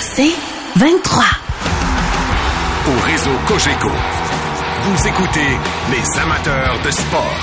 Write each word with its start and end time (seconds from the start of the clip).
C'est 0.00 0.34
23. 0.76 1.24
Au 2.86 3.00
réseau 3.06 3.30
Cogeco, 3.46 3.90
vous 4.82 5.08
écoutez 5.08 5.50
les 5.90 6.20
amateurs 6.20 6.78
de 6.84 6.90
sport. 6.90 7.40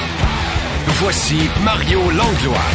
Voici 1.00 1.50
Mario 1.64 2.00
Langlois. 2.12 2.70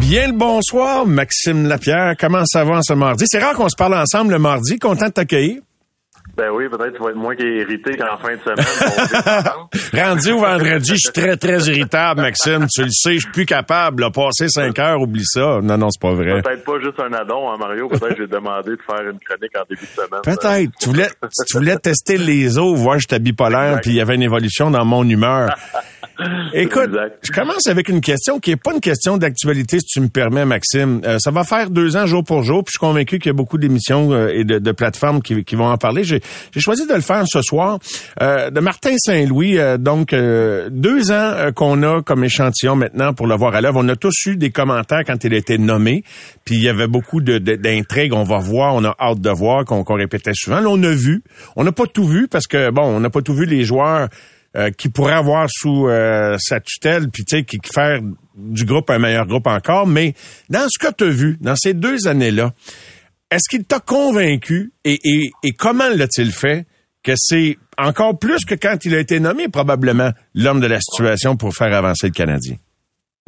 Bien 0.00 0.26
le 0.28 0.32
bonsoir, 0.32 1.06
Maxime 1.06 1.66
Lapierre. 1.66 2.14
Comment 2.18 2.44
ça 2.44 2.64
va 2.64 2.80
ce 2.82 2.92
mardi? 2.92 3.24
C'est 3.26 3.38
rare 3.38 3.54
qu'on 3.54 3.68
se 3.68 3.76
parle 3.76 3.94
ensemble 3.94 4.32
le 4.32 4.38
mardi. 4.38 4.78
Content 4.78 5.06
de 5.06 5.12
t'accueillir. 5.12 5.60
Ben 6.36 6.50
oui, 6.52 6.68
peut-être 6.68 6.96
tu 6.96 7.02
vas 7.02 7.10
être 7.10 7.16
moins 7.16 7.34
irrité 7.38 7.96
qu'en 7.96 8.18
fin 8.18 8.34
de 8.34 8.40
semaine. 8.40 10.04
Rendu 10.04 10.32
au 10.32 10.40
vendredi, 10.40 10.94
je 10.94 10.96
suis 10.96 11.12
très, 11.12 11.36
très 11.36 11.58
irritable, 11.68 12.22
Maxime. 12.22 12.66
Tu 12.74 12.82
le 12.82 12.90
sais, 12.90 13.14
je 13.14 13.20
suis 13.20 13.30
plus 13.30 13.46
capable. 13.46 14.02
Là, 14.02 14.10
passer 14.10 14.48
cinq 14.48 14.78
heures, 14.78 15.00
oublie 15.00 15.24
ça. 15.24 15.60
Non, 15.62 15.78
non, 15.78 15.90
c'est 15.90 16.00
pas 16.00 16.12
vrai. 16.12 16.42
Peut-être 16.42 16.64
pas 16.64 16.80
juste 16.80 16.98
un 16.98 17.12
addon, 17.12 17.50
hein, 17.50 17.56
Mario. 17.58 17.88
Peut-être 17.88 18.14
que 18.14 18.22
j'ai 18.22 18.26
demandé 18.26 18.70
de 18.72 18.82
faire 18.84 19.08
une 19.08 19.18
chronique 19.20 19.56
en 19.56 19.64
début 19.68 19.82
de 19.82 19.86
semaine. 19.86 20.22
Peut-être. 20.22 20.72
Tu 20.80 20.88
voulais, 20.88 21.08
tu 21.46 21.56
voulais 21.56 21.76
tester 21.76 22.18
les 22.18 22.58
eaux, 22.58 22.74
voir 22.74 22.98
j'étais 22.98 23.20
bipolaire, 23.20 23.80
puis 23.80 23.92
il 23.92 23.96
y 23.96 24.00
avait 24.00 24.16
une 24.16 24.22
évolution 24.22 24.70
dans 24.70 24.84
mon 24.84 25.08
humeur. 25.08 25.54
Écoute, 26.54 26.90
je 27.22 27.32
commence 27.32 27.66
avec 27.66 27.88
une 27.88 28.00
question 28.00 28.38
qui 28.38 28.52
est 28.52 28.56
pas 28.56 28.72
une 28.72 28.80
question 28.80 29.16
d'actualité, 29.16 29.80
si 29.80 29.86
tu 29.86 30.00
me 30.00 30.08
permets, 30.08 30.44
Maxime. 30.44 31.00
Euh, 31.04 31.18
ça 31.18 31.30
va 31.30 31.44
faire 31.44 31.70
deux 31.70 31.96
ans 31.96 32.06
jour 32.06 32.22
pour 32.22 32.42
jour, 32.42 32.62
puis 32.62 32.72
je 32.72 32.78
suis 32.78 32.86
convaincu 32.86 33.18
qu'il 33.18 33.30
y 33.30 33.30
a 33.30 33.34
beaucoup 33.34 33.58
d'émissions 33.58 34.12
euh, 34.12 34.28
et 34.28 34.44
de, 34.44 34.58
de, 34.58 34.72
plateformes 34.72 35.22
qui, 35.22 35.44
qui, 35.44 35.56
vont 35.56 35.66
en 35.66 35.76
parler. 35.76 36.04
J'ai 36.04 36.20
choisi 36.56 36.86
de 36.86 36.94
le 36.94 37.00
faire 37.00 37.24
ce 37.26 37.42
soir. 37.42 37.78
Euh, 38.22 38.50
de 38.50 38.60
Martin 38.60 38.94
Saint-Louis, 38.96 39.58
donc 39.78 40.14
deux 40.14 41.12
ans 41.12 41.52
qu'on 41.54 41.82
a 41.82 42.02
comme 42.02 42.24
échantillon 42.24 42.76
maintenant 42.76 43.12
pour 43.14 43.26
le 43.26 43.34
voir 43.34 43.54
à 43.54 43.60
l'œuvre. 43.60 43.80
On 43.82 43.88
a 43.88 43.96
tous 43.96 44.26
eu 44.26 44.36
des 44.36 44.50
commentaires 44.50 45.02
quand 45.06 45.24
il 45.24 45.34
a 45.34 45.36
été 45.36 45.58
nommé, 45.58 46.04
puis 46.44 46.56
il 46.56 46.62
y 46.62 46.68
avait 46.68 46.86
beaucoup 46.86 47.20
d'intrigues. 47.20 48.12
On 48.12 48.24
va 48.24 48.38
voir, 48.38 48.74
on 48.74 48.84
a 48.84 48.94
hâte 49.00 49.20
de 49.20 49.30
voir, 49.30 49.64
qu'on 49.64 49.82
répétait 49.82 50.32
souvent. 50.34 50.60
Là, 50.60 50.68
on 50.68 50.82
a 50.82 50.92
vu. 50.92 51.22
On 51.56 51.64
n'a 51.64 51.72
pas 51.72 51.86
tout 51.86 52.04
vu 52.04 52.28
parce 52.28 52.46
que, 52.46 52.70
bon, 52.70 52.82
on 52.82 53.00
n'a 53.00 53.10
pas 53.10 53.22
tout 53.22 53.34
vu 53.34 53.46
les 53.46 53.64
joueurs 53.64 54.08
euh, 54.56 54.70
qui 54.70 54.88
pourrait 54.88 55.14
avoir 55.14 55.48
sous 55.50 55.88
euh, 55.88 56.36
sa 56.38 56.60
tutelle, 56.60 57.08
puis 57.10 57.24
tu 57.24 57.38
sais, 57.38 57.44
qui, 57.44 57.58
faire 57.72 58.00
du 58.36 58.64
groupe 58.64 58.88
un 58.90 59.00
meilleur 59.00 59.26
groupe 59.26 59.48
encore. 59.48 59.86
Mais 59.86 60.14
dans 60.48 60.68
ce 60.68 60.78
que 60.78 60.92
tu 60.92 61.04
as 61.04 61.10
vu, 61.10 61.36
dans 61.40 61.56
ces 61.56 61.74
deux 61.74 62.06
années-là, 62.06 62.52
est-ce 63.30 63.48
qu'il 63.50 63.64
t'a 63.64 63.80
convaincu 63.80 64.72
et, 64.84 64.98
et, 65.02 65.30
et 65.42 65.52
comment 65.52 65.88
l'a-t-il 65.88 66.30
fait 66.30 66.66
que 67.02 67.14
c'est 67.16 67.58
encore 67.76 68.16
plus 68.16 68.44
que 68.44 68.54
quand 68.54 68.84
il 68.84 68.94
a 68.94 69.00
été 69.00 69.18
nommé 69.18 69.48
probablement 69.48 70.10
l'homme 70.34 70.60
de 70.60 70.68
la 70.68 70.78
situation 70.80 71.36
pour 71.36 71.52
faire 71.54 71.74
avancer 71.74 72.06
le 72.06 72.12
Canadien? 72.12 72.54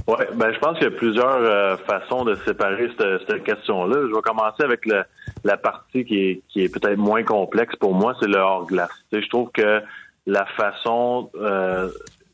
Oui, 0.07 0.25
ben 0.37 0.53
je 0.53 0.59
pense 0.61 0.79
qu'il 0.79 0.85
y 0.85 0.95
a 0.95 0.97
plusieurs 0.97 1.39
euh, 1.39 1.77
façons 1.79 2.25
de 2.25 2.37
séparer 2.47 2.89
cette, 2.97 3.29
cette 3.29 3.43
question-là. 3.43 3.97
Je 4.09 4.15
vais 4.15 4.23
commencer 4.23 4.63
avec 4.63 4.87
la 4.87 5.57
partie 5.57 6.05
qui 6.05 6.19
est, 6.19 6.43
qui 6.49 6.63
est 6.63 6.73
peut-être 6.73 6.99
moins 6.99 7.25
complexe 7.25 7.75
pour 7.75 7.95
moi, 7.95 8.15
c'est 8.21 8.29
le 8.29 8.39
hors-glace. 8.39 8.91
Je 9.11 9.29
trouve 9.29 9.51
que 9.51 9.83
la 10.27 10.45
façon 10.47 11.31
euh, 11.37 11.91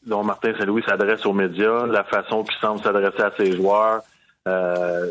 dont 0.06 0.24
Martin 0.24 0.52
Saint-Louis 0.58 0.82
s'adresse 0.86 1.24
aux 1.26 1.32
médias, 1.32 1.86
la 1.86 2.04
façon 2.04 2.42
qu'il 2.42 2.56
semble 2.58 2.82
s'adresser 2.82 3.22
à 3.22 3.32
ses 3.36 3.52
joueurs, 3.52 4.02
euh, 4.48 5.10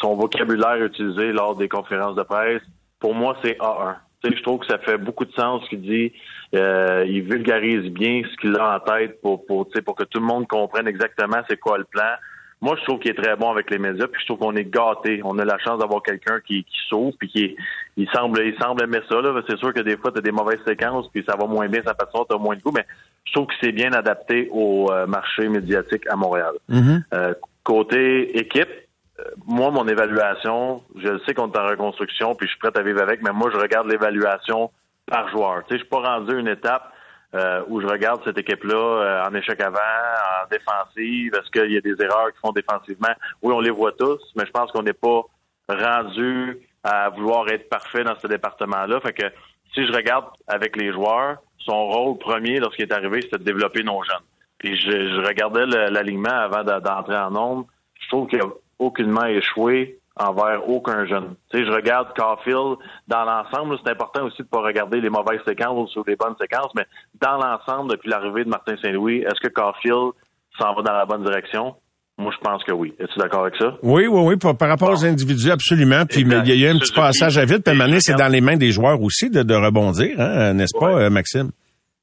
son 0.00 0.16
vocabulaire 0.16 0.82
utilisé 0.84 1.32
lors 1.32 1.56
des 1.56 1.68
conférences 1.68 2.16
de 2.16 2.22
presse, 2.22 2.62
pour 3.00 3.14
moi, 3.14 3.36
c'est 3.42 3.58
A1. 3.58 3.96
je 4.24 4.42
trouve 4.42 4.60
que 4.60 4.66
ça 4.66 4.78
fait 4.78 4.98
beaucoup 4.98 5.24
de 5.24 5.32
sens 5.32 5.64
ce 5.64 5.70
qu'il 5.70 5.82
dit. 5.82 6.12
Euh, 6.54 7.04
il 7.08 7.22
vulgarise 7.22 7.90
bien 7.90 8.22
ce 8.30 8.36
qu'il 8.40 8.56
a 8.56 8.76
en 8.76 8.80
tête 8.80 9.20
pour, 9.22 9.46
pour, 9.46 9.68
pour 9.84 9.94
que 9.94 10.04
tout 10.04 10.20
le 10.20 10.26
monde 10.26 10.46
comprenne 10.46 10.86
exactement 10.86 11.38
c'est 11.48 11.58
quoi 11.58 11.78
le 11.78 11.84
plan. 11.84 12.12
Moi, 12.60 12.76
je 12.78 12.84
trouve 12.84 13.00
qu'il 13.00 13.10
est 13.10 13.20
très 13.20 13.34
bon 13.34 13.50
avec 13.50 13.70
les 13.70 13.78
médias, 13.78 14.06
puis 14.06 14.20
je 14.20 14.26
trouve 14.26 14.38
qu'on 14.38 14.54
est 14.54 14.70
gâté. 14.70 15.20
On 15.24 15.36
a 15.38 15.44
la 15.44 15.58
chance 15.58 15.80
d'avoir 15.80 16.00
quelqu'un 16.00 16.38
qui, 16.46 16.62
qui 16.62 16.78
sauve, 16.88 17.12
puis 17.18 17.28
qui 17.28 17.56
il 17.96 18.08
semble, 18.10 18.40
il 18.44 18.56
semble 18.58 18.82
aimer 18.82 19.00
ça. 19.08 19.20
Là. 19.20 19.40
C'est 19.48 19.58
sûr 19.58 19.72
que 19.72 19.80
des 19.80 19.96
fois, 19.96 20.12
tu 20.12 20.18
as 20.18 20.22
des 20.22 20.32
mauvaises 20.32 20.60
séquences, 20.66 21.08
puis 21.12 21.24
ça 21.28 21.36
va 21.36 21.46
moins 21.46 21.68
bien, 21.68 21.82
sa 21.84 21.94
façon, 21.94 22.24
tu 22.28 22.34
as 22.34 22.38
moins 22.38 22.56
de 22.56 22.62
goût, 22.62 22.72
mais 22.74 22.86
je 23.24 23.32
trouve 23.32 23.46
que 23.46 23.54
c'est 23.60 23.72
bien 23.72 23.92
adapté 23.92 24.48
au 24.50 24.90
euh, 24.90 25.06
marché 25.06 25.48
médiatique 25.48 26.06
à 26.08 26.16
Montréal. 26.16 26.54
Mm-hmm. 26.70 27.02
Euh, 27.14 27.34
côté 27.62 28.38
équipe, 28.38 28.70
euh, 29.18 29.24
moi, 29.46 29.70
mon 29.70 29.86
évaluation, 29.86 30.82
je 30.96 31.18
sais 31.26 31.34
qu'on 31.34 31.50
est 31.50 31.58
en 31.58 31.66
reconstruction, 31.66 32.34
puis 32.34 32.46
je 32.46 32.52
suis 32.52 32.58
prêt 32.58 32.72
à 32.74 32.82
vivre 32.82 33.02
avec, 33.02 33.22
mais 33.22 33.32
moi, 33.32 33.50
je 33.52 33.58
regarde 33.58 33.88
l'évaluation 33.88 34.70
par 35.06 35.28
joueur. 35.28 35.62
Tu 35.64 35.74
sais, 35.74 35.74
je 35.74 35.84
suis 35.84 35.88
pas 35.88 36.00
rendu 36.00 36.34
à 36.34 36.38
une 36.38 36.48
étape 36.48 36.92
euh, 37.34 37.62
où 37.68 37.80
je 37.80 37.86
regarde 37.86 38.20
cette 38.24 38.38
équipe-là 38.38 38.74
euh, 38.74 39.26
en 39.26 39.34
échec 39.34 39.60
avant, 39.60 39.78
en 39.78 40.48
défensive. 40.50 41.32
Est-ce 41.34 41.50
qu'il 41.50 41.72
y 41.72 41.76
a 41.76 41.80
des 41.80 42.02
erreurs 42.02 42.32
qui 42.32 42.38
font 42.40 42.52
défensivement? 42.52 43.14
Oui, 43.42 43.54
on 43.54 43.60
les 43.60 43.70
voit 43.70 43.92
tous, 43.92 44.20
mais 44.36 44.44
je 44.46 44.50
pense 44.50 44.70
qu'on 44.72 44.82
n'est 44.82 44.92
pas 44.92 45.22
rendu 45.68 46.58
à 46.84 47.10
vouloir 47.10 47.48
être 47.48 47.68
parfait 47.68 48.04
dans 48.04 48.18
ce 48.18 48.26
département-là. 48.26 49.00
Fait 49.00 49.12
que 49.12 49.26
si 49.74 49.86
je 49.86 49.92
regarde 49.92 50.26
avec 50.46 50.76
les 50.76 50.92
joueurs, 50.92 51.38
son 51.58 51.86
rôle 51.86 52.18
premier 52.18 52.58
lorsqu'il 52.58 52.84
est 52.84 52.92
arrivé, 52.92 53.22
c'était 53.22 53.38
de 53.38 53.44
développer 53.44 53.82
nos 53.82 54.02
jeunes. 54.02 54.24
Puis 54.58 54.76
je, 54.76 54.90
je 54.90 55.26
regardais 55.26 55.66
l'alignement 55.66 56.30
avant 56.30 56.64
d'entrer 56.64 57.16
en 57.16 57.30
nombre. 57.30 57.66
Je 58.00 58.08
trouve 58.08 58.28
qu'il 58.28 58.40
a 58.40 58.46
aucunement 58.78 59.24
échoué 59.24 59.98
envers 60.16 60.68
aucun 60.68 61.06
jeune. 61.06 61.34
Tu 61.50 61.64
je 61.64 61.70
regarde 61.70 62.14
Caulfield 62.16 62.76
dans 63.08 63.24
l'ensemble. 63.24 63.78
C'est 63.82 63.90
important 63.90 64.24
aussi 64.24 64.42
de 64.42 64.48
pas 64.48 64.60
regarder 64.60 65.00
les 65.00 65.08
mauvaises 65.08 65.40
séquences 65.46 65.94
ou 65.96 66.04
les 66.06 66.16
bonnes 66.16 66.36
séquences, 66.40 66.72
mais 66.74 66.86
dans 67.20 67.38
l'ensemble, 67.38 67.90
depuis 67.92 68.10
l'arrivée 68.10 68.44
de 68.44 68.50
Martin 68.50 68.76
Saint-Louis, 68.82 69.18
est-ce 69.22 69.40
que 69.40 69.48
Caulfield 69.48 70.12
s'en 70.58 70.74
va 70.74 70.82
dans 70.82 70.92
la 70.92 71.06
bonne 71.06 71.24
direction? 71.24 71.76
Moi, 72.18 72.32
je 72.32 72.38
pense 72.42 72.62
que 72.62 72.72
oui. 72.72 72.94
Es-tu 72.98 73.18
d'accord 73.18 73.42
avec 73.42 73.56
ça? 73.56 73.76
Oui, 73.82 74.06
oui, 74.06 74.20
oui. 74.24 74.36
Par, 74.36 74.68
rapport 74.68 74.90
aux 74.90 75.04
individus, 75.04 75.50
absolument. 75.50 76.04
Puis, 76.06 76.24
mais 76.24 76.40
il 76.44 76.54
y 76.54 76.64
a 76.64 76.68
eu 76.68 76.74
un 76.74 76.78
petit 76.78 76.92
passage 76.92 77.38
à 77.38 77.44
vide. 77.44 77.62
Puis, 77.64 77.80
à 77.80 78.00
c'est 78.00 78.14
dans 78.14 78.28
les 78.28 78.40
mains 78.40 78.56
des 78.56 78.70
joueurs 78.70 79.00
aussi 79.00 79.30
de, 79.30 79.42
de 79.42 79.54
rebondir, 79.54 80.14
hein, 80.18 80.52
n'est-ce 80.52 80.78
pas, 80.78 80.92
euh, 80.92 81.10
Maxime? 81.10 81.50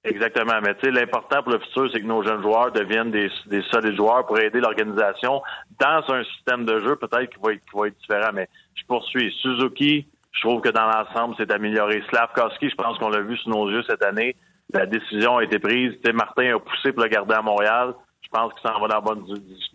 Exactement. 0.03 0.59
Mais 0.63 0.73
tu 0.75 0.85
sais, 0.85 0.91
l'important 0.91 1.43
pour 1.43 1.51
le 1.51 1.59
futur, 1.59 1.89
c'est 1.91 2.01
que 2.01 2.05
nos 2.05 2.23
jeunes 2.23 2.41
joueurs 2.41 2.71
deviennent 2.71 3.11
des, 3.11 3.29
des 3.47 3.61
solides 3.71 3.95
joueurs 3.95 4.25
pour 4.25 4.39
aider 4.39 4.59
l'organisation 4.59 5.41
dans 5.79 6.03
un 6.09 6.23
système 6.23 6.65
de 6.65 6.79
jeu 6.79 6.95
peut-être 6.95 7.29
qui 7.29 7.39
va 7.41 7.53
être, 7.53 7.61
qui 7.69 7.77
va 7.77 7.87
être 7.87 7.97
différent. 7.99 8.31
Mais 8.33 8.47
je 8.75 8.83
poursuis. 8.87 9.33
Suzuki, 9.41 10.07
je 10.31 10.41
trouve 10.41 10.61
que 10.61 10.69
dans 10.69 10.85
l'ensemble, 10.85 11.35
c'est 11.37 11.51
amélioré. 11.51 12.01
Slavkowski, 12.09 12.69
je 12.69 12.75
pense 12.75 12.97
qu'on 12.97 13.09
l'a 13.09 13.21
vu 13.21 13.37
sous 13.37 13.49
nos 13.49 13.69
yeux 13.69 13.83
cette 13.87 14.03
année. 14.03 14.35
La 14.73 14.85
décision 14.85 15.37
a 15.37 15.43
été 15.43 15.59
prise. 15.59 15.93
sais, 16.03 16.13
Martin 16.13 16.55
a 16.55 16.59
poussé 16.59 16.93
pour 16.93 17.03
le 17.03 17.09
garder 17.09 17.33
à 17.33 17.41
Montréal. 17.41 17.93
Je 18.31 18.37
pense 18.37 18.53
qu'il 18.53 18.69
s'en 18.69 18.79
va 18.79 18.87
dans 18.87 18.95
la 18.95 19.01
bonne 19.01 19.25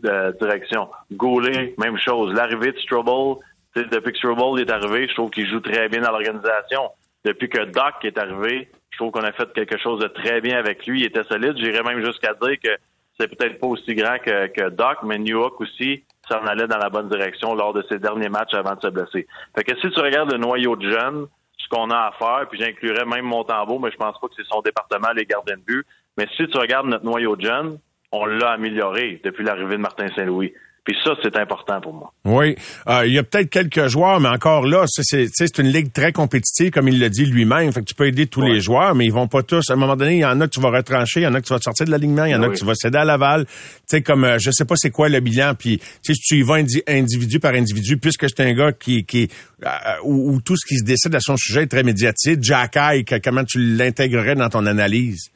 euh, 0.04 0.32
direction. 0.41 0.88
Goulet, 1.12 1.75
même 1.76 1.98
chose. 1.98 2.32
L'arrivée 2.34 2.70
de 2.70 2.78
Strobel, 2.78 3.42
depuis 3.75 4.12
que 4.12 4.19
Strobel 4.19 4.62
est 4.62 4.70
arrivé, 4.70 5.09
je 5.09 5.15
trouve 5.15 5.31
qu'il 5.31 5.48
joue 5.48 5.60
très 5.60 5.88
bien 5.88 6.03
dans 6.03 6.12
l'organisation. 6.12 6.91
Depuis 7.25 7.48
que 7.48 7.65
Doc 7.65 8.04
est 8.04 8.16
arrivé, 8.16 8.69
je 8.91 8.98
trouve 8.98 9.10
qu'on 9.10 9.25
a 9.25 9.32
fait 9.32 9.53
quelque 9.54 9.78
chose 9.78 10.00
de 10.00 10.06
très 10.06 10.41
bien 10.41 10.56
avec 10.56 10.87
lui. 10.87 11.00
Il 11.00 11.06
était 11.06 11.25
solide. 11.25 11.56
J'irais 11.56 11.82
même 11.82 12.04
jusqu'à 12.04 12.34
dire 12.34 12.56
que 12.62 12.70
c'est 13.19 13.28
peut-être 13.28 13.59
pas 13.59 13.66
aussi 13.66 13.94
grand 13.94 14.19
que, 14.19 14.69
Doc, 14.71 14.98
mais 15.03 15.19
New 15.19 15.38
York 15.38 15.60
aussi, 15.60 16.04
ça 16.28 16.41
en 16.41 16.47
allait 16.47 16.69
dans 16.69 16.78
la 16.78 16.91
bonne 16.91 17.09
direction 17.09 17.54
lors 17.54 17.72
de 17.72 17.84
ses 17.88 17.98
derniers 17.98 18.28
matchs 18.28 18.54
avant 18.54 18.77
de 18.77 18.80
se 18.80 18.89
blesser. 18.89 19.27
Fait 19.56 19.65
que 19.65 19.77
si 19.80 19.91
tu 19.91 20.01
regardes 20.01 20.30
le 20.30 20.39
noyau 20.39 20.77
de 20.77 20.89
jeunes, 20.89 21.27
ce 21.59 21.68
qu'on 21.68 21.91
a 21.91 21.97
à 21.97 22.12
faire, 22.12 22.47
puis 22.48 22.60
j'inclurais 22.60 23.04
même 23.04 23.24
Montembeau, 23.24 23.78
mais 23.78 23.91
je 23.91 23.97
pense 23.97 24.18
pas 24.21 24.28
que 24.28 24.34
c'est 24.36 24.47
son 24.47 24.60
département, 24.60 25.10
les 25.15 25.24
gardiens 25.24 25.56
de 25.56 25.62
but. 25.62 25.86
Mais 26.16 26.28
si 26.36 26.47
tu 26.47 26.56
regardes 26.59 26.86
notre 26.86 27.04
noyau 27.04 27.34
de 27.36 27.47
jeunes, 27.47 27.78
on 28.15 28.27
l'a 28.27 28.53
amélioré 28.53 29.21
depuis 29.25 29.45
l'arrivée 29.45 29.77
de 29.77 29.83
Martin 29.83 30.07
Saint-Louis. 30.15 30.53
Puis 30.84 30.95
ça, 31.03 31.13
c'est 31.22 31.34
important 31.39 31.81
pour 31.81 31.95
moi. 31.95 32.13
Oui. 32.27 32.57
Euh, 32.89 33.07
il 33.07 33.15
y 33.15 33.19
a 33.19 33.22
peut-être 33.22 33.49
quelques 33.49 33.87
joueurs, 33.87 34.21
mais 34.21 34.28
encore 34.28 34.66
là, 34.66 34.84
c'est 34.87 35.59
une 35.59 35.69
ligue 35.69 35.91
très 35.95 36.13
compétitive, 36.13 36.71
comme 36.72 36.89
il 36.89 37.01
l'a 37.01 37.09
dit 37.09 37.25
lui-même. 37.25 37.72
Fait 37.72 37.81
que 37.81 37.87
tu 37.87 37.95
peux 37.95 38.07
aider 38.07 38.27
tous 38.27 38.43
les 38.43 38.61
joueurs, 38.61 38.95
mais 38.95 39.07
ils 39.07 39.13
vont 39.13 39.27
pas 39.27 39.43
tous. 39.43 39.71
À 39.71 39.72
un 39.72 39.77
moment 39.77 39.97
donné, 39.97 40.16
il 40.16 40.21
y 40.21 40.25
en 40.27 40.39
a 40.43 40.47
que 40.47 40.53
tu 40.53 40.61
vas 40.61 40.69
retrancher, 40.69 41.21
il 41.21 41.22
y 41.22 41.27
en 41.27 41.33
a 41.33 41.41
que 41.41 41.47
tu 41.47 41.55
vas 41.55 41.59
sortir 41.59 41.87
de 41.87 41.91
l'alignement, 41.91 42.27
il 42.27 42.33
y 42.33 42.34
en 42.34 42.43
a 42.43 42.51
que 42.51 42.57
tu 42.57 42.66
vas 42.66 42.75
céder 42.75 42.99
à 42.99 43.05
Laval. 43.07 43.47
Tu 43.47 43.53
sais, 43.87 44.03
comme 44.03 44.25
euh, 44.25 44.37
je 44.39 44.51
sais 44.51 44.66
pas 44.66 44.75
c'est 44.77 44.91
quoi 44.91 45.09
le 45.09 45.21
bilan, 45.21 45.55
puis 45.59 45.81
si 46.03 46.13
tu 46.13 46.37
y 46.37 46.43
vas 46.43 46.57
individu 46.87 47.41
par 47.41 47.55
individu, 47.55 47.97
puisque 47.97 48.28
c'est 48.28 48.41
un 48.41 48.53
gars 48.53 48.72
qui, 48.72 49.07
qui 49.07 49.31
euh, 49.65 49.69
où, 50.05 50.39
tout 50.43 50.57
ce 50.57 50.66
qui 50.66 50.77
se 50.77 50.84
décide 50.84 51.15
à 51.15 51.21
son 51.21 51.39
sujet 51.39 51.63
est 51.63 51.69
très 51.69 51.83
médiatique, 51.83 52.41
Jack 52.43 52.77
comment 53.25 53.45
tu 53.45 53.59
l'intégrerais 53.59 54.34
dans 54.34 54.51
ton 54.51 54.66
analyse? 54.66 55.31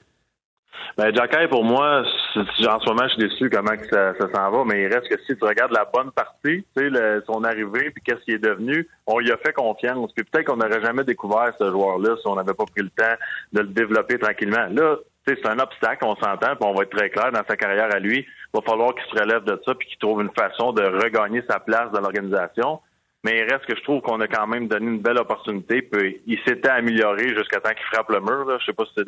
Ben, 0.99 1.15
Jacky, 1.15 1.47
pour 1.49 1.65
moi, 1.65 2.03
en 2.37 2.81
ce 2.81 2.89
moment, 2.89 3.05
je 3.05 3.15
suis 3.15 3.29
déçu 3.29 3.51
comment 3.51 3.73
ça, 3.91 4.15
s'en 4.19 4.51
va, 4.51 4.65
mais 4.65 4.83
il 4.83 4.93
reste 4.93 5.09
que 5.09 5.21
si 5.23 5.37
tu 5.37 5.45
regardes 5.45 5.73
la 5.73 5.85
bonne 5.93 6.11
partie, 6.13 6.65
tu 6.77 6.91
sais, 6.95 7.21
son 7.27 7.45
arrivée, 7.45 7.91
puis 7.91 8.03
qu'est-ce 8.05 8.21
qu'il 8.25 8.35
est 8.35 8.39
devenu, 8.39 8.89
on 9.07 9.19
lui 9.19 9.33
a 9.33 9.37
fait 9.39 9.53
confiance. 9.53 10.13
Puis 10.15 10.25
peut-être 10.25 10.47
qu'on 10.47 10.57
n'aurait 10.57 10.83
jamais 10.83 11.05
découvert 11.05 11.53
ce 11.59 11.71
joueur-là 11.71 12.17
si 12.21 12.27
on 12.27 12.37
n'avait 12.37 12.55
pas 12.55 12.65
pris 12.65 12.83
le 12.83 12.91
temps 12.91 13.17
de 13.53 13.61
le 13.61 13.69
développer 13.69 14.19
tranquillement. 14.19 14.67
Là, 14.71 14.97
c'est 15.27 15.47
un 15.47 15.59
obstacle, 15.59 16.05
on 16.05 16.17
s'entend, 16.17 16.57
puis 16.57 16.69
on 16.69 16.75
va 16.75 16.85
être 16.85 16.97
très 16.97 17.11
clair 17.11 17.31
dans 17.33 17.45
sa 17.47 17.57
carrière 17.57 17.95
à 17.95 17.99
lui. 17.99 18.19
Il 18.21 18.61
va 18.61 18.63
falloir 18.63 18.95
qu'il 18.95 19.05
se 19.05 19.23
relève 19.23 19.45
de 19.45 19.61
ça, 19.65 19.75
puis 19.75 19.89
qu'il 19.89 19.99
trouve 19.99 20.23
une 20.23 20.31
façon 20.31 20.73
de 20.73 20.83
regagner 20.83 21.43
sa 21.49 21.61
place 21.61 21.91
dans 21.93 22.01
l'organisation. 22.01 22.81
Mais 23.25 23.39
il 23.39 23.53
reste 23.53 23.67
que 23.67 23.77
je 23.77 23.83
trouve 23.83 24.01
qu'on 24.01 24.21
a 24.21 24.29
quand 24.29 24.47
même 24.47 24.69
donné 24.69 24.87
une 24.87 25.01
belle 25.01 25.19
opportunité. 25.19 25.83
Puis 25.83 26.21
il 26.27 26.39
s'était 26.47 26.71
amélioré 26.71 27.35
jusqu'à 27.35 27.61
temps 27.61 27.71
qu'il 27.71 27.87
frappe 27.93 28.11
le 28.11 28.21
mur. 28.21 28.45
Là. 28.45 28.59
Je 28.61 28.67
sais 28.67 28.73
pas 28.73 28.85
si 28.87 29.05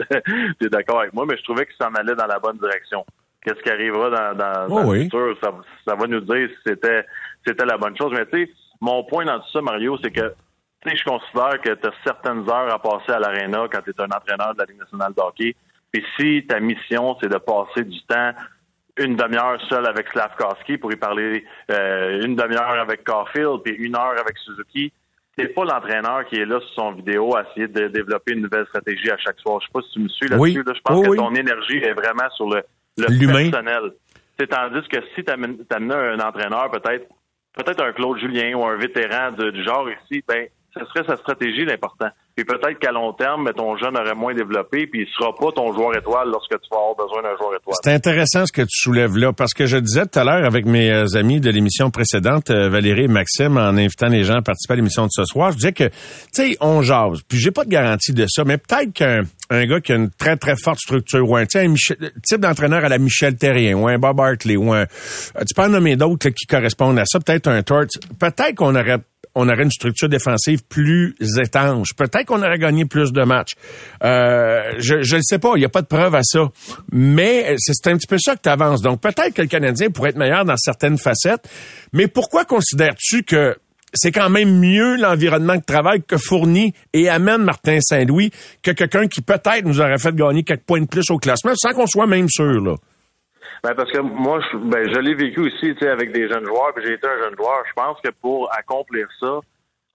tu 0.59 0.67
es 0.67 0.69
d'accord 0.71 1.01
avec 1.01 1.13
moi, 1.13 1.27
mais 1.29 1.37
je 1.37 1.45
trouvais 1.45 1.67
qu'il 1.67 1.77
s'en 1.81 1.95
allait 1.95 2.17
dans 2.17 2.27
la 2.27 2.39
bonne 2.39 2.59
direction. 2.59 3.05
Qu'est-ce 3.43 3.63
qui 3.63 3.71
arrivera 3.71 4.11
dans, 4.11 4.37
dans, 4.37 4.77
oh 4.77 4.93
le 4.93 5.03
futur, 5.03 5.37
ça, 5.43 5.55
ça, 5.87 5.95
va 5.95 6.07
nous 6.07 6.21
dire 6.21 6.49
si 6.49 6.57
c'était 6.67 7.07
c'était 7.47 7.65
la 7.65 7.79
bonne 7.79 7.97
chose. 7.97 8.13
Mais 8.13 8.27
tu 8.27 8.45
sais, 8.45 8.53
mon 8.81 9.05
point 9.05 9.25
dans 9.25 9.39
tout 9.39 9.51
ça, 9.53 9.63
Mario, 9.63 9.97
c'est 10.03 10.11
que 10.11 10.35
tu 10.83 10.91
sais, 10.91 10.97
je 10.97 11.05
considère 11.05 11.61
que 11.61 11.75
tu 11.75 11.87
as 11.87 11.93
certaines 12.05 12.49
heures 12.51 12.73
à 12.73 12.79
passer 12.79 13.13
à 13.13 13.19
l'aréna 13.19 13.67
quand 13.71 13.81
tu 13.83 13.91
es 13.91 14.01
un 14.01 14.07
entraîneur 14.07 14.55
de 14.55 14.59
la 14.59 14.65
Ligue 14.65 14.81
nationale 14.81 15.13
de 15.17 15.23
hockey. 15.23 15.57
Puis 15.93 16.05
si 16.19 16.47
ta 16.47 16.61
mission, 16.61 17.17
c'est 17.21 17.29
de 17.29 17.39
passer 17.39 17.85
du 17.85 18.01
temps 18.07 18.33
une 19.01 19.17
demi-heure 19.17 19.61
seul 19.69 19.87
avec 19.87 20.09
Slavkowski 20.09 20.79
pour 20.79 20.93
y 20.93 20.97
parler 20.97 21.45
euh, 21.71 22.23
une 22.23 22.37
demi-heure 22.37 22.79
avec 22.81 23.05
Caulfield 23.05 23.63
puis 23.65 23.75
une 23.75 23.97
heure 23.97 24.15
avec 24.19 24.37
Suzuki. 24.39 24.93
C'est 25.39 25.49
pas 25.49 25.65
l'entraîneur 25.65 26.27
qui 26.27 26.37
est 26.37 26.45
là 26.45 26.61
sur 26.61 26.71
son 26.75 26.93
vidéo 26.93 27.35
à 27.35 27.45
essayer 27.49 27.69
de 27.69 27.89
développer 27.89 28.33
une 28.33 28.43
nouvelle 28.43 28.67
stratégie 28.67 29.11
à 29.11 29.17
chaque 29.17 29.39
soir. 29.41 29.61
Je 29.61 29.67
sais 29.67 29.73
pas 29.73 29.81
si 29.83 29.93
tu 29.93 30.01
me 30.01 30.09
suis 30.09 30.29
là-dessus. 30.29 30.65
Je 30.67 30.81
pense 30.85 31.07
que 31.07 31.17
ton 31.17 31.35
énergie 31.35 31.79
est 31.79 31.95
vraiment 31.95 32.29
sur 32.37 32.49
le, 32.51 32.63
le 32.99 33.51
personnel. 33.51 33.93
C'est 34.39 34.49
tandis 34.49 34.87
que 34.89 34.99
si 35.15 35.25
tu 35.25 35.31
amenais 35.31 35.95
un 35.95 36.21
entraîneur, 36.21 36.71
peut-être 36.71 37.07
peut-être 37.55 37.83
un 37.83 37.93
Claude 37.93 38.19
Julien 38.19 38.55
ou 38.55 38.65
un 38.65 38.77
vétéran 38.77 39.33
du 39.33 39.65
genre 39.65 39.89
ici, 39.91 40.23
ben 40.27 40.47
ce 40.75 40.85
serait 40.87 41.07
sa 41.07 41.17
stratégie 41.17 41.65
l'important. 41.65 42.09
Puis 42.37 42.45
peut-être 42.45 42.79
qu'à 42.79 42.93
long 42.93 43.13
terme, 43.13 43.45
mais 43.45 43.53
ton 43.53 43.77
jeune 43.77 43.97
aurait 43.97 44.15
moins 44.15 44.35
développé, 44.35 44.87
puis 44.87 45.03
il 45.03 45.09
sera 45.09 45.35
pas 45.35 45.53
ton 45.53 45.73
joueur 45.73 45.97
étoile 45.97 46.29
lorsque 46.29 46.51
tu 46.51 46.69
vas 46.71 46.79
avoir 46.79 46.97
besoin 46.97 47.23
d'un 47.23 47.37
joueur 47.37 47.55
étoile. 47.57 47.75
C'est 47.83 47.93
intéressant 47.93 48.47
ce 48.47 48.53
que 48.53 48.63
tu 48.63 48.69
soulèves 48.71 49.17
là, 49.17 49.33
parce 49.33 49.53
que 49.53 49.67
je 49.67 49.77
disais 49.77 50.07
tout 50.07 50.19
à 50.19 50.25
l'heure 50.25 50.45
avec 50.45 50.65
mes 50.65 50.91
euh, 50.91 51.05
amis 51.15 51.41
de 51.41 51.51
l'émission 51.51 51.91
précédente, 51.91 52.51
euh, 52.51 52.69
Valérie 52.69 53.05
et 53.05 53.09
Maxime, 53.09 53.57
en 53.57 53.77
invitant 53.77 54.09
les 54.09 54.25
gens 54.25 54.37
à 54.37 54.43
participer 54.43 54.75
à 54.75 54.77
l'émission 54.77 55.05
de 55.05 55.11
ce 55.11 55.25
soir, 55.25 55.51
je 55.53 55.57
disais 55.57 55.73
que, 55.73 55.89
tu 55.89 55.93
sais, 56.33 56.57
on 56.61 56.83
jase. 56.83 57.23
Puis 57.29 57.39
j'ai 57.39 57.51
pas 57.51 57.65
de 57.65 57.71
garantie 57.71 58.13
de 58.13 58.27
ça, 58.29 58.45
mais 58.45 58.59
peut-être 58.59 58.93
qu'un 58.93 59.23
un 59.51 59.67
gars 59.67 59.81
qui 59.81 59.93
a 59.93 59.97
une 59.97 60.11
très, 60.11 60.37
très 60.37 60.55
forte 60.57 60.79
structure, 60.79 61.29
ou 61.29 61.37
un, 61.37 61.43
un 61.43 61.75
type 62.23 62.41
d'entraîneur 62.41 62.85
à 62.85 62.89
la 62.89 62.99
Michel 62.99 63.37
Terrien, 63.37 63.75
ou 63.75 63.89
un 63.89 63.99
Bob 63.99 64.21
Hartley, 64.21 64.57
ou 64.57 64.73
un... 64.73 64.87
Tu 64.87 65.55
peux 65.55 65.63
en 65.63 65.69
nommer 65.69 65.97
d'autres 65.97 66.29
qui 66.29 66.47
correspondent 66.47 66.99
à 66.99 67.05
ça, 67.05 67.19
peut-être 67.19 67.49
un 67.49 67.63
Torts. 67.63 67.87
Peut-être 68.19 68.55
qu'on 68.55 68.77
aurait 68.77 68.99
on 69.35 69.49
aurait 69.49 69.63
une 69.63 69.71
structure 69.71 70.09
défensive 70.09 70.63
plus 70.69 71.15
étanche. 71.41 71.95
Peut-être 71.97 72.27
qu'on 72.27 72.43
aurait 72.43 72.59
gagné 72.59 72.85
plus 72.85 73.13
de 73.13 73.23
matchs. 73.23 73.53
Euh, 74.03 74.75
je 74.79 75.17
ne 75.17 75.23
sais 75.23 75.39
pas, 75.39 75.53
il 75.57 75.61
n'y 75.61 75.65
a 75.65 75.69
pas 75.69 75.83
de 75.83 75.87
preuve 75.87 76.15
à 76.15 76.23
ça. 76.23 76.49
Mais 76.93 77.55
c'est 77.59 77.87
un 77.89 77.97
petit 77.97 78.07
peu 78.07 78.19
ça 78.19 78.37
que 78.37 78.41
tu. 78.43 78.83
Donc 78.83 79.01
peut-être 79.01 79.35
que 79.35 79.43
le 79.43 79.49
Canadien 79.49 79.91
pourrait 79.91 80.11
être 80.11 80.19
meilleur 80.19 80.45
dans 80.45 80.57
certaines 80.57 80.99
facettes. 80.99 81.49
Mais 81.93 82.09
pourquoi 82.09 82.45
considères-tu 82.45 83.23
que 83.23 83.57
c'est 83.93 84.13
quand 84.13 84.31
même 84.31 84.59
mieux 84.59 84.97
l'environnement 84.97 85.57
de 85.57 85.63
travail 85.63 86.03
que 86.07 86.17
fournit 86.17 86.75
et 86.93 87.09
amène 87.09 87.43
Martin 87.43 87.79
Saint-Louis 87.81 88.31
que 88.63 88.71
quelqu'un 88.71 89.09
qui 89.09 89.21
peut-être 89.21 89.65
nous 89.65 89.81
aurait 89.81 89.99
fait 89.99 90.15
gagner 90.15 90.43
quelques 90.45 90.63
points 90.63 90.81
de 90.81 90.87
plus 90.87 91.11
au 91.11 91.19
classement 91.19 91.53
sans 91.57 91.73
qu'on 91.73 91.87
soit 91.87 92.07
même 92.07 92.29
sûr, 92.29 92.61
là? 92.61 92.77
Ben 93.63 93.75
parce 93.75 93.91
que 93.91 93.99
moi, 93.99 94.41
je, 94.41 94.57
ben, 94.57 94.89
je 94.89 94.99
l'ai 94.99 95.15
vécu 95.15 95.41
aussi, 95.41 95.75
tu 95.75 95.79
sais, 95.79 95.89
avec 95.89 96.13
des 96.13 96.29
jeunes 96.29 96.47
joueurs, 96.47 96.73
puis 96.75 96.85
j'ai 96.87 96.95
été 96.95 97.07
un 97.07 97.19
jeune 97.19 97.37
joueur. 97.37 97.63
Je 97.69 97.73
pense 97.75 98.01
que 98.01 98.11
pour 98.21 98.51
accomplir 98.57 99.07
ça, 99.19 99.41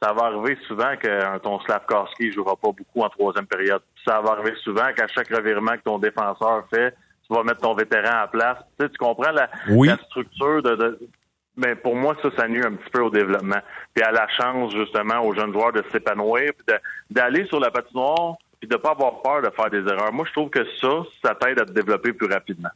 ça 0.01 0.13
va 0.13 0.25
arriver 0.25 0.57
souvent 0.67 0.95
que 0.97 1.37
ton 1.39 1.59
Slavkowski 1.61 2.27
ne 2.27 2.31
jouera 2.31 2.55
pas 2.55 2.71
beaucoup 2.71 3.01
en 3.01 3.09
troisième 3.09 3.47
période. 3.47 3.81
Ça 4.05 4.21
va 4.21 4.33
arriver 4.33 4.53
souvent 4.63 4.93
qu'à 4.95 5.07
chaque 5.07 5.29
revirement 5.29 5.77
que 5.77 5.83
ton 5.83 5.97
défenseur 5.97 6.65
fait, 6.69 6.95
tu 7.27 7.33
vas 7.33 7.43
mettre 7.43 7.61
ton 7.61 7.73
vétéran 7.73 8.25
en 8.25 8.27
place. 8.27 8.57
Tu, 8.79 8.87
comprends 8.99 9.31
la, 9.31 9.49
la 9.67 9.97
structure 9.97 10.61
de, 10.61 10.75
de 10.75 10.99
mais 11.57 11.73
ben, 11.73 11.75
pour 11.77 11.95
moi, 11.95 12.15
ça, 12.21 12.29
ça 12.37 12.47
nuit 12.47 12.63
un 12.65 12.73
petit 12.73 12.89
peu 12.91 13.01
au 13.01 13.09
développement. 13.09 13.61
Puis 13.93 14.03
à 14.03 14.11
la 14.11 14.27
chance, 14.27 14.73
justement, 14.73 15.21
aux 15.21 15.33
jeunes 15.33 15.53
joueurs 15.53 15.71
de 15.71 15.83
s'épanouir, 15.91 16.51
puis 16.53 16.75
d'aller 17.09 17.45
sur 17.45 17.59
la 17.59 17.71
patinoire, 17.71 18.35
puis 18.59 18.67
de 18.67 18.75
pas 18.75 18.91
avoir 18.91 19.21
peur 19.21 19.41
de 19.41 19.49
faire 19.49 19.69
des 19.69 19.79
erreurs. 19.89 20.11
Moi, 20.11 20.25
je 20.27 20.33
trouve 20.33 20.49
que 20.49 20.65
ça, 20.81 21.03
ça 21.23 21.35
t'aide 21.35 21.59
à 21.59 21.65
te 21.65 21.71
développer 21.71 22.11
plus 22.11 22.27
rapidement. 22.27 22.69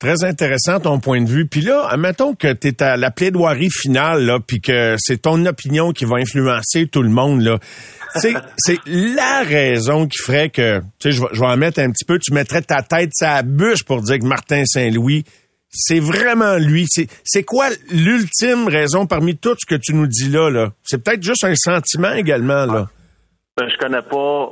Très 0.00 0.24
intéressant 0.24 0.80
ton 0.80 0.98
point 0.98 1.20
de 1.20 1.28
vue. 1.28 1.46
Puis 1.46 1.60
là, 1.60 1.86
admettons 1.86 2.34
que 2.34 2.50
tu 2.54 2.68
es 2.68 2.82
à 2.82 2.96
la 2.96 3.10
plaidoirie 3.10 3.68
finale, 3.70 4.24
là, 4.24 4.38
puis 4.40 4.62
que 4.62 4.96
c'est 4.98 5.18
ton 5.18 5.44
opinion 5.44 5.92
qui 5.92 6.06
va 6.06 6.16
influencer 6.16 6.86
tout 6.86 7.02
le 7.02 7.10
monde. 7.10 7.42
là. 7.42 7.58
C'est, 8.16 8.32
c'est 8.56 8.78
la 8.86 9.42
raison 9.42 10.06
qui 10.06 10.16
ferait 10.16 10.48
que, 10.48 10.80
tu 10.98 11.12
sais, 11.12 11.12
je 11.12 11.40
vais, 11.40 11.46
en 11.46 11.56
mettre 11.58 11.80
un 11.80 11.90
petit 11.90 12.06
peu, 12.06 12.18
tu 12.18 12.32
mettrais 12.32 12.62
ta 12.62 12.82
tête 12.82 13.10
sa 13.12 13.42
bûche 13.42 13.84
pour 13.84 14.00
dire 14.00 14.18
que 14.18 14.24
Martin 14.24 14.64
Saint-Louis, 14.64 15.24
c'est 15.68 16.00
vraiment 16.00 16.56
lui. 16.56 16.86
C'est, 16.88 17.06
c'est 17.22 17.44
quoi 17.44 17.68
l'ultime 17.90 18.68
raison 18.68 19.04
parmi 19.06 19.36
tout 19.36 19.54
ce 19.60 19.66
que 19.66 19.78
tu 19.78 19.94
nous 19.94 20.06
dis 20.06 20.30
là? 20.30 20.48
là? 20.48 20.72
C'est 20.82 21.04
peut-être 21.04 21.22
juste 21.22 21.44
un 21.44 21.54
sentiment 21.54 22.12
également. 22.14 22.64
là. 22.64 22.88
Ben, 23.54 23.68
je 23.68 23.76
connais 23.76 24.00
pas, 24.00 24.48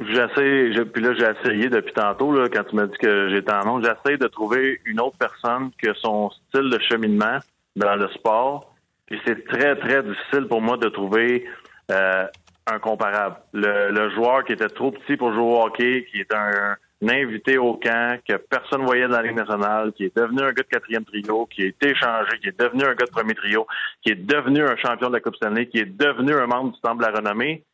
J'essaie, 0.00 0.72
puis 0.86 1.02
là 1.02 1.12
j'ai 1.12 1.26
essayé 1.26 1.68
depuis 1.68 1.92
tantôt 1.92 2.32
là, 2.32 2.48
quand 2.48 2.64
tu 2.64 2.74
m'as 2.74 2.86
dit 2.86 2.96
que 2.96 3.28
j'étais 3.28 3.52
en 3.52 3.66
nom, 3.66 3.82
j'essaie 3.82 4.16
de 4.16 4.28
trouver 4.28 4.80
une 4.86 4.98
autre 4.98 5.18
personne 5.18 5.70
que 5.76 5.92
son 5.94 6.30
style 6.30 6.70
de 6.70 6.78
cheminement 6.78 7.38
dans 7.76 7.96
le 7.96 8.08
sport. 8.08 8.74
Puis 9.06 9.20
c'est 9.26 9.46
très 9.46 9.76
très 9.76 10.02
difficile 10.02 10.46
pour 10.48 10.62
moi 10.62 10.78
de 10.78 10.88
trouver 10.88 11.46
euh, 11.90 12.24
un 12.66 12.78
comparable. 12.78 13.36
Le, 13.52 14.10
joueur 14.14 14.44
qui 14.44 14.52
était 14.52 14.68
trop 14.68 14.90
petit 14.90 15.16
pour 15.16 15.34
jouer 15.34 15.42
au 15.42 15.62
hockey, 15.64 16.06
qui 16.10 16.20
est 16.20 16.34
un, 16.34 16.76
invité 17.06 17.58
au 17.58 17.74
camp, 17.74 18.18
que 18.26 18.36
personne 18.36 18.84
voyait 18.84 19.08
dans 19.08 19.16
la 19.16 19.22
Ligue 19.22 19.36
nationale, 19.36 19.92
qui 19.92 20.04
est 20.04 20.16
devenu 20.16 20.40
un 20.40 20.52
gars 20.52 20.62
de 20.62 20.68
quatrième 20.68 21.04
trio, 21.04 21.46
qui 21.46 21.62
a 21.62 21.66
été 21.66 21.90
échangé, 21.90 22.38
qui 22.40 22.48
est 22.48 22.58
devenu 22.58 22.84
un 22.84 22.94
gars 22.94 23.06
de 23.06 23.10
premier 23.10 23.34
trio, 23.34 23.66
qui 24.02 24.12
est 24.12 24.26
devenu 24.26 24.62
un 24.62 24.76
champion 24.76 25.08
de 25.08 25.14
la 25.14 25.20
Coupe 25.20 25.36
Stanley, 25.36 25.66
qui 25.66 25.78
est 25.78 25.84
devenu 25.84 26.32
un 26.32 26.46
membre 26.46 26.72
du 26.72 26.80
Temple 26.80 27.04
de 27.04 27.10
la 27.10 27.18
Renommée 27.18 27.64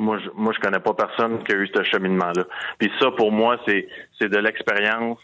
moi, 0.00 0.18
je, 0.18 0.30
moi, 0.34 0.52
je 0.54 0.60
connais 0.60 0.80
pas 0.80 0.94
personne 0.94 1.42
qui 1.44 1.52
a 1.52 1.56
eu 1.56 1.68
ce 1.72 1.82
cheminement-là. 1.82 2.44
Puis 2.78 2.90
ça, 2.98 3.10
pour 3.12 3.30
moi, 3.30 3.58
c'est, 3.66 3.86
c'est 4.18 4.28
de 4.28 4.38
l'expérience 4.38 5.18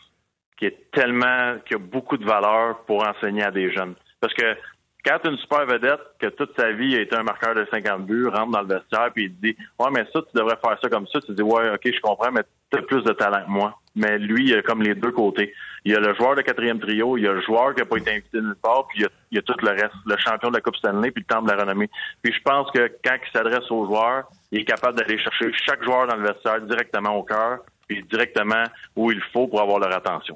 qui 0.59 0.67
est 0.67 0.91
tellement, 0.93 1.55
qui 1.67 1.75
a 1.75 1.79
beaucoup 1.79 2.17
de 2.17 2.25
valeur 2.25 2.85
pour 2.87 3.07
enseigner 3.07 3.43
à 3.43 3.51
des 3.51 3.73
jeunes. 3.73 3.95
Parce 4.21 4.35
que 4.35 4.57
quand 5.05 5.19
une 5.25 5.37
super 5.39 5.65
vedette, 5.67 6.01
que 6.19 6.27
toute 6.27 6.59
sa 6.59 6.73
vie 6.73 6.97
a 6.97 7.01
été 7.01 7.15
un 7.15 7.23
marqueur 7.23 7.55
de 7.55 7.65
50 7.71 8.07
buts, 8.07 8.27
rentre 8.27 8.51
dans 8.51 8.63
le 8.63 8.75
vestiaire, 8.75 9.11
puis 9.15 9.27
il 9.27 9.35
te 9.35 9.47
dit 9.47 9.57
Ouais, 9.79 9.91
mais 9.93 10.05
ça, 10.13 10.21
tu 10.21 10.37
devrais 10.37 10.57
faire 10.57 10.77
ça 10.83 10.89
comme 10.89 11.07
ça. 11.07 11.21
Tu 11.21 11.33
dis 11.33 11.43
Ouais, 11.43 11.71
ok, 11.71 11.81
je 11.85 12.01
comprends, 12.01 12.33
mais 12.33 12.43
tu 12.73 12.79
as 12.79 12.83
plus 12.83 13.05
de 13.05 13.13
talent 13.13 13.45
que 13.45 13.51
moi. 13.51 13.79
Mais 13.95 14.19
lui, 14.19 14.49
il 14.49 14.55
a 14.57 14.63
comme 14.63 14.83
les 14.83 14.95
deux 14.97 15.13
côtés. 15.13 15.55
Il 15.85 15.93
y 15.93 15.95
a 15.95 16.01
le 16.01 16.13
joueur 16.15 16.35
de 16.35 16.43
quatrième 16.43 16.81
trio, 16.81 17.17
il 17.17 17.23
y 17.23 17.29
a 17.29 17.33
le 17.33 17.41
joueur 17.41 17.75
qui 17.75 17.81
n'a 17.81 17.87
pas 17.87 17.97
été 17.99 18.11
invité 18.11 18.41
nulle 18.41 18.57
part, 18.61 18.89
puis 18.89 19.05
il 19.31 19.37
y, 19.37 19.39
a, 19.39 19.43
tout 19.43 19.55
le 19.63 19.71
reste, 19.71 19.95
le 20.07 20.17
champion 20.17 20.49
de 20.49 20.55
la 20.55 20.61
Coupe 20.61 20.77
Stanley, 20.77 21.13
puis 21.13 21.25
le 21.27 21.33
temps 21.33 21.41
de 21.41 21.51
la 21.51 21.57
renommée. 21.57 21.89
Puis 22.23 22.33
je 22.33 22.43
pense 22.43 22.69
que 22.73 22.91
quand 23.05 23.15
il 23.15 23.33
s'adresse 23.33 23.71
aux 23.71 23.87
joueurs, 23.87 24.29
il 24.53 24.61
est 24.61 24.65
capable 24.65 24.99
d'aller 24.99 25.19
chercher 25.19 25.47
chaque 25.67 25.83
joueur 25.83 26.07
dans 26.07 26.17
le 26.17 26.27
vestiaire 26.27 26.61
directement 26.63 27.17
au 27.17 27.23
cœur, 27.23 27.59
puis 27.89 28.03
directement 28.11 28.65
où 28.95 29.11
il 29.11 29.21
faut 29.33 29.47
pour 29.47 29.61
avoir 29.61 29.79
leur 29.79 29.95
attention. 29.95 30.35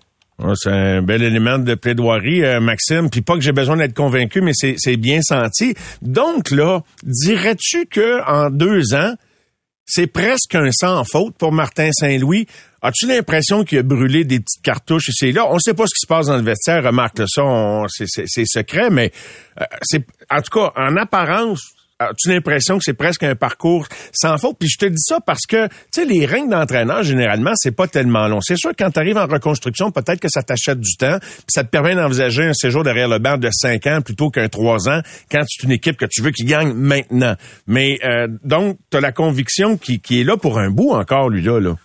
C'est 0.54 0.70
un 0.70 1.02
bel 1.02 1.22
élément 1.22 1.58
de 1.58 1.74
plaidoirie, 1.74 2.44
euh, 2.44 2.60
Maxime. 2.60 3.10
Puis 3.10 3.20
pas 3.20 3.34
que 3.34 3.40
j'ai 3.40 3.52
besoin 3.52 3.76
d'être 3.76 3.94
convaincu, 3.94 4.40
mais 4.40 4.52
c'est 4.54 4.96
bien 4.96 5.20
senti. 5.20 5.74
Donc 6.00 6.50
là, 6.50 6.80
dirais-tu 7.02 7.86
que 7.86 8.22
en 8.26 8.50
deux 8.50 8.94
ans, 8.94 9.14
c'est 9.84 10.06
presque 10.06 10.54
un 10.54 10.70
sans 10.70 11.04
faute 11.04 11.36
pour 11.36 11.52
Martin 11.52 11.90
Saint-Louis? 11.92 12.46
As-tu 12.80 13.06
l'impression 13.06 13.64
qu'il 13.64 13.78
a 13.78 13.82
brûlé 13.82 14.24
des 14.24 14.40
petites 14.40 14.62
cartouches 14.62 15.08
ici 15.08 15.26
et 15.26 15.32
là? 15.32 15.46
On 15.50 15.54
ne 15.54 15.58
sait 15.58 15.74
pas 15.74 15.84
ce 15.86 15.94
qui 15.94 16.00
se 16.00 16.06
passe 16.06 16.28
dans 16.28 16.36
le 16.36 16.42
vestiaire, 16.42 16.84
remarque 16.84 17.20
ça, 17.26 17.42
c'est 17.88 18.46
secret, 18.46 18.88
mais 18.90 19.12
euh, 19.60 19.64
c'est 19.82 20.06
en 20.30 20.40
tout 20.40 20.58
cas, 20.58 20.72
en 20.76 20.96
apparence, 20.96 21.72
as-tu 22.00 22.30
l'impression 22.30 22.78
que 22.78 22.84
c'est 22.84 22.94
presque 22.94 23.22
un 23.22 23.36
parcours 23.36 23.86
sans 24.12 24.36
faute? 24.38 24.56
Puis 24.58 24.68
je 24.68 24.78
te 24.78 24.86
dis 24.86 24.98
ça 24.98 25.20
parce 25.24 25.46
que, 25.46 25.68
tu 25.68 25.74
sais, 25.92 26.04
les 26.04 26.26
règles 26.26 26.50
d'entraîneur, 26.50 27.02
généralement, 27.02 27.52
c'est 27.54 27.70
pas 27.70 27.86
tellement 27.86 28.26
long. 28.26 28.40
C'est 28.40 28.56
sûr, 28.56 28.72
quand 28.76 28.90
tu 28.90 28.98
arrives 28.98 29.18
en 29.18 29.26
reconstruction, 29.26 29.90
peut-être 29.90 30.20
que 30.20 30.28
ça 30.28 30.42
t'achète 30.42 30.80
du 30.80 30.96
temps, 30.96 31.18
puis 31.20 31.44
ça 31.48 31.62
te 31.62 31.68
permet 31.68 31.94
d'envisager 31.94 32.44
un 32.44 32.54
séjour 32.54 32.82
derrière 32.82 33.08
le 33.08 33.18
banc 33.18 33.36
de 33.36 33.50
cinq 33.52 33.86
ans 33.86 34.00
plutôt 34.00 34.30
qu'un 34.30 34.48
trois 34.48 34.88
ans 34.88 35.02
quand 35.30 35.44
tu 35.46 35.62
es 35.62 35.64
une 35.66 35.72
équipe 35.72 35.96
que 35.96 36.06
tu 36.06 36.22
veux 36.22 36.30
qui 36.30 36.44
gagne 36.44 36.72
maintenant. 36.72 37.34
Mais 37.66 37.98
euh, 38.04 38.26
donc, 38.44 38.78
tu 38.90 38.96
as 38.96 39.00
la 39.00 39.12
conviction 39.12 39.76
qui, 39.76 40.00
qui 40.00 40.20
est 40.20 40.24
là 40.24 40.36
pour 40.36 40.58
un 40.58 40.70
bout 40.70 40.92
encore, 40.92 41.28
lui-là. 41.28 41.60
Là. 41.60 41.76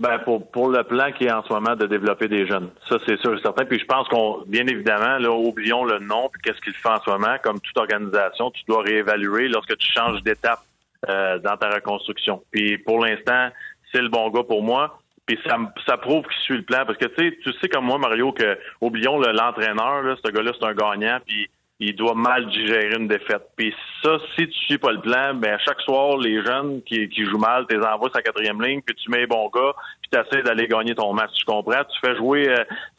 Ben 0.00 0.18
pour, 0.18 0.50
pour 0.50 0.70
le 0.70 0.82
plan 0.82 1.12
qui 1.12 1.24
est 1.24 1.30
en 1.30 1.44
ce 1.44 1.52
moment 1.52 1.76
de 1.76 1.86
développer 1.86 2.26
des 2.26 2.46
jeunes. 2.48 2.70
Ça, 2.88 2.96
c'est 3.06 3.16
sûr 3.20 3.34
et 3.38 3.40
certain. 3.40 3.64
Puis 3.64 3.78
je 3.78 3.84
pense 3.84 4.08
qu'on, 4.08 4.42
bien 4.46 4.66
évidemment, 4.66 5.18
là, 5.18 5.30
oublions 5.30 5.84
le 5.84 6.00
nom 6.00 6.28
puis 6.32 6.42
qu'est-ce 6.42 6.60
qu'il 6.62 6.74
fait 6.74 6.88
en 6.88 7.00
ce 7.00 7.10
moment. 7.10 7.36
Comme 7.44 7.60
toute 7.60 7.78
organisation, 7.78 8.50
tu 8.50 8.64
dois 8.66 8.82
réévaluer 8.82 9.48
lorsque 9.48 9.76
tu 9.76 9.92
changes 9.92 10.20
d'étape 10.24 10.60
euh, 11.08 11.38
dans 11.38 11.56
ta 11.56 11.70
reconstruction. 11.70 12.42
Puis 12.50 12.78
pour 12.78 13.04
l'instant, 13.04 13.50
c'est 13.92 14.02
le 14.02 14.08
bon 14.08 14.30
gars 14.30 14.42
pour 14.42 14.64
moi. 14.64 14.98
Puis 15.26 15.38
ça, 15.46 15.58
ça 15.86 15.96
prouve 15.96 16.24
qu'il 16.24 16.42
suit 16.42 16.56
le 16.56 16.64
plan. 16.64 16.84
Parce 16.84 16.98
que 16.98 17.06
tu 17.06 17.30
sais, 17.30 17.38
tu 17.42 17.52
sais 17.60 17.68
comme 17.68 17.84
moi, 17.84 17.98
Mario, 17.98 18.32
que 18.32 18.58
oublions 18.80 19.20
l'entraîneur, 19.20 20.02
là, 20.02 20.16
ce 20.22 20.30
gars-là, 20.30 20.52
c'est 20.58 20.66
un 20.66 20.74
gagnant, 20.74 21.18
puis 21.24 21.48
il 21.88 21.96
doit 21.96 22.14
mal 22.14 22.46
digérer 22.46 22.96
une 22.96 23.08
défaite. 23.08 23.42
Puis 23.56 23.74
ça, 24.02 24.18
si 24.34 24.46
tu 24.48 24.58
suis 24.66 24.78
pas 24.78 24.92
le 24.92 25.00
plan, 25.00 25.34
ben 25.34 25.58
chaque 25.64 25.80
soir, 25.80 26.16
les 26.18 26.42
jeunes 26.42 26.82
qui, 26.82 27.08
qui 27.08 27.24
jouent 27.24 27.38
mal, 27.38 27.66
tu 27.68 27.76
les 27.76 27.84
envoies 27.84 28.10
sa 28.14 28.22
quatrième 28.22 28.60
ligne, 28.62 28.80
puis 28.82 28.94
tu 28.94 29.10
mets 29.10 29.20
les 29.20 29.26
gars, 29.26 29.72
puis 30.02 30.10
tu 30.12 30.42
d'aller 30.42 30.66
gagner 30.66 30.94
ton 30.94 31.12
match. 31.12 31.30
Tu 31.34 31.44
comprends? 31.44 31.84
Tu 31.84 32.00
fais 32.00 32.16
jouer 32.16 32.48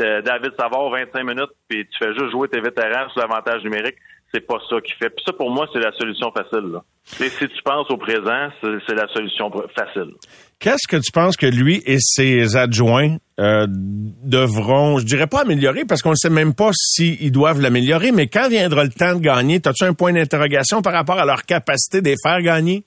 euh, 0.02 0.22
David 0.22 0.54
Savard 0.60 0.90
25 0.90 1.24
minutes, 1.24 1.52
puis 1.68 1.88
tu 1.88 1.98
fais 1.98 2.14
juste 2.14 2.32
jouer 2.32 2.48
tes 2.48 2.60
vétérans 2.60 3.10
sur 3.10 3.22
l'avantage 3.22 3.64
numérique. 3.64 3.98
C'est 4.34 4.46
pas 4.46 4.58
ça 4.70 4.82
qui 4.82 4.92
fait. 4.94 5.10
Puis 5.10 5.24
ça, 5.26 5.34
pour 5.34 5.50
moi, 5.50 5.68
c'est 5.72 5.80
la 5.80 5.92
solution 5.94 6.32
facile. 6.32 6.72
Là. 6.72 6.84
si 7.06 7.30
tu 7.30 7.64
penses 7.64 7.90
au 7.90 7.98
présent, 7.98 8.50
c'est 8.62 8.96
la 8.96 9.08
solution 9.08 9.50
facile. 9.76 10.14
Qu'est-ce 10.60 10.88
que 10.88 10.98
tu 10.98 11.12
penses 11.12 11.38
que 11.38 11.46
lui 11.46 11.82
et 11.86 11.98
ses 12.00 12.56
adjoints 12.56 13.18
euh, 13.40 13.68
devront, 13.70 15.00
je 15.00 15.06
dirais 15.06 15.28
pas 15.28 15.42
améliorer, 15.42 15.86
parce 15.86 16.02
qu'on 16.02 16.12
ne 16.12 16.16
sait 16.16 16.30
même 16.30 16.54
pas 16.54 16.72
s'ils 16.74 17.32
doivent 17.32 17.62
l'améliorer, 17.62 18.12
mais 18.12 18.28
quand 18.28 18.50
viendra 18.50 18.84
le 18.84 18.90
temps 18.90 19.16
de 19.16 19.20
gagner, 19.20 19.62
as-tu 19.66 19.84
un 19.84 19.94
point 19.94 20.14
d'interrogation 20.14 20.82
par 20.82 20.94
rapport 20.94 21.20
à 21.20 21.26
leur 21.26 21.44
capacité 21.44 22.02
de 22.02 22.10
les 22.10 22.16
faire 22.22 22.42
gagner? 22.42 22.84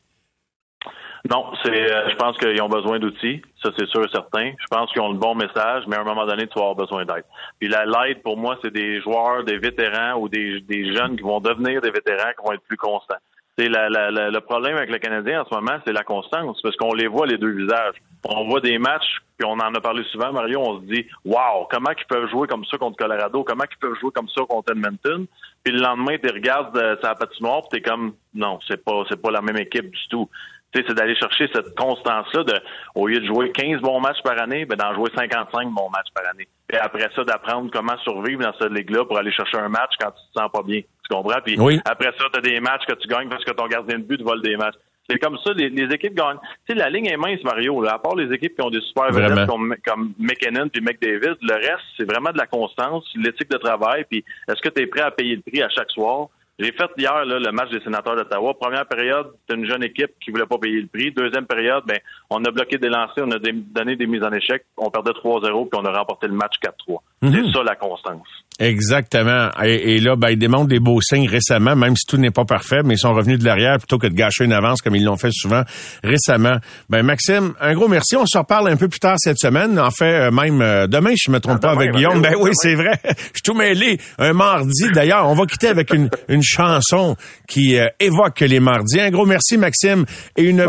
Non, 1.30 1.46
c'est. 1.62 1.92
Euh, 1.92 2.08
je 2.10 2.16
pense 2.16 2.36
qu'ils 2.38 2.60
ont 2.62 2.68
besoin 2.68 2.98
d'outils, 2.98 3.42
ça 3.62 3.70
c'est 3.76 3.88
sûr 3.88 4.04
et 4.04 4.08
certain. 4.10 4.52
Je 4.58 4.66
pense 4.70 4.90
qu'ils 4.92 5.02
ont 5.02 5.12
le 5.12 5.18
bon 5.18 5.34
message, 5.34 5.84
mais 5.86 5.96
à 5.96 6.00
un 6.00 6.04
moment 6.04 6.26
donné, 6.26 6.46
tu 6.46 6.54
vas 6.54 6.70
avoir 6.70 6.74
besoin 6.76 7.04
d'aide. 7.04 7.24
Puis 7.58 7.68
la 7.68 7.84
l'aide, 7.86 8.22
pour 8.22 8.36
moi, 8.36 8.58
c'est 8.62 8.72
des 8.72 9.00
joueurs, 9.00 9.44
des 9.44 9.58
vétérans 9.58 10.14
ou 10.20 10.28
des, 10.28 10.60
des 10.60 10.94
jeunes 10.94 11.16
qui 11.16 11.22
vont 11.22 11.40
devenir 11.40 11.80
des 11.80 11.90
vétérans 11.90 12.30
qui 12.38 12.46
vont 12.46 12.52
être 12.52 12.62
plus 12.62 12.76
constants 12.76 13.18
le 13.66 14.38
problème 14.40 14.76
avec 14.76 14.90
le 14.90 14.98
Canadien 14.98 15.42
en 15.42 15.44
ce 15.44 15.54
moment, 15.54 15.78
c'est 15.86 15.92
la 15.92 16.04
constance, 16.04 16.60
parce 16.62 16.76
qu'on 16.76 16.94
les 16.94 17.08
voit 17.08 17.26
les 17.26 17.38
deux 17.38 17.50
visages. 17.50 17.96
On 18.24 18.48
voit 18.48 18.60
des 18.60 18.78
matchs, 18.78 19.18
puis 19.36 19.46
on 19.46 19.52
en 19.52 19.74
a 19.74 19.80
parlé 19.80 20.04
souvent, 20.10 20.32
Mario, 20.32 20.60
on 20.60 20.80
se 20.80 20.86
dit 20.86 21.06
Wow, 21.24 21.66
comment 21.70 21.90
ils 21.90 22.06
peuvent 22.06 22.28
jouer 22.30 22.46
comme 22.48 22.64
ça 22.64 22.76
contre 22.78 22.96
Colorado, 22.96 23.44
comment 23.44 23.64
ils 23.70 23.78
peuvent 23.78 23.98
jouer 24.00 24.10
comme 24.12 24.28
ça 24.28 24.42
contre 24.48 24.72
Edmonton? 24.72 25.26
Puis 25.62 25.72
le 25.72 25.80
lendemain, 25.80 26.16
tu 26.22 26.30
regardes 26.30 26.76
euh, 26.76 26.96
sa 27.02 27.14
patinoire, 27.14 27.62
puis 27.68 27.80
t'es 27.80 27.88
comme 27.88 28.14
Non, 28.34 28.58
c'est 28.66 28.82
pas 28.84 29.04
c'est 29.08 29.20
pas 29.20 29.30
la 29.30 29.40
même 29.40 29.56
équipe 29.56 29.90
du 29.90 30.08
tout 30.10 30.28
c'est 30.74 30.94
d'aller 30.94 31.16
chercher 31.16 31.48
cette 31.52 31.74
constance-là 31.76 32.44
de, 32.44 32.54
au 32.94 33.06
lieu 33.06 33.20
de 33.20 33.26
jouer 33.26 33.50
15 33.52 33.80
bons 33.80 34.00
matchs 34.00 34.22
par 34.22 34.40
année, 34.40 34.64
ben, 34.64 34.76
d'en 34.76 34.94
jouer 34.94 35.10
55 35.16 35.70
bons 35.70 35.90
matchs 35.90 36.12
par 36.14 36.28
année. 36.30 36.46
Et 36.70 36.76
après 36.76 37.08
ça, 37.14 37.24
d'apprendre 37.24 37.70
comment 37.72 37.96
survivre 38.04 38.42
dans 38.42 38.52
cette 38.60 38.72
ligue-là 38.72 39.04
pour 39.04 39.18
aller 39.18 39.32
chercher 39.32 39.58
un 39.58 39.68
match 39.68 39.92
quand 39.98 40.10
tu 40.10 40.22
te 40.32 40.40
sens 40.40 40.50
pas 40.52 40.62
bien. 40.62 40.80
Tu 40.80 41.14
comprends? 41.14 41.40
Puis 41.44 41.56
après 41.84 42.12
ça, 42.18 42.24
tu 42.32 42.38
as 42.38 42.42
des 42.42 42.60
matchs 42.60 42.84
que 42.86 42.94
tu 42.94 43.08
gagnes 43.08 43.28
parce 43.28 43.44
que 43.44 43.52
ton 43.52 43.66
gardien 43.66 43.98
de 43.98 44.04
but 44.04 44.22
vole 44.22 44.42
des 44.42 44.56
matchs. 44.56 44.76
C'est 45.10 45.18
comme 45.18 45.38
ça, 45.42 45.54
les, 45.54 45.94
équipes 45.94 46.14
gagnent. 46.14 46.36
Tu 46.66 46.74
sais, 46.74 46.78
la 46.78 46.90
ligne 46.90 47.06
est 47.06 47.16
mince, 47.16 47.42
Mario. 47.42 47.80
Là, 47.80 47.94
à 47.94 47.98
part 47.98 48.14
les 48.14 48.30
équipes 48.30 48.54
qui 48.54 48.62
ont 48.62 48.68
des 48.68 48.82
super 48.82 49.10
vedettes 49.10 49.48
comme, 49.48 49.74
comme 49.86 50.12
McKinnon 50.18 50.68
puis 50.68 50.82
McDavid, 50.82 51.36
le 51.40 51.54
reste, 51.54 51.84
c'est 51.96 52.04
vraiment 52.04 52.30
de 52.30 52.36
la 52.36 52.46
constance, 52.46 53.10
l'éthique 53.16 53.50
de 53.50 53.56
travail. 53.56 54.04
Puis 54.10 54.22
est-ce 54.46 54.60
que 54.60 54.68
tu 54.68 54.82
es 54.82 54.86
prêt 54.86 55.00
à 55.00 55.10
payer 55.10 55.36
le 55.36 55.42
prix 55.42 55.62
à 55.62 55.70
chaque 55.70 55.90
soir? 55.92 56.28
J'ai 56.58 56.72
fait 56.72 56.90
hier 56.96 57.24
là, 57.24 57.38
le 57.38 57.52
match 57.52 57.70
des 57.70 57.80
sénateurs 57.80 58.16
d'Ottawa. 58.16 58.52
Première 58.60 58.86
période, 58.86 59.28
c'était 59.40 59.60
une 59.60 59.66
jeune 59.66 59.84
équipe 59.84 60.10
qui 60.20 60.32
voulait 60.32 60.46
pas 60.46 60.58
payer 60.58 60.80
le 60.80 60.88
prix. 60.88 61.12
Deuxième 61.12 61.46
période, 61.46 61.84
ben, 61.86 61.98
on 62.30 62.44
a 62.44 62.50
bloqué 62.50 62.78
des 62.78 62.88
lancers, 62.88 63.24
on 63.24 63.30
a 63.30 63.38
donné 63.38 63.94
des 63.94 64.06
mises 64.06 64.24
en 64.24 64.32
échec. 64.32 64.64
On 64.76 64.90
perdait 64.90 65.12
3-0 65.12 65.68
puis 65.68 65.80
on 65.80 65.84
a 65.84 65.96
remporté 65.96 66.26
le 66.26 66.34
match 66.34 66.54
4-3. 66.60 66.98
C'est 67.22 67.28
mhm. 67.28 67.52
ça 67.52 67.62
la 67.62 67.76
constance. 67.76 68.26
Exactement. 68.60 69.50
Et, 69.62 70.00
là, 70.00 70.16
ben, 70.16 70.30
ils 70.30 70.38
démontrent 70.38 70.66
des 70.66 70.80
beaux 70.80 71.00
signes 71.00 71.28
récemment, 71.28 71.76
même 71.76 71.94
si 71.94 72.04
tout 72.06 72.16
n'est 72.16 72.32
pas 72.32 72.44
parfait, 72.44 72.82
mais 72.84 72.94
ils 72.94 72.98
sont 72.98 73.14
revenus 73.14 73.38
de 73.38 73.44
l'arrière 73.44 73.78
plutôt 73.78 73.98
que 73.98 74.08
de 74.08 74.14
gâcher 74.14 74.44
une 74.44 74.52
avance 74.52 74.82
comme 74.82 74.96
ils 74.96 75.04
l'ont 75.04 75.16
fait 75.16 75.30
souvent 75.30 75.62
récemment. 76.02 76.56
Ben, 76.90 77.04
Maxime, 77.04 77.54
un 77.60 77.74
gros 77.74 77.86
merci. 77.86 78.16
On 78.16 78.26
se 78.26 78.36
reparle 78.36 78.68
un 78.68 78.76
peu 78.76 78.88
plus 78.88 78.98
tard 78.98 79.14
cette 79.18 79.38
semaine. 79.38 79.78
En 79.78 79.92
fait, 79.92 80.26
euh, 80.26 80.30
même 80.32 80.60
euh, 80.60 80.88
demain, 80.88 81.12
je 81.16 81.30
me 81.30 81.38
trompe 81.38 81.58
ah, 81.62 81.68
pas 81.68 81.70
avec 81.70 81.92
Guillaume. 81.92 82.20
Ben 82.20 82.34
oui, 82.40 82.50
c'est 82.54 82.74
vrai. 82.74 82.98
je 83.04 83.22
suis 83.34 83.42
tout 83.44 83.54
mêlé. 83.54 83.98
Un 84.18 84.32
mardi, 84.32 84.90
d'ailleurs. 84.92 85.28
On 85.28 85.34
va 85.34 85.46
quitter 85.46 85.68
avec 85.68 85.92
une, 85.94 86.10
une 86.28 86.42
chanson 86.48 87.16
qui 87.46 87.78
euh, 87.78 87.88
évoque 88.00 88.40
les 88.40 88.60
mardis. 88.60 89.00
Un 89.00 89.10
gros 89.10 89.26
merci, 89.26 89.56
Maxime, 89.56 90.04
et 90.36 90.42
une 90.44 90.64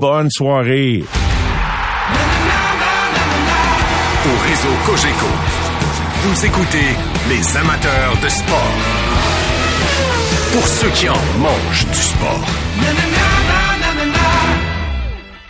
bonne 0.00 0.30
soirée. 0.30 1.04
Au 4.24 4.48
réseau 4.48 4.74
Cogeco, 4.86 5.26
vous 6.22 6.46
écoutez 6.46 6.96
les 7.28 7.56
amateurs 7.56 8.16
de 8.22 8.28
sport. 8.28 8.74
Pour 10.52 10.66
ceux 10.66 10.90
qui 10.90 11.08
en 11.08 11.22
mangent 11.38 11.86
du 11.86 12.02
sport. 12.02 13.27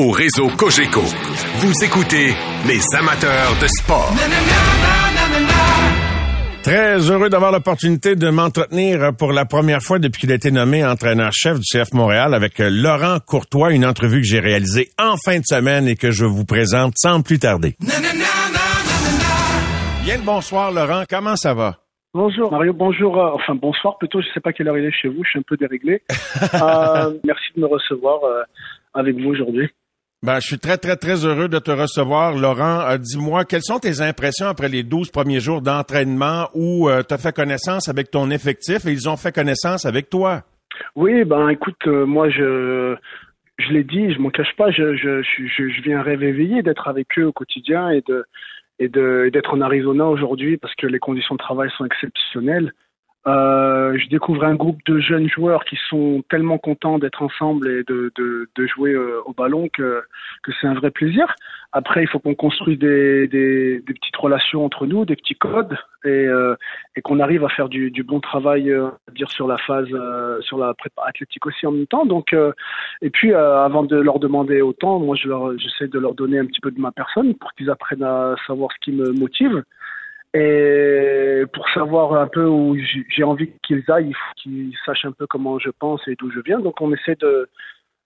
au 0.00 0.10
réseau 0.10 0.48
Cogeco. 0.56 1.02
Vous 1.56 1.84
écoutez 1.84 2.32
les 2.66 2.80
amateurs 2.98 3.52
de 3.60 3.66
sport. 3.66 4.10
Très 6.62 7.10
heureux 7.10 7.28
d'avoir 7.28 7.52
l'opportunité 7.52 8.16
de 8.16 8.30
m'entretenir 8.30 9.14
pour 9.18 9.32
la 9.32 9.44
première 9.44 9.82
fois 9.82 9.98
depuis 9.98 10.20
qu'il 10.20 10.32
a 10.32 10.36
été 10.36 10.50
nommé 10.50 10.82
entraîneur-chef 10.84 11.58
du 11.58 11.64
CF 11.70 11.92
Montréal 11.92 12.32
avec 12.32 12.54
Laurent 12.58 13.18
Courtois, 13.26 13.72
une 13.72 13.84
entrevue 13.84 14.22
que 14.22 14.26
j'ai 14.26 14.40
réalisée 14.40 14.88
en 14.98 15.16
fin 15.22 15.38
de 15.38 15.44
semaine 15.44 15.86
et 15.86 15.96
que 15.96 16.10
je 16.10 16.24
vous 16.24 16.46
présente 16.46 16.94
sans 16.96 17.20
plus 17.20 17.38
tarder. 17.38 17.76
Bien 17.80 18.00
le 20.16 20.24
bonsoir 20.24 20.72
Laurent, 20.72 21.04
comment 21.08 21.36
ça 21.36 21.52
va? 21.52 21.76
Bonjour 22.14 22.50
Mario, 22.50 22.72
bonjour, 22.72 23.18
euh, 23.18 23.30
enfin 23.34 23.54
bonsoir 23.54 23.98
plutôt, 23.98 24.20
je 24.20 24.28
ne 24.28 24.32
sais 24.32 24.40
pas 24.40 24.52
quelle 24.52 24.66
heure 24.66 24.78
il 24.78 24.84
est 24.84 24.90
chez 24.90 25.08
vous, 25.08 25.22
je 25.24 25.30
suis 25.30 25.38
un 25.38 25.44
peu 25.46 25.58
déréglé. 25.58 26.02
Euh, 26.54 27.12
merci 27.22 27.44
de 27.54 27.60
me 27.60 27.66
recevoir 27.66 28.24
euh, 28.24 28.42
avec 28.94 29.16
vous 29.16 29.28
aujourd'hui. 29.28 29.68
Ben, 30.22 30.38
je 30.38 30.48
suis 30.48 30.58
très, 30.58 30.76
très, 30.76 30.96
très 30.96 31.24
heureux 31.24 31.48
de 31.48 31.58
te 31.58 31.70
recevoir, 31.70 32.36
Laurent. 32.36 32.80
Euh, 32.82 32.98
dis-moi, 32.98 33.46
quelles 33.46 33.62
sont 33.62 33.78
tes 33.78 34.02
impressions 34.02 34.48
après 34.48 34.68
les 34.68 34.82
12 34.82 35.10
premiers 35.10 35.40
jours 35.40 35.62
d'entraînement 35.62 36.50
où 36.52 36.90
euh, 36.90 37.02
tu 37.02 37.14
as 37.14 37.16
fait 37.16 37.34
connaissance 37.34 37.88
avec 37.88 38.10
ton 38.10 38.30
effectif 38.30 38.84
et 38.84 38.92
ils 38.92 39.08
ont 39.08 39.16
fait 39.16 39.32
connaissance 39.32 39.86
avec 39.86 40.10
toi? 40.10 40.42
Oui, 40.94 41.24
ben 41.24 41.48
écoute, 41.48 41.86
euh, 41.86 42.04
moi 42.04 42.28
je 42.28 42.96
je 43.58 43.72
l'ai 43.72 43.82
dit, 43.82 44.12
je 44.12 44.18
m'en 44.18 44.28
cache 44.28 44.54
pas, 44.58 44.70
je, 44.70 44.94
je, 44.94 45.22
je, 45.22 45.68
je 45.68 45.82
viens 45.82 46.02
rêver 46.02 46.28
éveillé 46.28 46.62
d'être 46.62 46.88
avec 46.88 47.18
eux 47.18 47.24
au 47.24 47.32
quotidien 47.32 47.88
et 47.88 48.02
de 48.06 48.24
et 48.78 48.88
de 48.88 49.30
d'être 49.32 49.54
en 49.54 49.62
Arizona 49.62 50.06
aujourd'hui 50.06 50.58
parce 50.58 50.74
que 50.74 50.86
les 50.86 50.98
conditions 50.98 51.34
de 51.34 51.40
travail 51.40 51.70
sont 51.78 51.86
exceptionnelles. 51.86 52.74
Euh, 53.26 53.98
je 53.98 54.08
découvre 54.08 54.44
un 54.44 54.54
groupe 54.54 54.78
de 54.86 54.98
jeunes 54.98 55.28
joueurs 55.28 55.64
qui 55.66 55.78
sont 55.90 56.22
tellement 56.30 56.56
contents 56.56 56.98
d'être 56.98 57.22
ensemble 57.22 57.68
et 57.68 57.84
de, 57.84 58.10
de, 58.16 58.48
de 58.54 58.66
jouer 58.66 58.94
euh, 58.94 59.20
au 59.26 59.34
ballon 59.34 59.68
que, 59.68 60.02
que 60.42 60.52
c'est 60.58 60.66
un 60.66 60.72
vrai 60.72 60.90
plaisir. 60.90 61.34
Après, 61.72 62.02
il 62.02 62.08
faut 62.08 62.18
qu'on 62.18 62.34
construise 62.34 62.78
des, 62.78 63.28
des, 63.28 63.80
des, 63.80 63.94
petites 63.94 64.16
relations 64.16 64.64
entre 64.64 64.86
nous, 64.86 65.04
des 65.04 65.16
petits 65.16 65.34
codes, 65.34 65.76
et, 66.04 66.08
euh, 66.08 66.56
et 66.96 67.02
qu'on 67.02 67.20
arrive 67.20 67.44
à 67.44 67.50
faire 67.50 67.68
du, 67.68 67.90
du 67.90 68.02
bon 68.02 68.20
travail, 68.20 68.70
euh, 68.70 68.88
dire 69.14 69.30
sur 69.30 69.46
la 69.46 69.58
phase, 69.58 69.88
sur 70.40 70.56
la 70.56 70.72
prépa 70.72 71.02
athlétique 71.06 71.44
aussi 71.44 71.66
en 71.66 71.72
même 71.72 71.86
temps. 71.86 72.06
Donc, 72.06 72.34
et 73.02 73.10
puis, 73.10 73.34
avant 73.34 73.84
de 73.84 73.96
leur 73.96 74.18
demander 74.18 74.62
autant, 74.62 74.98
moi, 74.98 75.14
je 75.14 75.28
leur, 75.28 75.56
j'essaie 75.58 75.88
de 75.88 75.98
leur 75.98 76.14
donner 76.14 76.38
un 76.38 76.46
petit 76.46 76.60
peu 76.60 76.70
de 76.70 76.80
ma 76.80 76.90
personne 76.90 77.34
pour 77.34 77.52
qu'ils 77.52 77.70
apprennent 77.70 78.02
à 78.02 78.34
savoir 78.46 78.70
ce 78.72 78.78
qui 78.80 78.92
me 78.92 79.12
motive. 79.12 79.62
Et 80.32 81.42
pour 81.52 81.68
savoir 81.70 82.14
un 82.14 82.28
peu 82.28 82.46
où 82.46 82.76
j'ai 83.08 83.24
envie 83.24 83.50
qu'ils 83.62 83.84
aillent, 83.90 84.10
il 84.10 84.14
faut 84.14 84.34
qu'ils 84.36 84.76
sachent 84.86 85.04
un 85.04 85.12
peu 85.12 85.26
comment 85.26 85.58
je 85.58 85.70
pense 85.70 86.06
et 86.06 86.14
d'où 86.16 86.30
je 86.30 86.40
viens. 86.40 86.60
Donc 86.60 86.80
on 86.80 86.92
essaie 86.92 87.16
de, 87.16 87.48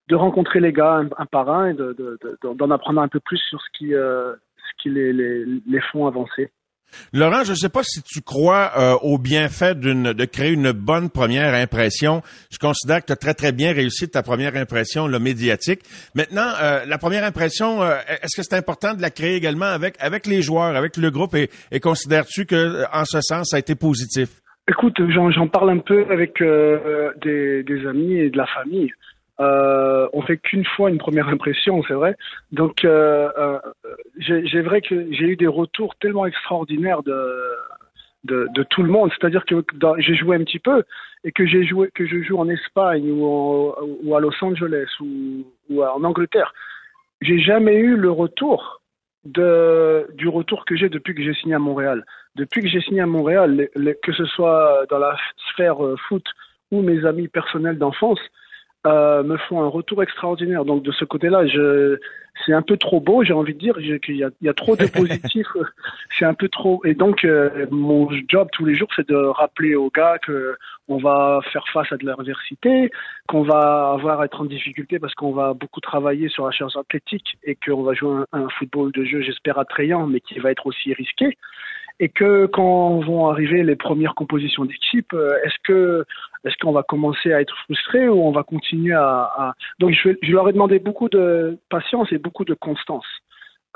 de 0.08 0.14
rencontrer 0.14 0.60
les 0.60 0.72
gars 0.72 1.02
un, 1.16 1.26
par 1.26 1.50
un 1.50 1.68
et 1.68 1.74
d'en 1.74 1.92
de, 1.92 2.18
de, 2.42 2.72
apprendre 2.72 3.02
un 3.02 3.08
peu 3.08 3.20
plus 3.20 3.38
sur 3.38 3.60
ce 3.60 3.66
qui, 3.76 3.94
euh, 3.94 4.34
ce 4.34 4.82
qui 4.82 4.90
les, 4.90 5.12
les, 5.12 5.44
les 5.44 5.80
font 5.80 6.06
avancer. 6.06 6.50
Laurent, 7.12 7.44
je 7.44 7.50
ne 7.50 7.56
sais 7.56 7.68
pas 7.68 7.82
si 7.82 8.02
tu 8.02 8.20
crois 8.20 8.72
euh, 8.76 8.94
au 9.02 9.18
bienfait 9.18 9.74
d'une 9.74 10.12
de 10.12 10.24
créer 10.24 10.52
une 10.52 10.72
bonne 10.72 11.10
première 11.10 11.54
impression. 11.54 12.22
Je 12.50 12.58
considère 12.58 13.00
que 13.00 13.06
tu 13.06 13.12
as 13.12 13.16
très 13.16 13.34
très 13.34 13.52
bien 13.52 13.72
réussi 13.72 14.08
ta 14.08 14.22
première 14.22 14.56
impression 14.56 15.06
le 15.06 15.18
médiatique. 15.18 15.80
Maintenant, 16.14 16.48
euh, 16.62 16.84
la 16.86 16.98
première 16.98 17.24
impression, 17.24 17.82
euh, 17.82 17.96
est-ce 18.22 18.36
que 18.36 18.42
c'est 18.42 18.56
important 18.56 18.94
de 18.94 19.02
la 19.02 19.10
créer 19.10 19.36
également 19.36 19.66
avec 19.66 19.96
avec 20.00 20.26
les 20.26 20.42
joueurs, 20.42 20.76
avec 20.76 20.96
le 20.96 21.10
groupe? 21.10 21.34
Et, 21.34 21.80
considères-tu 21.80 22.46
que 22.46 22.84
en 22.92 23.04
ce 23.04 23.20
sens 23.20 23.50
ça 23.50 23.56
a 23.56 23.58
été 23.58 23.74
positif? 23.74 24.28
Écoute, 24.68 24.96
j'en 25.10 25.48
parle 25.48 25.70
un 25.70 25.78
peu 25.78 26.06
avec 26.10 26.38
des, 26.40 27.86
amis 27.86 28.16
et 28.16 28.30
de 28.30 28.36
la 28.38 28.46
famille. 28.46 28.90
Euh, 29.40 30.08
on 30.12 30.22
fait 30.22 30.38
qu'une 30.38 30.64
fois 30.64 30.90
une 30.90 30.98
première 30.98 31.28
impression, 31.28 31.82
c'est 31.88 31.94
vrai. 31.94 32.16
Donc, 32.52 32.84
euh, 32.84 33.28
euh, 33.36 33.58
j'ai 34.18 34.60
vrai 34.60 34.80
que 34.80 35.12
j'ai 35.12 35.24
eu 35.24 35.36
des 35.36 35.46
retours 35.46 35.96
tellement 35.96 36.26
extraordinaires 36.26 37.02
de, 37.02 37.18
de, 38.24 38.62
tout 38.70 38.82
le 38.82 38.90
monde. 38.90 39.10
C'est-à-dire 39.18 39.44
que 39.44 39.56
j'ai 39.98 40.14
joué 40.14 40.36
un 40.36 40.44
petit 40.44 40.60
peu 40.60 40.84
et 41.24 41.32
que 41.32 41.46
j'ai 41.46 41.64
joué, 41.64 41.90
que 41.94 42.06
je 42.06 42.22
joue 42.22 42.38
en 42.38 42.48
Espagne 42.48 43.10
ou, 43.10 44.14
à 44.14 44.20
Los 44.20 44.32
Angeles 44.40 44.88
ou, 45.00 45.82
en 45.82 46.04
Angleterre, 46.04 46.54
j'ai 47.20 47.38
jamais 47.38 47.76
eu 47.76 47.96
le 47.96 48.10
retour 48.10 48.82
de, 49.24 50.06
du 50.14 50.28
retour 50.28 50.64
que 50.64 50.76
j'ai 50.76 50.88
depuis 50.88 51.14
que 51.14 51.22
j'ai 51.22 51.34
signé 51.34 51.54
à 51.54 51.58
Montréal. 51.58 52.04
Depuis 52.36 52.62
que 52.62 52.68
j'ai 52.68 52.82
signé 52.82 53.00
à 53.00 53.06
Montréal, 53.06 53.68
que 54.02 54.12
ce 54.12 54.26
soit 54.26 54.86
dans 54.90 54.98
la 54.98 55.16
sphère 55.50 55.78
foot 56.08 56.24
ou 56.70 56.82
mes 56.82 57.04
amis 57.04 57.28
personnels 57.28 57.78
d'enfance, 57.78 58.20
euh, 58.86 59.22
me 59.22 59.36
font 59.36 59.62
un 59.62 59.68
retour 59.68 60.02
extraordinaire. 60.02 60.64
Donc 60.64 60.82
de 60.82 60.92
ce 60.92 61.04
côté-là, 61.04 61.46
je, 61.46 61.98
c'est 62.44 62.52
un 62.52 62.62
peu 62.62 62.76
trop 62.76 63.00
beau, 63.00 63.24
j'ai 63.24 63.32
envie 63.32 63.54
de 63.54 63.58
dire 63.58 63.74
qu'il 64.00 64.16
y 64.16 64.24
a, 64.24 64.30
il 64.40 64.46
y 64.46 64.48
a 64.48 64.54
trop 64.54 64.76
de 64.76 64.86
positifs. 64.92 65.48
c'est 66.18 66.24
un 66.24 66.34
peu 66.34 66.48
trop. 66.48 66.82
Et 66.84 66.94
donc 66.94 67.24
euh, 67.24 67.66
mon 67.70 68.08
job 68.28 68.48
tous 68.52 68.64
les 68.64 68.74
jours, 68.74 68.88
c'est 68.94 69.08
de 69.08 69.16
rappeler 69.16 69.74
aux 69.74 69.90
gars 69.90 70.18
que 70.18 70.56
on 70.88 70.98
va 70.98 71.40
faire 71.52 71.64
face 71.72 71.90
à 71.92 71.96
de 71.96 72.04
l'adversité, 72.04 72.90
qu'on 73.26 73.42
va 73.42 73.92
avoir 73.94 74.20
à 74.20 74.26
être 74.26 74.40
en 74.40 74.44
difficulté 74.44 74.98
parce 74.98 75.14
qu'on 75.14 75.32
va 75.32 75.54
beaucoup 75.54 75.80
travailler 75.80 76.28
sur 76.28 76.44
la 76.44 76.50
charge 76.50 76.76
athlétique 76.76 77.38
et 77.44 77.56
qu'on 77.56 77.82
va 77.82 77.94
jouer 77.94 78.24
un, 78.32 78.44
un, 78.44 78.48
football 78.50 78.92
de 78.92 79.04
jeu, 79.04 79.22
j'espère 79.22 79.58
attrayant, 79.58 80.06
mais 80.06 80.20
qui 80.20 80.38
va 80.40 80.50
être 80.50 80.66
aussi 80.66 80.92
risqué 80.92 81.38
et 82.00 82.08
que 82.08 82.46
quand 82.46 83.00
vont 83.00 83.28
arriver 83.28 83.62
les 83.62 83.76
premières 83.76 84.14
compositions 84.14 84.64
d'équipe, 84.64 85.12
euh, 85.12 85.36
est-ce 85.44 85.56
que 85.64 86.04
est-ce 86.44 86.56
qu'on 86.60 86.72
va 86.72 86.82
commencer 86.82 87.32
à 87.32 87.40
être 87.40 87.56
frustré 87.64 88.08
ou 88.08 88.20
on 88.20 88.32
va 88.32 88.42
continuer 88.42 88.94
à, 88.94 89.30
à... 89.36 89.54
donc 89.78 89.92
je, 89.92 90.10
je, 90.20 90.32
leur 90.32 90.48
ai 90.48 90.52
demandé 90.52 90.78
beaucoup 90.78 91.08
de 91.08 91.58
patience 91.70 92.12
et 92.12 92.18
beaucoup 92.18 92.44
de 92.44 92.54
constance. 92.54 93.06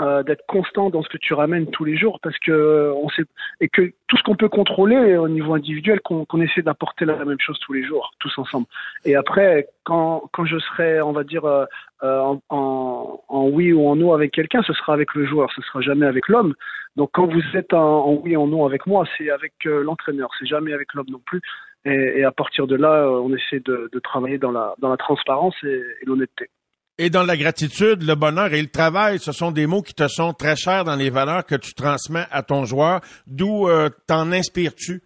Euh, 0.00 0.22
d'être 0.22 0.46
constant 0.46 0.90
dans 0.90 1.02
ce 1.02 1.08
que 1.08 1.16
tu 1.16 1.34
ramènes 1.34 1.68
tous 1.72 1.84
les 1.84 1.96
jours 1.96 2.20
parce 2.22 2.38
que 2.38 2.52
euh, 2.52 2.94
on 3.02 3.08
sait 3.08 3.24
et 3.60 3.68
que 3.68 3.92
tout 4.06 4.16
ce 4.16 4.22
qu'on 4.22 4.36
peut 4.36 4.48
contrôler 4.48 5.16
au 5.16 5.28
niveau 5.28 5.54
individuel 5.54 5.98
qu'on 6.02 6.40
essaie 6.40 6.62
d'apporter 6.62 7.04
la 7.04 7.16
même 7.24 7.40
chose 7.40 7.58
tous 7.58 7.72
les 7.72 7.82
jours 7.82 8.12
tous 8.20 8.30
ensemble. 8.38 8.66
Et 9.04 9.16
après 9.16 9.66
quand 9.82 10.30
quand 10.32 10.44
je 10.44 10.56
serai 10.60 11.02
on 11.02 11.10
va 11.10 11.24
dire 11.24 11.44
euh, 11.46 11.66
en, 12.00 12.40
en, 12.48 13.24
en, 13.26 13.48
oui 13.48 13.72
ou 13.72 13.88
en 13.88 13.96
non 13.96 14.14
avec 14.14 14.30
quelqu'un 14.30 14.62
ce 14.62 14.72
sera 14.72 14.92
avec 14.92 15.14
le 15.16 15.26
joueur 15.26 15.50
ce 15.50 15.62
sera 15.62 15.80
jamais 15.80 16.06
avec 16.06 16.28
l'homme. 16.28 16.54
Donc 16.94 17.10
quand 17.12 17.26
vous 17.26 17.42
êtes 17.56 17.74
en, 17.74 18.12
oui 18.22 18.36
ou 18.36 18.42
en 18.42 18.46
non 18.46 18.66
avec 18.66 18.86
moi 18.86 19.04
c'est 19.18 19.30
avec 19.30 19.54
l'entraîneur 19.64 20.30
c'est 20.38 20.46
jamais 20.46 20.74
avec 20.74 20.94
l'homme 20.94 21.10
non 21.10 21.22
plus. 21.26 21.40
Et, 21.84 22.20
et, 22.20 22.24
à 22.24 22.30
partir 22.30 22.68
de 22.68 22.76
là 22.76 23.10
on 23.10 23.34
essaie 23.34 23.58
de, 23.58 23.90
de 23.92 23.98
travailler 23.98 24.38
dans 24.38 24.52
la 24.52 24.76
dans 24.78 24.90
la 24.90 24.96
transparence 24.96 25.56
et 25.64 25.82
l'honnêteté 26.06 26.50
et 26.98 27.10
dans 27.10 27.22
la 27.22 27.36
gratitude, 27.36 28.02
le 28.02 28.14
bonheur 28.14 28.52
et 28.52 28.60
le 28.60 28.68
travail, 28.68 29.18
ce 29.18 29.32
sont 29.32 29.52
des 29.52 29.66
mots 29.66 29.82
qui 29.82 29.94
te 29.94 30.08
sont 30.08 30.32
très 30.32 30.56
chers 30.56 30.84
dans 30.84 30.96
les 30.96 31.10
valeurs 31.10 31.46
que 31.46 31.54
tu 31.54 31.72
transmets 31.74 32.26
à 32.30 32.42
ton 32.42 32.64
joueur. 32.64 33.00
D'où 33.26 33.68
euh, 33.68 33.88
t'en 34.06 34.32
inspires-tu? 34.32 35.00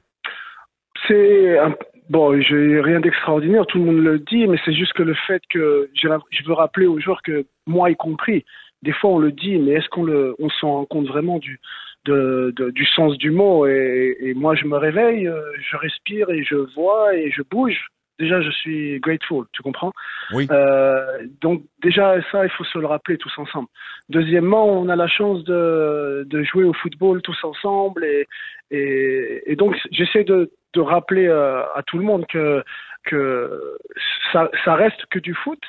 C'est 1.07 1.59
bon, 2.09 2.41
j'ai 2.41 2.81
rien 2.81 3.01
d'extraordinaire, 3.01 3.67
tout 3.67 3.79
le 3.79 3.85
monde 3.85 4.05
le 4.05 4.19
dit, 4.19 4.47
mais 4.47 4.59
c'est 4.65 4.75
juste 4.75 4.93
que 4.93 5.03
le 5.03 5.15
fait 5.27 5.43
que 5.51 5.91
je 5.95 6.09
veux 6.47 6.53
rappeler 6.53 6.87
aux 6.87 7.01
joueurs 7.01 7.23
que 7.23 7.45
moi 7.67 7.91
y 7.91 7.97
compris, 7.97 8.45
des 8.83 8.93
fois 8.93 9.11
on 9.11 9.19
le 9.19 9.33
dit, 9.33 9.59
mais 9.59 9.73
est-ce 9.73 9.89
qu'on 9.89 10.05
le, 10.05 10.35
on 10.39 10.49
s'en 10.49 10.73
rend 10.73 10.85
compte 10.85 11.07
vraiment 11.07 11.39
du, 11.39 11.61
de, 12.05 12.53
du 12.71 12.87
sens 12.87 13.17
du 13.19 13.31
mot? 13.31 13.67
Et, 13.67 14.17
et, 14.21 14.35
moi 14.35 14.55
je 14.55 14.67
me 14.67 14.77
réveille, 14.77 15.27
euh, 15.27 15.41
je 15.71 15.77
respire 15.77 16.31
et 16.31 16.45
je 16.45 16.57
vois 16.75 17.17
et 17.17 17.31
je 17.31 17.43
bouge 17.43 17.89
déjà 18.23 18.41
je 18.41 18.50
suis 18.50 19.00
grateful, 19.00 19.47
tu 19.52 19.62
comprends 19.62 19.93
Oui. 20.33 20.47
Euh, 20.50 21.26
donc 21.41 21.62
déjà 21.83 22.05
ça, 22.31 22.45
il 22.45 22.50
faut 22.50 22.64
se 22.64 22.79
le 22.79 22.87
rappeler 22.87 23.19
tous 23.19 23.33
ensemble. 23.37 23.69
Deuxièmement, 24.09 24.67
on 24.67 24.88
a 24.88 24.97
la 24.97 25.09
chance 25.09 25.43
de, 25.45 26.25
de 26.26 26.43
jouer 26.45 26.64
au 26.64 26.73
football 26.73 27.21
tous 27.23 27.41
ensemble 27.43 28.05
et, 28.05 28.26
et, 28.71 29.43
et 29.50 29.57
donc 29.57 29.76
j'essaie 29.91 30.25
de, 30.25 30.50
de 30.75 30.81
rappeler 30.81 31.26
euh, 31.26 31.62
à 31.75 31.83
tout 31.83 31.99
le 31.99 32.05
monde 32.05 32.25
que 32.26 32.62
que 33.05 33.76
ça, 34.33 34.49
ça 34.64 34.75
reste 34.76 35.05
que 35.11 35.18
du 35.18 35.35
foot, 35.35 35.62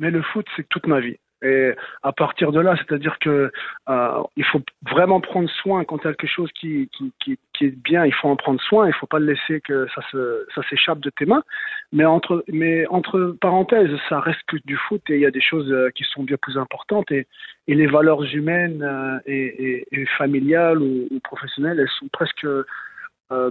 mais 0.00 0.10
le 0.10 0.22
foot 0.22 0.46
c'est 0.56 0.68
toute 0.68 0.88
ma 0.88 1.00
vie. 1.00 1.18
Et 1.42 1.72
à 2.02 2.12
partir 2.12 2.50
de 2.50 2.58
là, 2.58 2.74
c'est-à-dire 2.76 3.16
que 3.20 3.52
euh, 3.88 4.22
il 4.36 4.44
faut 4.44 4.60
vraiment 4.90 5.20
prendre 5.20 5.48
soin 5.50 5.84
quand 5.84 5.98
il 5.98 6.08
y 6.08 6.10
a 6.10 6.14
quelque 6.14 6.30
chose 6.30 6.50
qui, 6.52 6.90
qui, 7.20 7.38
est 7.60 7.76
bien, 7.84 8.04
il 8.04 8.14
faut 8.14 8.28
en 8.28 8.36
prendre 8.36 8.60
soin, 8.60 8.88
il 8.88 8.94
faut 8.94 9.06
pas 9.06 9.20
le 9.20 9.26
laisser 9.26 9.60
que 9.60 9.86
ça 9.94 10.02
se 10.10 10.46
ça 10.54 10.62
s'échappe 10.68 11.00
de 11.00 11.10
tes 11.10 11.26
mains. 11.26 11.44
Mais 11.92 12.04
entre 12.04 12.44
mais 12.48 12.86
entre 12.88 13.36
parenthèses, 13.40 13.96
ça 14.08 14.20
reste 14.20 14.42
que 14.48 14.56
du 14.64 14.76
foot 14.76 15.02
et 15.10 15.14
il 15.14 15.20
y 15.20 15.26
a 15.26 15.30
des 15.30 15.40
choses 15.40 15.70
euh, 15.70 15.90
qui 15.90 16.04
sont 16.04 16.24
bien 16.24 16.36
plus 16.40 16.58
importantes 16.58 17.10
et, 17.12 17.26
et 17.68 17.74
les 17.74 17.86
valeurs 17.86 18.24
humaines 18.34 18.82
euh, 18.82 19.18
et, 19.26 19.86
et, 19.92 20.06
familiales 20.18 20.82
ou, 20.82 21.06
ou, 21.10 21.20
professionnelles, 21.20 21.78
elles 21.78 21.98
sont 22.00 22.08
presque 22.08 22.46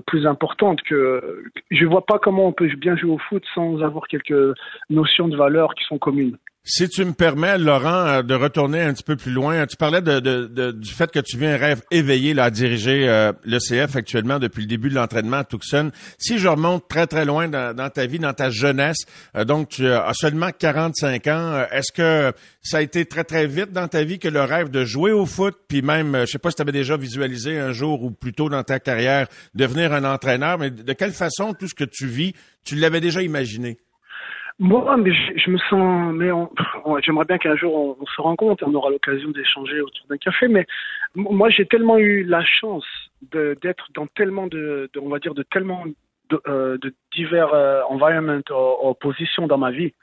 plus 0.08 0.26
importantes 0.26 0.82
que 0.82 1.44
je 1.70 1.86
vois 1.86 2.04
pas 2.04 2.18
comment 2.18 2.48
on 2.48 2.52
peut 2.52 2.68
bien 2.78 2.98
jouer 2.98 3.12
au 3.12 3.20
foot 3.20 3.44
sans 3.54 3.84
avoir 3.84 4.08
quelques 4.08 4.56
notions 4.90 5.28
de 5.28 5.38
valeurs 5.38 5.76
qui 5.76 5.84
sont 5.84 6.00
communes. 6.00 6.36
Si 6.70 6.90
tu 6.90 7.06
me 7.06 7.14
permets, 7.14 7.58
Laurent, 7.58 8.08
euh, 8.08 8.22
de 8.24 8.34
retourner 8.34 8.82
un 8.82 8.94
petit 8.94 9.04
peu 9.04 9.16
plus 9.16 9.32
loin, 9.32 9.66
tu 9.68 9.78
parlais 9.78 10.02
de, 10.02 10.20
de, 10.20 10.48
de 10.48 10.72
du 10.74 10.92
fait 10.92 11.10
que 11.10 11.20
tu 11.20 11.38
viens 11.38 11.54
un 11.54 11.58
rêve 11.58 11.82
éveillé 11.92 12.34
là, 12.34 12.44
à 12.44 12.50
diriger 12.50 13.08
euh, 13.08 13.32
l'ECF 13.46 13.96
actuellement 13.96 14.38
depuis 14.38 14.64
le 14.64 14.68
début 14.68 14.90
de 14.90 14.96
l'entraînement 14.96 15.38
à 15.38 15.44
Tucson. 15.46 15.92
Si 16.18 16.40
je 16.40 16.48
remonte 16.50 16.90
très, 16.90 17.08
très 17.08 17.24
loin 17.24 17.48
dans, 17.48 17.90
ta 17.90 18.06
vie, 18.06 18.20
dans 18.20 18.34
ta 18.34 18.50
jeunesse, 18.50 19.06
euh, 19.38 19.46
donc 19.46 19.70
tu 19.70 19.88
as 19.88 20.12
seulement 20.14 20.50
45 20.52 21.28
ans, 21.28 21.54
euh, 21.54 21.66
est-ce 21.72 21.94
que 21.94 22.34
ça 22.62 22.80
a 22.80 22.82
été 22.82 23.06
très, 23.06 23.24
très 23.24 23.48
vite 23.48 23.72
dans 23.72 23.88
ta 23.88 24.04
vie 24.04 24.20
que 24.20 24.28
le 24.28 24.42
rêve 24.42 24.70
de 24.70 24.84
jouer 24.84 25.14
au 25.14 25.26
foot, 25.26 25.56
puis 25.70 25.82
même, 25.82 26.26
je 26.26 26.32
sais 26.34 26.38
pas 26.38 26.50
si 26.50 26.58
tu 26.58 26.64
avais 26.64 26.74
déjà 26.74 26.98
visualisé 26.98 27.58
un 27.58 27.72
jour 27.72 28.04
ou 28.04 28.12
plus 28.12 28.34
tôt 28.34 28.50
dans 28.50 28.64
ta 28.64 28.82
carrière 28.82 29.28
devenir 29.56 29.94
un 29.94 30.04
entraîneur, 30.04 30.58
mais 30.58 30.70
de 30.70 30.92
quelle 30.92 31.14
façon 31.14 31.54
tout 31.54 31.70
ce 31.70 31.76
que 31.76 31.86
tu 31.86 32.08
vis, 32.08 32.34
tu 32.66 32.76
l'avais 32.76 33.00
déjà 33.00 33.22
imaginé? 33.22 33.78
Moi, 34.60 34.98
mais 34.98 35.14
je, 35.14 35.52
me 35.52 35.58
sens, 35.70 36.14
mais 36.16 36.30
j'aimerais 37.04 37.26
bien 37.26 37.38
qu'un 37.38 37.56
jour 37.56 37.76
on, 37.76 37.98
on, 38.02 38.06
se 38.08 38.22
rencontre, 38.22 38.64
on 38.66 38.74
aura 38.74 38.90
l'occasion 38.90 39.30
d'échanger 39.30 39.82
autour 39.82 40.08
d'un 40.10 40.18
café. 40.18 40.48
Mais 40.48 40.66
moi, 41.16 41.50
j'ai 41.50 41.68
tellement 41.68 42.00
eu 42.00 42.24
la 42.24 42.44
chance 42.44 42.86
d'être 43.32 43.88
dans 43.94 44.08
tellement 44.08 44.48
de, 44.48 44.90
on 45.00 45.10
va 45.10 45.20
dire, 45.20 45.36
de 45.36 45.44
tellement 45.44 45.84
de, 46.30 46.42
euh, 46.48 46.78
divers 47.14 47.54
euh, 47.54 47.82
environments 47.88 48.42
ou, 48.84 48.94
positions 48.96 49.46
dans 49.46 49.60
ma 49.60 49.70
vie. 49.70 49.94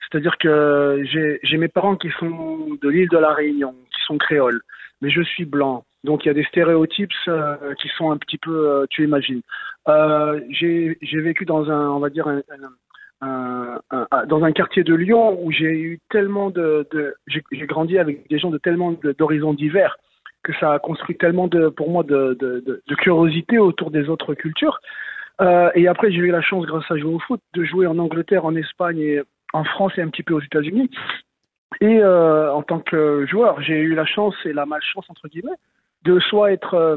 C'est-à-dire 0.00 0.38
que 0.38 1.02
j'ai 1.04 1.56
mes 1.58 1.68
parents 1.68 1.96
qui 1.96 2.08
sont 2.18 2.78
de 2.80 2.88
l'île 2.88 3.10
de 3.10 3.18
la 3.18 3.34
Réunion, 3.34 3.74
qui 3.94 4.02
sont 4.06 4.16
créoles, 4.16 4.62
mais 5.02 5.10
je 5.10 5.20
suis 5.20 5.44
blanc. 5.44 5.84
Donc 6.04 6.24
il 6.24 6.28
y 6.28 6.30
a 6.30 6.34
des 6.34 6.44
stéréotypes 6.44 7.12
euh, 7.28 7.74
qui 7.74 7.88
sont 7.98 8.10
un 8.10 8.16
petit 8.16 8.38
peu, 8.38 8.70
euh, 8.70 8.86
tu 8.88 9.04
imagines. 9.04 9.42
Euh, 9.88 10.40
j'ai 10.50 10.96
vécu 11.12 11.44
dans 11.44 11.70
un, 11.70 11.90
on 11.90 11.98
va 11.98 12.08
dire, 12.08 12.26
un 12.26 12.40
dans 13.22 14.44
un 14.44 14.52
quartier 14.52 14.82
de 14.82 14.94
Lyon 14.94 15.38
où 15.42 15.52
j'ai 15.52 15.72
eu 15.72 16.00
tellement 16.10 16.50
de, 16.50 16.86
j'ai 17.26 17.66
grandi 17.66 17.98
avec 17.98 18.28
des 18.28 18.38
gens 18.38 18.50
de 18.50 18.58
tellement 18.58 18.94
d'horizons 19.18 19.52
divers 19.52 19.96
que 20.42 20.52
ça 20.54 20.72
a 20.72 20.78
construit 20.78 21.16
tellement 21.16 21.48
de 21.48 21.68
pour 21.68 21.90
moi 21.90 22.02
de, 22.02 22.36
de, 22.40 22.94
curiosité 22.94 23.58
autour 23.58 23.90
des 23.90 24.08
autres 24.08 24.34
cultures. 24.34 24.80
Euh, 25.40 25.70
et 25.74 25.88
après 25.88 26.10
j'ai 26.10 26.18
eu 26.18 26.30
la 26.30 26.42
chance 26.42 26.66
grâce 26.66 26.90
à 26.90 26.96
jouer 26.96 27.14
au 27.14 27.18
foot 27.18 27.40
de 27.54 27.64
jouer 27.64 27.86
en 27.86 27.98
Angleterre, 27.98 28.44
en 28.44 28.54
Espagne 28.54 29.22
en 29.52 29.64
France 29.64 29.92
et 29.96 30.02
un 30.02 30.08
petit 30.08 30.22
peu 30.22 30.34
aux 30.34 30.40
États-Unis. 30.40 30.90
Et 31.80 32.00
euh, 32.00 32.52
en 32.52 32.62
tant 32.62 32.80
que 32.80 33.26
joueur, 33.26 33.60
j'ai 33.62 33.78
eu 33.80 33.94
la 33.94 34.04
chance 34.04 34.34
et 34.44 34.52
la 34.52 34.66
malchance 34.66 35.08
entre 35.08 35.28
guillemets 35.28 35.56
de 36.04 36.18
soit 36.20 36.52
être 36.52 36.74
euh, 36.74 36.96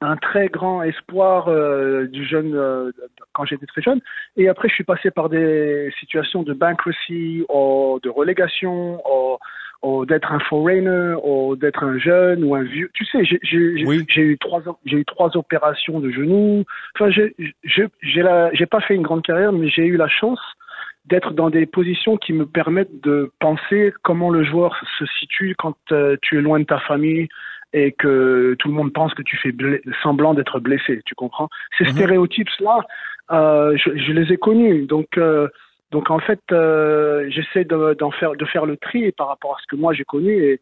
un 0.00 0.16
très 0.16 0.48
grand 0.48 0.82
espoir 0.82 1.48
euh, 1.48 2.06
du 2.06 2.26
jeune 2.26 2.54
euh, 2.54 2.90
quand 3.32 3.44
j'étais 3.46 3.66
très 3.66 3.82
jeune. 3.82 4.00
Et 4.36 4.48
après, 4.48 4.68
je 4.68 4.74
suis 4.74 4.84
passé 4.84 5.10
par 5.10 5.28
des 5.28 5.92
situations 6.00 6.42
de 6.42 6.52
bankruptcy, 6.52 7.44
ou 7.48 7.98
de 8.02 8.10
relégation, 8.10 9.00
ou, 9.08 9.38
ou 9.82 10.04
d'être 10.04 10.32
un 10.32 10.40
foreigner, 10.40 11.14
ou 11.24 11.56
d'être 11.56 11.82
un 11.82 11.98
jeune 11.98 12.44
ou 12.44 12.54
un 12.54 12.62
vieux. 12.62 12.90
Tu 12.94 13.04
sais, 13.06 13.24
j'ai 13.24 13.84
oui. 13.86 14.04
eu 14.16 14.38
trois 14.38 14.62
j'ai 14.84 14.98
eu 14.98 15.04
trois 15.04 15.36
opérations 15.36 16.00
de 16.00 16.10
genoux. 16.10 16.64
Enfin, 16.94 17.10
j'ai 17.10 17.34
j'ai 17.64 18.66
pas 18.66 18.80
fait 18.80 18.94
une 18.94 19.02
grande 19.02 19.22
carrière, 19.22 19.52
mais 19.52 19.68
j'ai 19.68 19.86
eu 19.86 19.96
la 19.96 20.08
chance 20.08 20.40
d'être 21.06 21.32
dans 21.32 21.50
des 21.50 21.66
positions 21.66 22.16
qui 22.16 22.32
me 22.32 22.46
permettent 22.46 23.02
de 23.02 23.30
penser 23.38 23.94
comment 24.02 24.30
le 24.30 24.44
joueur 24.44 24.76
se 24.98 25.06
situe 25.20 25.54
quand 25.56 25.76
euh, 25.92 26.16
tu 26.20 26.38
es 26.38 26.40
loin 26.40 26.58
de 26.58 26.64
ta 26.64 26.80
famille, 26.80 27.28
et 27.76 27.92
que 27.92 28.56
tout 28.58 28.68
le 28.68 28.74
monde 28.74 28.92
pense 28.94 29.12
que 29.12 29.22
tu 29.22 29.36
fais 29.36 29.52
semblant 30.02 30.32
d'être 30.32 30.58
blessé, 30.60 31.02
tu 31.04 31.14
comprends? 31.14 31.48
Ces 31.76 31.84
mm 31.84 31.86
-hmm. 31.88 31.96
stéréotypes-là, 31.96 32.76
euh, 33.38 33.76
je, 33.82 33.90
je, 34.04 34.12
les 34.18 34.26
ai 34.32 34.38
connus, 34.38 34.86
donc 34.94 35.10
euh, 35.18 35.48
donc 35.94 36.10
en 36.16 36.20
fait, 36.26 36.44
euh, 36.52 37.26
j'essaie 37.34 37.64
d'en 37.72 37.92
de, 38.10 38.14
faire 38.20 38.32
de 38.42 38.46
faire 38.52 38.66
le 38.72 38.76
tri 38.86 39.12
par 39.20 39.28
rapport 39.32 39.52
à 39.56 39.58
ce 39.62 39.66
que 39.70 39.76
moi 39.82 39.90
j'ai 39.96 40.08
connu 40.14 40.32
et, 40.48 40.56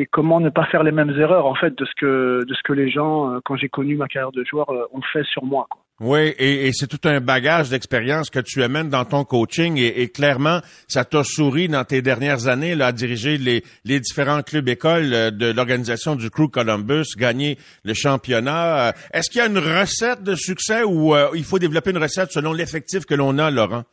et 0.00 0.04
comment 0.16 0.40
ne 0.46 0.50
pas 0.58 0.66
faire 0.72 0.82
les 0.88 0.96
mêmes 0.98 1.14
erreurs 1.24 1.46
en 1.52 1.56
fait 1.62 1.72
de 1.80 1.84
ce 1.90 1.94
que 2.00 2.12
de 2.48 2.54
ce 2.58 2.62
que 2.66 2.74
les 2.80 2.88
gens, 2.96 3.16
quand 3.44 3.56
j'ai 3.60 3.70
connu 3.78 3.92
ma 4.02 4.08
carrière 4.12 4.36
de 4.40 4.44
joueur, 4.50 4.68
ont 4.96 5.04
fait 5.12 5.26
sur 5.34 5.44
moi. 5.52 5.64
Quoi. 5.70 5.80
Oui, 5.98 6.34
et, 6.38 6.70
c'est 6.72 6.88
tout 6.88 7.08
un 7.08 7.20
bagage 7.20 7.70
d'expérience 7.70 8.28
que 8.28 8.40
tu 8.40 8.62
amènes 8.62 8.90
dans 8.90 9.06
ton 9.06 9.24
coaching 9.24 9.78
et, 9.78 10.08
clairement, 10.08 10.60
ça 10.88 11.06
t'a 11.06 11.24
souri 11.24 11.68
dans 11.68 11.84
tes 11.84 12.02
dernières 12.02 12.48
années 12.48 12.74
là, 12.74 12.88
à 12.88 12.92
diriger 12.92 13.38
les, 13.38 13.62
les 13.86 13.98
différents 14.00 14.42
clubs 14.42 14.68
écoles 14.68 15.14
euh, 15.14 15.30
de 15.30 15.50
l'organisation 15.50 16.14
du 16.14 16.28
Crew 16.28 16.50
Columbus, 16.52 17.16
gagner 17.16 17.56
le 17.82 17.94
championnat. 17.94 18.88
Euh, 18.88 18.92
est-ce 19.14 19.30
qu'il 19.30 19.40
y 19.40 19.44
a 19.44 19.46
une 19.46 19.56
recette 19.56 20.22
de 20.22 20.34
succès 20.34 20.82
ou 20.82 21.14
euh, 21.14 21.28
il 21.34 21.44
faut 21.44 21.58
développer 21.58 21.92
une 21.92 21.98
recette 21.98 22.30
selon 22.30 22.52
l'effectif 22.52 23.06
que 23.06 23.14
l'on 23.14 23.38
a, 23.38 23.50
Laurent? 23.50 23.84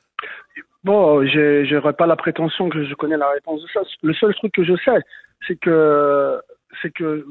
Bon, 0.84 1.26
j'aurais 1.26 1.94
pas 1.94 2.06
la 2.06 2.18
prétention 2.18 2.70
que 2.70 2.86
je 2.86 2.94
connais 2.96 3.16
la 3.16 3.30
réponse 3.30 3.62
de 3.62 3.68
ça. 3.74 3.80
Le 4.02 4.14
seul 4.14 4.36
truc 4.36 4.52
que 4.52 4.66
je 4.66 4.74
sais, 4.84 5.00
c'est 5.48 5.58
que 5.58 6.38
c'est 6.82 6.92
que 6.92 7.26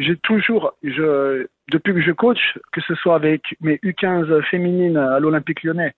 j'ai 0.00 0.16
toujours, 0.16 0.74
depuis 0.82 1.94
que 1.94 2.00
je 2.00 2.12
coach, 2.12 2.58
que 2.72 2.80
ce 2.80 2.94
soit 2.94 3.14
avec 3.14 3.42
mes 3.60 3.76
U15 3.76 4.42
féminines 4.50 4.96
à 4.96 5.20
l'Olympique 5.20 5.62
lyonnais 5.62 5.94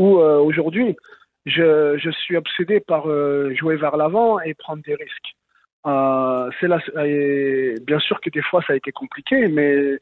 ou 0.00 0.18
euh, 0.18 0.38
aujourd'hui, 0.38 0.96
je, 1.44 2.10
suis 2.22 2.36
obsédé 2.36 2.80
par 2.80 3.06
euh, 3.06 3.54
jouer 3.54 3.76
vers 3.76 3.98
l'avant 3.98 4.40
et 4.40 4.54
prendre 4.54 4.82
des 4.82 4.94
risques. 4.94 5.34
Euh, 5.86 6.50
bien 7.86 7.98
sûr 8.00 8.20
que 8.20 8.28
des 8.30 8.42
fois 8.42 8.62
ça 8.66 8.74
a 8.74 8.76
été 8.76 8.92
compliqué, 8.92 9.48
mais 9.48 9.98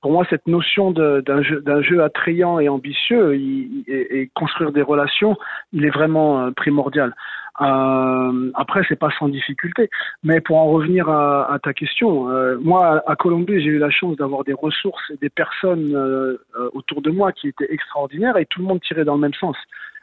pour 0.00 0.12
moi 0.12 0.26
cette 0.28 0.46
notion 0.46 0.90
d'un 0.90 1.42
jeu, 1.42 2.02
attrayant 2.02 2.58
et 2.60 2.68
ambitieux 2.68 3.34
et, 3.34 4.30
construire 4.34 4.72
des 4.72 4.82
relations, 4.82 5.36
il 5.72 5.84
est 5.84 5.90
vraiment 5.90 6.50
primordial. 6.52 7.14
Euh, 7.60 8.50
après, 8.54 8.82
c'est 8.88 8.98
pas 8.98 9.10
sans 9.18 9.28
difficulté. 9.28 9.88
Mais 10.22 10.40
pour 10.40 10.58
en 10.58 10.66
revenir 10.66 11.08
à, 11.08 11.58
ta 11.62 11.72
question, 11.72 12.30
euh, 12.30 12.58
moi, 12.60 13.02
à 13.06 13.16
Colombie, 13.16 13.60
j'ai 13.60 13.70
eu 13.70 13.78
la 13.78 13.90
chance 13.90 14.16
d'avoir 14.16 14.44
des 14.44 14.52
ressources 14.52 15.10
et 15.10 15.16
des 15.16 15.30
personnes 15.30 15.94
euh, 15.94 16.36
euh, 16.58 16.70
autour 16.74 17.02
de 17.02 17.10
moi 17.10 17.32
qui 17.32 17.48
étaient 17.48 17.72
extraordinaires 17.72 18.36
et 18.36 18.46
tout 18.46 18.60
le 18.60 18.66
monde 18.66 18.80
tirait 18.82 19.04
dans 19.04 19.14
le 19.14 19.20
même 19.20 19.34
sens. 19.34 19.56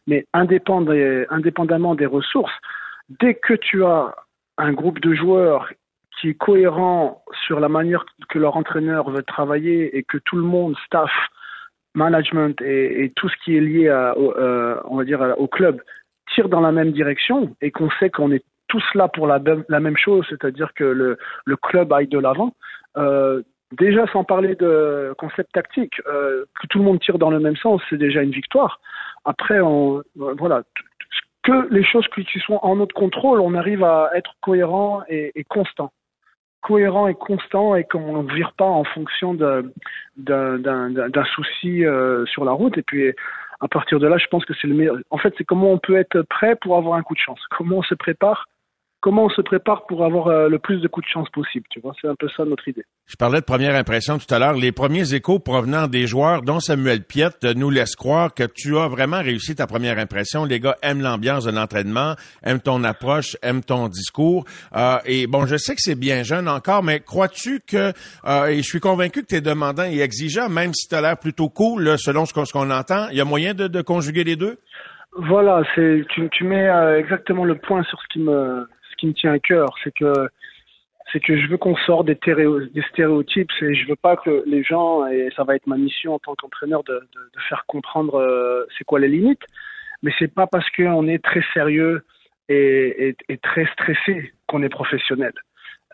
Mais 0.08 0.26
indépendamment 0.34 1.96
des 1.96 2.06
ressources, 2.06 2.54
dès 3.22 3.36
que 3.36 3.54
tu 3.54 3.86
as 3.86 4.14
un 4.58 4.74
groupe 4.74 5.00
de 5.00 5.14
joueurs 5.14 5.72
qui 6.20 6.30
est 6.30 6.34
cohérent 6.34 7.24
sur 7.46 7.60
la 7.60 7.70
manière 7.70 8.06
que 8.30 8.38
leur 8.38 8.58
entraîneur 8.58 9.10
veut 9.10 9.24
travailler 9.24 9.98
et 9.98 10.04
que 10.04 10.18
tout 10.18 10.36
le 10.36 10.44
monde, 10.44 10.76
staff, 10.86 11.12
management 11.96 12.60
et, 12.62 13.14
tout 13.16 13.30
ce 13.30 13.36
qui 13.44 13.56
est 13.56 13.62
lié 13.62 13.88
à, 13.88 14.18
au, 14.18 14.34
on 14.90 14.98
va 14.98 15.06
dire 15.06 15.36
au 15.38 15.48
club 15.48 15.82
tire 16.34 16.50
dans 16.50 16.62
la 16.62 16.72
même 16.72 16.92
direction 16.92 17.56
et 17.62 17.72
qu'on 17.72 17.90
sait 18.00 18.10
qu'on 18.10 18.32
est 18.32 18.44
tous 18.68 18.84
là 18.96 19.08
pour 19.08 19.28
la, 19.28 19.40
même 19.80 19.98
chose, 19.98 20.26
c'est-à-dire 20.30 20.74
que 20.74 20.84
le, 20.84 21.18
club 21.58 21.94
aille 21.94 22.08
de 22.08 22.20
l'avant. 22.20 22.54
Euh, 22.98 23.44
déjà, 23.72 24.08
sans 24.08 24.24
parler 24.24 24.56
de 24.56 25.14
concept 25.18 25.52
tactique, 25.54 26.02
euh, 26.08 26.46
que 26.60 26.68
tout 26.68 26.80
le 26.80 26.86
monde 26.86 27.00
tire 27.00 27.20
dans 27.20 27.30
le 27.30 27.40
même 27.40 27.56
sens, 27.56 27.82
c'est 27.90 27.98
déjà 27.98 28.22
une 28.22 28.32
victoire. 28.32 28.80
Après, 29.26 29.60
voilà, 30.16 30.64
que 31.44 31.68
les 31.72 31.84
choses 31.84 32.08
qui 32.16 32.40
sont 32.40 32.60
en 32.62 32.78
notre 32.78 32.96
contrôle, 32.96 33.42
on 33.42 33.54
arrive 33.54 33.84
à 33.84 34.10
être 34.16 34.34
cohérent 34.42 35.04
et, 35.08 35.32
et 35.36 35.44
constant 35.44 35.92
cohérent 36.64 37.08
et 37.08 37.14
constant 37.14 37.76
et 37.76 37.84
qu'on 37.84 38.24
ne 38.24 38.34
vire 38.34 38.54
pas 38.54 38.66
en 38.66 38.84
fonction 38.86 39.36
d'un 39.36 39.64
souci 41.36 41.86
euh, 41.86 42.26
sur 42.26 42.46
la 42.46 42.54
route. 42.54 42.78
Et 42.78 42.82
puis, 42.82 43.14
à 43.64 43.70
partir 43.70 43.98
de 44.00 44.08
là, 44.08 44.18
je 44.18 44.28
pense 44.28 44.44
que 44.44 44.54
c'est 44.62 44.68
le 44.68 44.76
meilleur. 44.76 44.98
En 45.10 45.18
fait, 45.18 45.34
c'est 45.38 45.46
comment 45.46 45.72
on 45.72 45.78
peut 45.78 45.96
être 45.96 46.22
prêt 46.24 46.58
pour 46.58 46.76
avoir 46.76 46.96
un 46.96 47.02
coup 47.02 47.14
de 47.14 47.20
chance. 47.20 47.40
Comment 47.50 47.78
on 47.78 47.84
se 47.84 47.96
prépare 47.96 48.46
comment 49.04 49.26
on 49.26 49.30
se 49.30 49.42
prépare 49.42 49.86
pour 49.86 50.06
avoir 50.06 50.28
euh, 50.28 50.48
le 50.48 50.60
plus 50.60 50.80
de 50.80 50.88
coups 50.88 51.06
de 51.06 51.12
chance 51.12 51.30
possible. 51.30 51.66
Tu 51.70 51.82
vois, 51.82 51.94
c'est 52.02 52.08
un 52.08 52.16
peu 52.16 52.30
ça 52.36 52.46
notre 52.46 52.66
idée. 52.70 52.86
Je 53.06 53.18
parlais 53.18 53.42
de 53.42 53.46
première 53.46 53.76
impression 53.76 54.18
tout 54.18 54.34
à 54.34 54.40
l'heure. 54.40 54.54
Les 54.54 54.72
premiers 54.72 55.14
échos 55.14 55.40
provenant 55.40 55.88
des 55.88 56.08
joueurs, 56.08 56.42
dont 56.42 56.62
Samuel 56.62 57.04
Piette, 57.04 57.44
nous 57.44 57.70
laissent 57.70 57.98
croire 57.98 58.34
que 58.34 58.44
tu 58.44 58.78
as 58.78 58.88
vraiment 58.88 59.22
réussi 59.22 59.56
ta 59.56 59.68
première 59.68 60.00
impression. 60.00 60.46
Les 60.46 60.62
gars 60.62 60.78
aiment 60.82 61.02
l'ambiance 61.02 61.44
de 61.44 61.52
l'entraînement, 61.52 62.16
aiment 62.44 62.62
ton 62.62 62.82
approche, 62.86 63.36
aiment 63.44 63.62
ton 63.62 63.90
discours. 63.90 64.46
Euh, 64.74 64.96
et 65.06 65.28
bon, 65.28 65.46
je 65.46 65.58
sais 65.58 65.76
que 65.76 65.82
c'est 65.82 66.00
bien 66.00 66.24
jeune 66.24 66.48
encore, 66.48 66.82
mais 66.82 67.02
crois-tu 67.02 67.60
que, 67.60 67.92
euh, 68.26 68.46
et 68.46 68.58
je 68.58 68.68
suis 68.68 68.80
convaincu 68.80 69.24
que 69.24 69.28
tu 69.28 69.36
es 69.36 69.42
demandant 69.42 69.84
et 69.84 70.00
exigeant, 70.00 70.48
même 70.48 70.74
si 70.74 70.88
tu 70.88 70.96
as 70.96 71.02
l'air 71.02 71.18
plutôt 71.18 71.50
cool, 71.50 71.98
selon 71.98 72.26
ce 72.26 72.34
qu'on 72.34 72.72
entend, 72.72 73.10
il 73.10 73.18
y 73.18 73.22
a 73.22 73.26
moyen 73.26 73.54
de, 73.54 73.68
de 73.68 73.82
conjuguer 73.82 74.24
les 74.24 74.38
deux? 74.38 74.60
Voilà, 75.18 75.62
c'est 75.76 76.06
tu, 76.10 76.28
tu 76.32 76.46
mets 76.46 76.70
exactement 76.98 77.44
le 77.44 77.56
point 77.56 77.84
sur 77.84 78.00
ce 78.02 78.08
qui 78.14 78.20
me 78.20 78.66
qui 79.04 79.08
me 79.08 79.14
tient 79.14 79.34
à 79.34 79.40
cœur, 79.40 79.76
c'est 79.84 79.94
que 79.94 80.30
c'est 81.12 81.20
que 81.20 81.38
je 81.38 81.48
veux 81.48 81.58
qu'on 81.58 81.76
sorte 81.76 82.08
des, 82.08 82.16
stéréotypes 82.16 83.52
et 83.62 83.76
je 83.76 83.88
veux 83.90 83.98
pas 83.98 84.16
que 84.16 84.44
les 84.46 84.64
gens, 84.64 85.06
et 85.08 85.30
ça 85.36 85.44
va 85.44 85.56
être 85.56 85.68
ma 85.68 85.76
mission 85.76 86.14
en 86.14 86.20
tant 86.20 86.34
qu'entraîneur 86.36 86.84
de, 86.86 87.02
faire 87.50 87.66
comprendre 87.68 88.16
euh, 88.16 88.66
c'est 88.78 88.86
quoi 88.86 89.00
les 89.00 89.10
limites, 89.10 89.44
mais 90.02 90.14
c'est 90.18 90.34
pas 90.34 90.48
parce 90.48 90.68
qu'on 90.70 91.08
est 91.10 91.22
très 91.22 91.44
sérieux 91.54 92.06
et 92.48 93.16
très 93.42 93.66
stressé 93.74 94.32
qu'on 94.48 94.64
est 94.64 94.70
professionnel. 94.70 95.34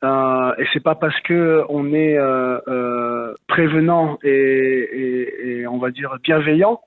Euh, 0.03 0.53
et 0.59 0.65
c'est 0.71 0.83
pas 0.83 0.95
parce 0.95 1.19
que 1.21 1.63
on 1.67 1.93
est 1.93 2.17
euh, 2.17 2.59
euh 2.67 3.33
prévenant 3.47 4.17
et, 4.23 5.59
et, 5.59 5.67
on 5.67 5.77
va 5.77 5.91
dire 5.91 6.15
bienveillant 6.23 6.79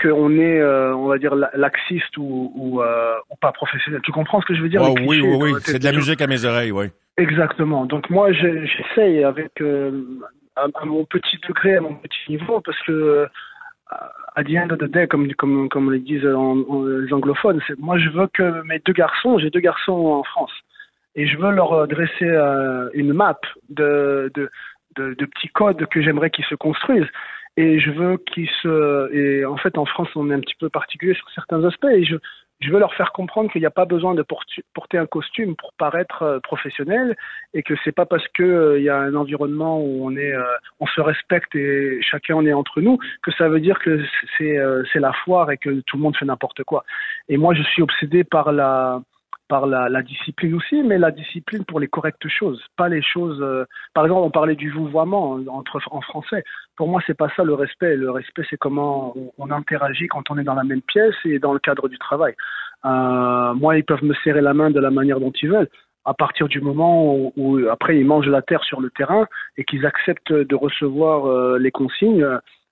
qu'on 0.00 0.38
est, 0.38 0.60
euh, 0.60 0.94
on 0.94 1.06
va 1.06 1.18
dire, 1.18 1.34
laxiste 1.34 2.16
ou, 2.16 2.52
ou, 2.54 2.82
euh, 2.82 3.14
ou, 3.30 3.36
pas 3.36 3.52
professionnel. 3.52 4.00
Tu 4.04 4.12
comprends 4.12 4.40
ce 4.40 4.46
que 4.46 4.54
je 4.54 4.62
veux 4.62 4.68
dire 4.68 4.82
Oui, 4.82 5.20
oui, 5.20 5.36
oui, 5.40 5.52
c'est 5.60 5.78
de 5.78 5.84
la 5.84 5.92
musique 5.92 6.20
à 6.20 6.26
mes 6.26 6.44
oreilles, 6.44 6.72
oui. 6.72 6.86
Exactement. 7.16 7.84
Donc 7.84 8.08
moi, 8.10 8.32
j'essaye 8.32 9.24
avec 9.24 9.60
euh, 9.60 10.04
à, 10.56 10.84
mon 10.84 11.04
petit 11.04 11.38
degré, 11.48 11.76
à 11.76 11.80
mon 11.80 11.94
petit 11.94 12.20
niveau, 12.28 12.60
parce 12.60 12.80
que 12.82 13.26
à 14.36 14.44
the 14.44 14.50
end 14.50 14.70
of 14.70 14.78
the 14.78 14.84
day, 14.84 15.06
comme, 15.08 15.32
comme, 15.34 15.68
comme 15.68 15.90
le 15.90 15.98
disent 15.98 16.22
les 16.22 17.12
anglophones, 17.12 17.60
moi 17.78 17.98
je 17.98 18.10
veux 18.10 18.26
que 18.28 18.62
mes 18.66 18.78
deux 18.80 18.92
garçons, 18.92 19.38
j'ai 19.38 19.48
deux 19.48 19.60
garçons 19.60 19.92
en 19.92 20.22
France, 20.24 20.52
et 21.16 21.26
je 21.26 21.38
veux 21.38 21.50
leur 21.50 21.88
dresser 21.88 22.28
une 22.92 23.14
map 23.14 23.38
de, 23.70 24.30
de, 24.34 24.50
de, 24.96 25.14
de 25.14 25.24
petits 25.24 25.48
codes 25.48 25.86
que 25.86 26.02
j'aimerais 26.02 26.28
qu'ils 26.28 26.44
se 26.44 26.54
construisent 26.54 27.08
et 27.58 27.80
je 27.80 27.90
veux 27.90 28.18
qu'ils 28.18 28.48
se 28.62 29.12
et 29.12 29.44
en 29.44 29.56
fait 29.56 29.76
en 29.78 29.84
France 29.84 30.08
on 30.14 30.30
est 30.30 30.34
un 30.34 30.40
petit 30.40 30.54
peu 30.60 30.68
particulier 30.68 31.14
sur 31.14 31.28
certains 31.30 31.64
aspects 31.64 31.92
et 31.92 32.04
je 32.04 32.16
je 32.60 32.72
veux 32.72 32.78
leur 32.80 32.94
faire 32.94 33.12
comprendre 33.12 33.52
qu'il 33.52 33.60
n'y 33.60 33.66
a 33.66 33.70
pas 33.70 33.84
besoin 33.84 34.14
de 34.14 34.24
porter 34.74 34.98
un 34.98 35.06
costume 35.06 35.54
pour 35.54 35.72
paraître 35.74 36.22
euh, 36.22 36.40
professionnel 36.40 37.16
et 37.54 37.62
que 37.62 37.74
c'est 37.84 37.92
pas 37.92 38.04
parce 38.04 38.26
que 38.34 38.42
euh, 38.42 38.78
il 38.78 38.84
y 38.84 38.88
a 38.88 38.98
un 38.98 39.14
environnement 39.14 39.80
où 39.80 40.04
on 40.04 40.16
est 40.16 40.32
euh, 40.32 40.42
on 40.80 40.86
se 40.86 41.00
respecte 41.00 41.54
et 41.54 42.00
chacun 42.02 42.34
on 42.34 42.46
est 42.46 42.52
entre 42.52 42.80
nous 42.80 42.98
que 43.22 43.30
ça 43.32 43.48
veut 43.48 43.60
dire 43.60 43.78
que 43.78 44.04
c'est 44.36 44.58
c'est 44.92 45.00
la 45.00 45.12
foire 45.24 45.50
et 45.50 45.56
que 45.56 45.80
tout 45.86 45.96
le 45.96 46.02
monde 46.02 46.16
fait 46.16 46.26
n'importe 46.26 46.62
quoi. 46.64 46.84
Et 47.28 47.36
moi 47.36 47.54
je 47.54 47.62
suis 47.62 47.82
obsédé 47.82 48.24
par 48.24 48.52
la 48.52 49.02
par 49.48 49.66
la, 49.66 50.02
discipline 50.02 50.54
aussi, 50.54 50.82
mais 50.82 50.98
la 50.98 51.10
discipline 51.10 51.64
pour 51.64 51.80
les 51.80 51.88
correctes 51.88 52.28
choses, 52.28 52.62
pas 52.76 52.88
les 52.88 53.02
choses. 53.02 53.38
Euh, 53.40 53.64
par 53.94 54.04
exemple, 54.04 54.22
on 54.22 54.30
parlait 54.30 54.54
du 54.54 54.70
vouvoiement 54.70 55.40
entre 55.48 55.80
en 55.90 56.00
français. 56.00 56.44
Pour 56.76 56.88
moi, 56.88 57.00
c'est 57.06 57.16
pas 57.16 57.30
ça 57.34 57.44
le 57.44 57.54
respect. 57.54 57.96
Le 57.96 58.10
respect, 58.10 58.42
c'est 58.48 58.58
comment 58.58 59.14
on, 59.38 59.50
interagit 59.50 60.06
quand 60.08 60.30
on 60.30 60.38
est 60.38 60.44
dans 60.44 60.54
la 60.54 60.64
même 60.64 60.82
pièce 60.82 61.14
et 61.24 61.38
dans 61.38 61.52
le 61.52 61.58
cadre 61.58 61.88
du 61.88 61.98
travail. 61.98 62.34
Euh, 62.84 63.54
moi, 63.54 63.76
ils 63.76 63.84
peuvent 63.84 64.04
me 64.04 64.14
serrer 64.22 64.42
la 64.42 64.54
main 64.54 64.70
de 64.70 64.80
la 64.80 64.90
manière 64.90 65.18
dont 65.18 65.32
ils 65.42 65.48
veulent. 65.48 65.70
À 66.04 66.14
partir 66.14 66.48
du 66.48 66.60
moment 66.60 67.14
où, 67.14 67.32
où 67.36 67.58
après 67.68 67.98
ils 67.98 68.06
mangent 68.06 68.28
la 68.28 68.42
terre 68.42 68.64
sur 68.64 68.80
le 68.80 68.90
terrain 68.90 69.26
et 69.56 69.64
qu'ils 69.64 69.84
acceptent 69.84 70.32
de 70.32 70.54
recevoir 70.54 71.26
euh, 71.26 71.58
les 71.58 71.70
consignes, 71.70 72.26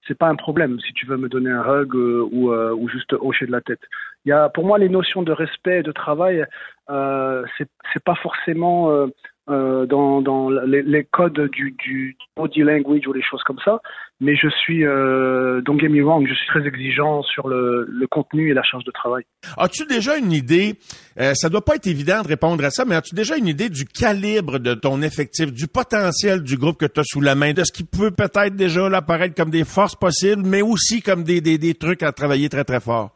c'est 0.07 0.19
pas 0.19 0.29
un 0.29 0.37
problème 0.37 0.79
si 0.81 0.93
tu 0.93 1.07
veux 1.07 1.17
me 1.17 1.29
donner 1.29 1.51
un 1.51 1.63
hug 1.63 1.95
euh, 1.95 2.29
ou, 2.31 2.53
euh, 2.53 2.73
ou 2.75 2.89
juste 2.89 3.13
hocher 3.15 3.47
de 3.47 3.53
la 3.53 3.61
tête. 3.61 3.81
Il 4.25 4.31
y 4.31 4.33
a, 4.33 4.49
pour 4.49 4.65
moi, 4.65 4.79
les 4.79 4.89
notions 4.89 5.23
de 5.23 5.33
respect 5.33 5.81
et 5.81 5.83
de 5.83 5.93
travail, 5.93 6.45
euh, 6.91 7.45
c'est 7.59 8.05
pas 8.05 8.15
forcément 8.17 9.09
euh, 9.49 9.87
dans, 9.87 10.21
dans 10.23 10.51
les, 10.51 10.83
les, 10.83 11.05
codes 11.05 11.49
du, 11.51 11.77
du 11.79 12.17
body 12.37 12.63
language 12.63 13.07
ou 13.07 13.13
les 13.13 13.23
choses 13.23 13.43
comme 13.45 13.59
ça, 13.65 13.81
mais 14.21 14.35
je 14.35 14.49
suis, 14.49 14.85
euh, 14.85 15.61
don't 15.61 15.79
get 15.79 15.89
me 15.89 16.03
wrong, 16.03 16.27
je 16.27 16.35
suis 16.35 16.47
très 16.47 16.67
exigeant 16.67 17.23
sur 17.23 17.47
le, 17.47 17.87
le 17.89 18.07
contenu 18.07 18.51
et 18.51 18.55
la 18.55 18.63
charge 18.63 18.85
de 18.85 18.91
travail. 18.91 19.25
As-tu 19.57 19.87
déjà 19.87 20.17
une 20.17 20.33
idée, 20.33 20.75
euh, 21.21 21.33
ça 21.35 21.49
doit 21.49 21.65
pas 21.65 21.77
être 21.77 21.87
évident 21.87 22.23
de 22.23 22.29
répondre 22.29 22.65
à 22.65 22.71
ça, 22.71 22.85
mais 22.85 22.97
as-tu 22.97 23.15
déjà 23.15 23.37
une 23.37 23.47
idée 23.47 23.69
du 23.69 23.85
calibre 23.85 24.59
de 24.59 24.75
ton 24.75 25.01
effectif, 25.03 25.53
du 25.53 25.69
potentiel 25.69 26.43
du 26.43 26.57
groupe 26.57 26.79
que 26.79 26.87
tu 26.87 27.01
as 27.01 27.05
sous 27.05 27.21
la 27.21 27.35
main, 27.35 27.53
de 27.53 27.63
ce 27.63 27.73
qui 27.73 27.85
peut 27.85 28.11
peut-être 28.11 28.57
déjà 28.57 28.87
apparaître 28.87 29.35
comme 29.35 29.51
des 29.51 29.65
forces 29.65 29.95
possibles, 29.95 30.43
mais 30.45 30.63
aussi 30.63 31.03
comme 31.03 31.23
des, 31.23 31.41
des, 31.41 31.59
des 31.59 31.75
trucs 31.75 32.03
à 32.03 32.13
travailler 32.13 32.49
très 32.49 32.65
très 32.65 32.81
fort? 32.81 33.11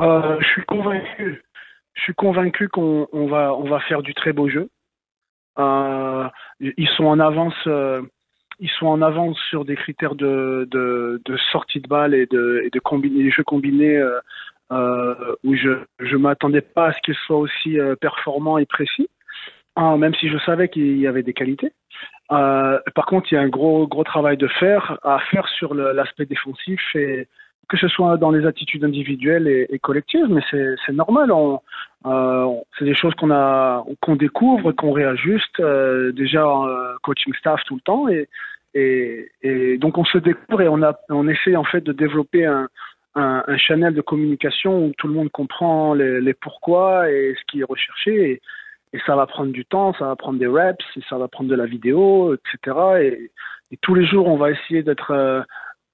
Euh, 0.00 0.36
je 0.40 0.46
suis 0.46 0.64
convaincu, 0.64 1.42
je 1.94 2.02
suis 2.02 2.14
convaincu 2.14 2.68
qu'on 2.68 3.06
on 3.12 3.28
va, 3.28 3.54
on 3.54 3.68
va 3.68 3.80
faire 3.80 4.02
du 4.02 4.14
très 4.14 4.32
beau 4.32 4.48
jeu. 4.48 4.68
Euh, 5.58 6.28
ils 6.60 6.88
sont 6.96 7.04
en 7.04 7.20
avance. 7.20 7.54
Euh, 7.66 8.00
ils 8.58 8.70
sont 8.70 8.86
en 8.86 9.02
avance 9.02 9.38
sur 9.50 9.66
des 9.66 9.76
critères 9.76 10.14
de, 10.14 11.20
sortie 11.52 11.80
de 11.80 11.88
balle 11.88 12.14
et 12.14 12.26
de, 12.26 12.62
et 12.64 12.70
de 12.70 12.78
combiner, 12.78 13.30
jeux 13.30 13.44
combinés 13.44 14.02
euh, 14.72 15.14
où 15.44 15.54
je 15.54 15.84
je 16.00 16.16
m'attendais 16.16 16.62
pas 16.62 16.86
à 16.86 16.92
ce 16.92 17.00
qu'ils 17.02 17.14
soient 17.26 17.36
aussi 17.36 17.76
performants 18.00 18.56
et 18.56 18.64
précis, 18.64 19.10
hein, 19.76 19.98
même 19.98 20.14
si 20.14 20.30
je 20.30 20.38
savais 20.38 20.70
qu'il 20.70 20.96
y 20.96 21.06
avait 21.06 21.22
des 21.22 21.34
qualités. 21.34 21.70
par 22.30 23.06
contre, 23.06 23.30
il 23.30 23.34
y 23.34 23.38
a 23.38 23.42
un 23.42 23.48
gros 23.48 23.86
travail 24.04 24.38
à 24.42 25.18
faire 25.18 25.48
sur 25.48 25.74
l'aspect 25.74 26.24
défensif 26.24 26.80
que 27.68 27.76
ce 27.76 27.88
soit 27.88 28.16
dans 28.16 28.30
les 28.30 28.46
attitudes 28.46 28.84
individuelles 28.84 29.48
et, 29.48 29.78
collectives, 29.80 30.26
mais 30.28 30.42
c'est 30.50 30.92
normal. 30.92 31.32
Euh, 32.06 32.54
c'est 32.78 32.84
des 32.84 32.94
choses 32.94 33.14
qu'on 33.14 33.32
a 33.32 33.84
qu'on 34.00 34.14
découvre, 34.14 34.70
qu'on 34.72 34.92
réajuste 34.92 35.58
euh, 35.58 36.12
déjà 36.12 36.46
en 36.46 36.68
euh, 36.68 36.94
coaching 37.02 37.34
staff 37.34 37.60
tout 37.64 37.74
le 37.74 37.80
temps 37.80 38.06
et, 38.08 38.28
donc 39.78 39.96
on 39.96 40.04
se 40.04 40.18
découvre 40.18 40.60
et 40.60 40.68
on 40.68 40.82
a 40.82 40.94
on 41.08 41.26
essaie 41.28 41.56
en 41.56 41.64
fait 41.64 41.80
de 41.80 41.92
développer 41.92 42.44
un, 42.44 42.68
un, 43.14 43.56
channel 43.56 43.94
de 43.94 44.02
communication 44.02 44.84
où 44.84 44.92
tout 44.98 45.08
le 45.08 45.14
monde 45.14 45.30
comprend 45.30 45.94
les, 45.94 46.34
pourquoi 46.34 47.10
et 47.10 47.34
ce 47.38 47.44
qui 47.50 47.60
est 47.60 47.64
recherché 47.64 48.32
et, 48.32 48.40
ça 49.06 49.14
va 49.14 49.26
prendre 49.26 49.52
du 49.52 49.66
temps, 49.66 49.92
ça 49.98 50.06
va 50.06 50.16
prendre 50.16 50.38
des 50.38 50.46
reps, 50.46 50.84
ça 51.10 51.18
va 51.18 51.28
prendre 51.28 51.50
de 51.50 51.54
la 51.54 51.66
vidéo, 51.66 52.34
etc. 52.34 52.76
Et, 53.02 53.30
tous 53.82 53.94
les 53.94 54.06
jours 54.06 54.26
on 54.28 54.36
va 54.36 54.50
essayer 54.50 54.82
d'être 54.82 55.44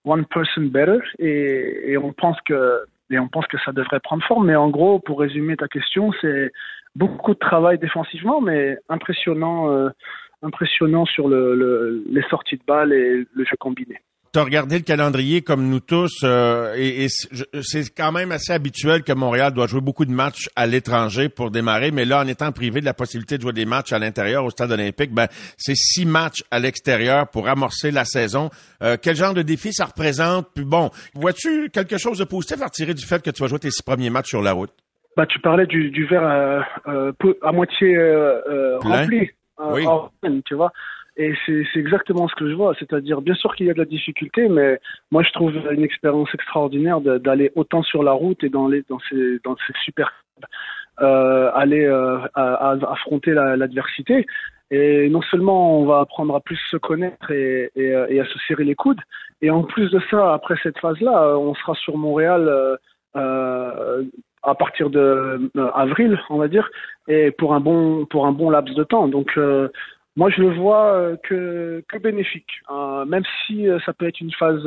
one 0.04 0.24
person 0.26 0.62
better 0.70 0.98
et, 1.18 1.96
on 1.96 2.12
pense 2.12 2.36
que 2.42 2.84
et 3.10 3.18
on 3.18 3.28
pense 3.28 3.46
que 3.46 3.58
ça 3.58 3.72
devrait 3.72 4.00
prendre 4.00 4.24
forme. 4.24 4.46
Mais 4.46 4.56
en 4.56 4.70
gros, 4.70 4.98
pour 4.98 5.20
résumer 5.20 5.56
ta 5.56 5.68
question, 5.68 6.12
c'est 6.20 6.50
beaucoup 6.94 7.34
de 7.34 7.38
travail 7.38 7.78
défensivement, 7.78 8.40
mais 8.40 8.78
impressionnant, 8.88 9.70
euh, 9.70 9.90
impressionnant 10.42 11.04
sur 11.04 11.28
le, 11.28 11.54
le, 11.54 12.04
les 12.08 12.22
sorties 12.30 12.56
de 12.56 12.64
balles 12.66 12.92
et 12.92 13.26
le 13.30 13.44
jeu 13.44 13.56
combiné 13.58 14.00
tu 14.32 14.38
as 14.38 14.44
regardé 14.44 14.78
le 14.78 14.84
calendrier 14.84 15.42
comme 15.42 15.68
nous 15.68 15.80
tous, 15.80 16.20
euh, 16.24 16.74
et, 16.76 17.08
c'est 17.08 17.94
quand 17.94 18.12
même 18.12 18.32
assez 18.32 18.52
habituel 18.52 19.02
que 19.02 19.12
Montréal 19.12 19.52
doit 19.52 19.66
jouer 19.66 19.82
beaucoup 19.82 20.06
de 20.06 20.10
matchs 20.10 20.48
à 20.56 20.66
l'étranger 20.66 21.28
pour 21.28 21.50
démarrer, 21.50 21.90
mais 21.90 22.06
là, 22.06 22.22
en 22.22 22.26
étant 22.26 22.50
privé 22.50 22.80
de 22.80 22.86
la 22.86 22.94
possibilité 22.94 23.36
de 23.36 23.42
jouer 23.42 23.52
des 23.52 23.66
matchs 23.66 23.92
à 23.92 23.98
l'intérieur 23.98 24.44
au 24.44 24.50
stade 24.50 24.72
olympique, 24.72 25.12
ben 25.12 25.26
c'est 25.58 25.76
six 25.76 26.06
matchs 26.06 26.42
à 26.50 26.58
l'extérieur 26.58 27.28
pour 27.28 27.46
amorcer 27.48 27.90
la 27.90 28.04
saison. 28.04 28.48
Euh, 28.82 28.96
quel 29.00 29.16
genre 29.16 29.34
de 29.34 29.42
défi 29.42 29.72
ça 29.72 29.84
représente? 29.84 30.48
Puis 30.54 30.64
bon, 30.64 30.90
vois-tu 31.14 31.68
quelque 31.70 31.98
chose 31.98 32.18
de 32.18 32.24
positif 32.24 32.62
à 32.62 32.66
retirer 32.66 32.94
du 32.94 33.04
fait 33.04 33.22
que 33.22 33.30
tu 33.30 33.42
vas 33.42 33.48
jouer 33.48 33.58
tes 33.58 33.70
six 33.70 33.82
premiers 33.82 34.10
matchs 34.10 34.30
sur 34.30 34.40
la 34.40 34.52
route? 34.52 34.72
Bah, 35.14 35.26
tu 35.26 35.40
parlais 35.40 35.66
du, 35.66 35.90
du 35.90 36.06
verre 36.06 36.64
euh, 36.86 37.12
à 37.42 37.52
moitié 37.52 37.98
rempli. 38.80 39.30
Oui. 39.70 39.84
tu 40.46 40.54
vois. 40.54 40.72
Et 41.16 41.34
c'est 41.44 41.64
exactement 41.76 42.26
ce 42.26 42.34
que 42.34 42.48
je 42.48 42.54
vois, 42.54 42.74
c'est-à-dire 42.78 43.20
bien 43.20 43.34
sûr 43.34 43.54
qu'il 43.54 43.66
y 43.66 43.70
a 43.70 43.74
de 43.74 43.78
la 43.78 43.84
difficulté, 43.84 44.48
mais 44.48 44.80
moi 45.10 45.22
je 45.22 45.30
trouve 45.32 45.52
une 45.70 45.84
expérience 45.84 46.30
extraordinaire 46.32 47.02
d'aller 47.02 47.52
autant 47.54 47.82
sur 47.82 48.02
la 48.02 48.12
route 48.12 48.42
et 48.42 48.48
dans 48.48 48.66
les 48.66 48.82
dans 48.88 48.98
ces 49.10 49.38
dans 49.44 49.54
ces 49.66 49.74
super 49.84 50.10
euh, 51.02 51.50
aller 51.54 51.84
euh, 51.84 52.18
affronter 52.34 53.32
l'adversité. 53.32 54.26
et 54.70 55.10
non 55.10 55.20
seulement 55.20 55.78
on 55.80 55.84
va 55.84 56.00
apprendre 56.00 56.34
à 56.34 56.40
plus 56.40 56.58
se 56.70 56.78
connaître 56.78 57.30
et, 57.30 57.70
et, 57.76 57.88
et, 58.08 58.20
à 58.20 58.24
se 58.24 58.38
serrer 58.46 58.64
les 58.64 58.74
coudes, 58.74 59.00
et 59.42 59.50
en 59.50 59.64
plus 59.64 59.90
de 59.90 60.00
ça, 60.10 60.32
après 60.32 60.54
cette 60.62 60.78
phase-là, 60.78 61.36
on 61.36 61.54
sera 61.54 61.74
sur 61.74 61.98
Montréal. 61.98 62.48
Euh, 62.48 62.76
euh 63.16 64.04
à 64.42 64.54
partir 64.54 64.90
de 64.90 64.98
euh, 65.56 65.70
avril, 65.74 66.18
on 66.28 66.36
va 66.36 66.48
dire, 66.48 66.68
et 67.08 67.30
pour 67.30 67.54
un 67.54 67.60
bon 67.60 68.06
pour 68.06 68.26
un 68.26 68.32
bon 68.32 68.50
laps 68.50 68.74
de 68.74 68.84
temps. 68.84 69.08
Donc 69.08 69.30
euh, 69.36 69.68
moi, 70.14 70.28
je 70.28 70.42
le 70.42 70.54
vois 70.54 70.92
euh, 70.92 71.16
que, 71.16 71.82
que 71.88 71.98
bénéfique. 71.98 72.50
Euh, 72.70 73.04
même 73.06 73.22
si 73.46 73.66
euh, 73.66 73.78
ça 73.86 73.94
peut 73.94 74.06
être 74.06 74.20
une 74.20 74.32
phase, 74.32 74.62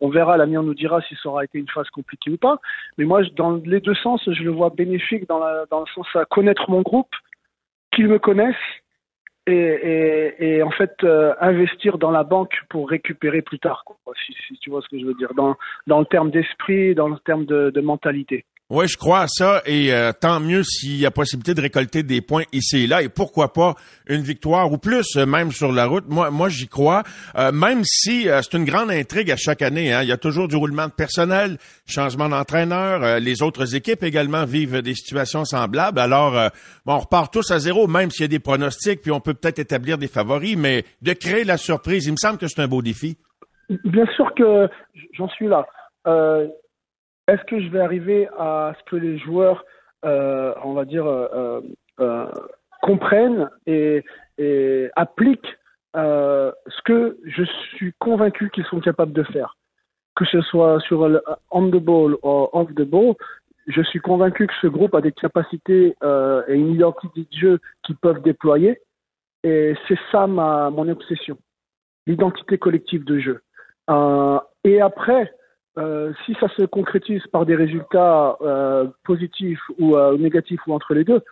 on 0.00 0.08
verra, 0.08 0.36
l'avenir 0.36 0.62
nous 0.62 0.74
dira 0.74 1.00
si 1.02 1.14
ça 1.22 1.28
aura 1.28 1.44
été 1.44 1.58
une 1.58 1.68
phase 1.68 1.88
compliquée 1.90 2.30
ou 2.30 2.36
pas. 2.36 2.58
Mais 2.96 3.04
moi, 3.04 3.22
dans 3.36 3.60
les 3.64 3.80
deux 3.80 3.94
sens, 3.94 4.20
je 4.26 4.42
le 4.42 4.50
vois 4.50 4.70
bénéfique 4.70 5.28
dans, 5.28 5.38
la, 5.38 5.64
le 5.70 5.92
sens 5.94 6.06
à 6.14 6.24
connaître 6.24 6.68
mon 6.70 6.82
groupe, 6.82 7.14
qu'ils 7.92 8.08
me 8.08 8.18
connaissent, 8.18 8.56
et, 9.46 10.62
en 10.62 10.70
fait 10.70 10.92
investir 11.40 11.96
dans 11.96 12.10
la 12.10 12.22
banque 12.22 12.54
pour 12.68 12.90
récupérer 12.90 13.40
plus 13.40 13.58
tard. 13.58 13.82
Quoi, 13.86 13.96
si, 14.26 14.58
tu 14.58 14.68
vois 14.68 14.82
ce 14.82 14.88
que 14.88 14.98
je 14.98 15.06
veux 15.06 15.14
dire, 15.14 15.32
dans, 15.34 15.56
dans 15.86 16.00
le 16.00 16.04
terme 16.04 16.30
d'esprit, 16.30 16.94
dans 16.94 17.08
le 17.08 17.18
terme 17.24 17.46
de 17.46 17.80
mentalité. 17.80 18.44
Oui, 18.70 18.86
je 18.86 18.98
crois 18.98 19.20
à 19.20 19.28
ça 19.28 19.62
et 19.64 19.94
euh, 19.94 20.12
tant 20.12 20.40
mieux 20.40 20.62
s'il 20.62 20.98
y 20.98 21.06
a 21.06 21.10
possibilité 21.10 21.54
de 21.54 21.62
récolter 21.62 22.02
des 22.02 22.20
points 22.20 22.42
ici 22.52 22.84
et 22.84 22.86
là 22.86 23.00
et 23.00 23.08
pourquoi 23.08 23.54
pas 23.54 23.76
une 24.06 24.20
victoire 24.20 24.70
ou 24.70 24.76
plus 24.76 25.16
euh, 25.16 25.24
même 25.24 25.52
sur 25.52 25.72
la 25.72 25.86
route. 25.86 26.04
Moi, 26.06 26.30
moi 26.30 26.50
j'y 26.50 26.68
crois. 26.68 27.02
Euh, 27.38 27.50
même 27.50 27.82
si 27.84 28.24
c'est 28.24 28.52
une 28.58 28.66
grande 28.66 28.90
intrigue 28.90 29.30
à 29.30 29.36
chaque 29.36 29.62
année. 29.62 29.90
Hein. 29.94 30.02
Il 30.02 30.08
y 30.10 30.12
a 30.12 30.18
toujours 30.18 30.48
du 30.48 30.56
roulement 30.56 30.84
de 30.84 30.92
personnel, 30.92 31.56
changement 31.86 32.28
d'entraîneur. 32.28 33.20
les 33.20 33.40
autres 33.40 33.74
équipes 33.74 34.02
également 34.02 34.44
vivent 34.44 34.82
des 34.82 34.94
situations 34.94 35.46
semblables. 35.46 35.98
Alors, 35.98 36.32
bon, 36.84 36.92
on 36.92 36.98
repart 36.98 37.32
tous 37.32 37.50
à 37.50 37.58
zéro, 37.60 37.86
même 37.86 38.10
s'il 38.10 38.24
y 38.24 38.24
a 38.26 38.28
des 38.28 38.38
pronostics, 38.38 39.00
puis 39.00 39.10
on 39.10 39.20
peut 39.20 39.32
peut-être 39.32 39.60
établir 39.60 39.96
des 39.96 40.08
favoris, 40.08 40.58
mais 40.58 40.84
de 41.00 41.14
créer 41.14 41.44
la 41.44 41.56
surprise, 41.56 42.04
il 42.04 42.12
me 42.12 42.16
semble 42.18 42.36
que 42.36 42.46
c'est 42.46 42.60
un 42.60 42.68
beau 42.68 42.82
défi. 42.82 43.16
Bien 43.84 44.04
sûr 44.14 44.30
que 44.36 44.68
j'en 45.14 45.28
suis 45.28 45.48
là. 45.48 45.66
Est-ce 47.28 47.44
que 47.44 47.60
je 47.60 47.68
vais 47.68 47.80
arriver 47.80 48.26
à 48.38 48.72
ce 48.78 48.90
que 48.90 48.96
les 48.96 49.18
joueurs, 49.18 49.64
euh, 50.06 50.54
on 50.64 50.72
va 50.72 50.86
dire, 50.86 51.06
euh, 51.06 51.60
euh, 52.00 52.26
comprennent 52.82 53.50
et, 53.66 54.02
appliquent 54.96 55.58
ce 55.94 56.82
que 56.84 57.18
je 57.24 57.44
suis 57.74 57.92
convaincu 57.98 58.50
qu'ils 58.50 58.64
sont 58.64 58.80
capables 58.80 59.12
de 59.12 59.24
faire? 59.24 59.56
Que 60.16 60.24
ce 60.24 60.40
soit 60.40 60.80
sur 60.80 61.06
le 61.08 61.22
on 61.50 61.68
the 61.68 61.76
ball 61.76 62.14
ou 62.22 62.48
off 62.52 62.74
the 62.74 62.82
ball, 62.82 63.14
je 63.66 63.82
suis 63.82 64.00
convaincu 64.00 64.46
que 64.46 64.54
ce 64.62 64.66
groupe 64.66 64.94
a 64.94 65.02
des 65.02 65.12
capacités 65.12 65.94
et 66.48 66.54
une 66.54 66.72
identité 66.72 67.20
de 67.20 67.38
jeu 67.38 67.60
qu'ils 67.82 67.96
peuvent 67.96 68.22
déployer. 68.22 68.80
Et 69.44 69.74
c'est 69.86 69.98
ça 70.10 70.26
ma, 70.26 70.70
mon 70.70 70.88
obsession, 70.88 71.36
l'identité 72.06 72.58
collective 72.58 73.04
de 73.04 73.18
jeu. 73.18 73.42
et 74.64 74.80
après, 74.80 75.32
euh, 75.78 76.12
si 76.24 76.34
ça 76.40 76.48
se 76.48 76.64
concrétise 76.64 77.24
par 77.28 77.46
des 77.46 77.54
résultats 77.54 78.36
euh, 78.40 78.86
positifs 79.04 79.62
ou 79.78 79.96
euh, 79.96 80.18
négatifs 80.18 80.60
ou 80.66 80.72
entre 80.72 80.94
les 80.94 81.04
deux, 81.04 81.22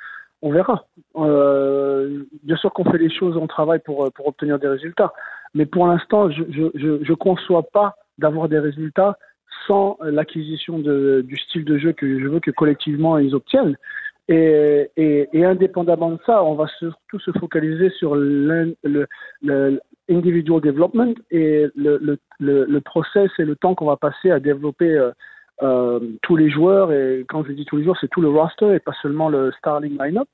on 0.42 0.52
verra. 0.52 0.84
bien 1.14 2.56
sûr 2.56 2.72
qu'on 2.72 2.84
fait 2.84 2.98
les 2.98 3.10
choses, 3.10 3.36
on 3.36 3.46
travaille 3.46 3.80
pour, 3.80 4.12
pour 4.12 4.28
obtenir 4.28 4.58
des 4.58 4.68
résultats. 4.68 5.12
Mais 5.54 5.66
pour 5.66 5.86
l'instant, 5.86 6.30
je 6.30 6.42
ne 6.42 7.14
conçois 7.14 7.64
pas 7.64 7.96
d'avoir 8.18 8.48
des 8.48 8.58
résultats 8.58 9.18
sans 9.66 9.96
l'acquisition 10.02 10.78
du 10.78 11.36
style 11.36 11.64
de 11.64 11.78
jeu 11.78 11.92
que 11.92 12.20
je 12.20 12.26
veux 12.28 12.40
que 12.40 12.50
collectivement 12.50 13.18
ils 13.18 13.34
obtiennent. 13.34 13.76
Et, 14.28 14.90
et, 14.96 15.44
indépendamment 15.44 16.10
de 16.10 16.18
ça, 16.26 16.44
on 16.44 16.54
va 16.54 16.66
surtout 16.78 17.18
se 17.20 17.30
focaliser 17.38 17.90
sur 17.90 18.16
le, 18.16 18.76
le, 18.82 19.80
individual 20.10 20.60
development 20.60 21.14
et 21.30 21.66
le, 21.74 21.98
le, 21.98 22.18
le, 22.38 22.64
le 22.64 22.80
process 22.80 23.30
et 23.38 23.44
le 23.44 23.56
temps 23.56 23.74
qu'on 23.74 23.86
va 23.86 23.96
passer 23.96 24.30
à 24.30 24.40
développer 24.40 24.90
euh, 24.90 25.10
euh, 25.62 26.00
tous 26.22 26.36
les 26.36 26.50
joueurs. 26.50 26.92
Et 26.92 27.24
quand 27.28 27.44
je 27.44 27.52
dis 27.52 27.64
tous 27.64 27.76
les 27.76 27.84
joueurs, 27.84 27.98
c'est 28.00 28.10
tout 28.10 28.20
le 28.20 28.28
roster 28.28 28.74
et 28.74 28.78
pas 28.80 28.94
seulement 29.02 29.28
le 29.28 29.52
starting 29.52 29.98
lineup. 29.98 30.28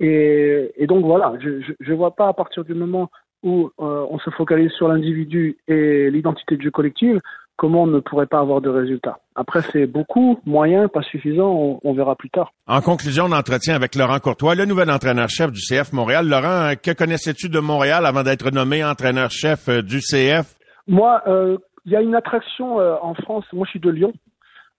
Et, 0.00 0.72
et 0.76 0.86
donc 0.86 1.04
voilà, 1.04 1.34
je 1.40 1.72
ne 1.80 1.94
vois 1.96 2.14
pas 2.14 2.28
à 2.28 2.32
partir 2.32 2.64
du 2.64 2.74
moment 2.74 3.10
où 3.42 3.70
euh, 3.80 4.06
on 4.10 4.18
se 4.18 4.30
focalise 4.30 4.70
sur 4.72 4.88
l'individu 4.88 5.58
et 5.68 6.10
l'identité 6.10 6.56
de 6.56 6.62
jeu 6.62 6.70
collective, 6.70 7.20
comment 7.58 7.82
on 7.82 7.86
ne 7.88 7.98
pourrait 7.98 8.26
pas 8.26 8.38
avoir 8.38 8.62
de 8.62 8.70
résultats. 8.70 9.18
Après, 9.34 9.60
c'est 9.60 9.86
beaucoup, 9.86 10.38
moyen, 10.46 10.88
pas 10.88 11.02
suffisant, 11.02 11.80
on, 11.82 11.92
verra 11.92 12.14
plus 12.14 12.30
tard. 12.30 12.52
En 12.66 12.80
conclusion 12.80 13.28
d'entretien 13.28 13.74
avec 13.74 13.96
Laurent 13.96 14.20
Courtois, 14.20 14.54
le 14.54 14.64
nouvel 14.64 14.90
entraîneur-chef 14.90 15.50
du 15.50 15.60
CF 15.60 15.92
Montréal. 15.92 16.28
Laurent, 16.28 16.72
que 16.82 16.92
connaissais-tu 16.92 17.48
de 17.48 17.58
Montréal 17.58 18.06
avant 18.06 18.22
d'être 18.22 18.50
nommé 18.50 18.84
entraîneur-chef 18.84 19.68
euh, 19.68 19.82
du 19.82 19.98
CF? 19.98 20.54
Moi, 20.86 21.20
euh, 21.26 21.58
il 21.84 21.92
y 21.92 21.96
a 21.96 22.00
une 22.00 22.14
attraction 22.14 22.80
euh, 22.80 22.94
en 23.02 23.14
France, 23.14 23.44
moi 23.52 23.66
je 23.66 23.70
suis 23.72 23.80
de 23.80 23.90
Lyon, 23.90 24.12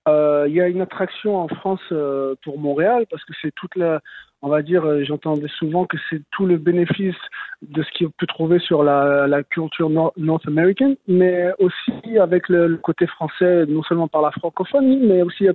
il 0.08 0.54
y 0.56 0.62
a 0.62 0.68
une 0.68 0.82
attraction 0.82 1.38
en 1.38 1.48
France 1.48 1.82
pour 2.44 2.58
Montréal 2.58 3.06
parce 3.12 3.24
que 3.26 3.34
c'est 3.44 3.54
toute 3.54 3.76
la, 3.76 4.00
on 4.42 4.50
va 4.50 4.62
dire, 4.62 4.86
euh, 4.86 5.04
j'entendais 5.04 5.50
souvent 5.58 5.86
que 5.86 5.98
c'est 6.10 6.22
tout 6.32 6.46
le 6.46 6.58
bénéfice 6.58 7.16
de 7.62 7.84
ce 7.84 7.90
qu'on 7.98 8.12
peut 8.18 8.28
trouver 8.28 8.60
sur 8.60 8.84
la, 8.84 9.28
la 9.28 9.44
culture 9.44 9.90
north 9.90 10.48
américaine, 10.48 10.96
mais 11.08 11.52
aussi 11.60 12.18
avec 12.18 12.48
le, 12.48 12.78
côté 12.78 13.06
français, 13.08 13.66
non 13.66 13.84
seulement 13.84 14.08
par 14.08 14.22
la 14.22 14.32
francophonie, 14.32 15.00
mais 15.02 15.22
aussi 15.24 15.48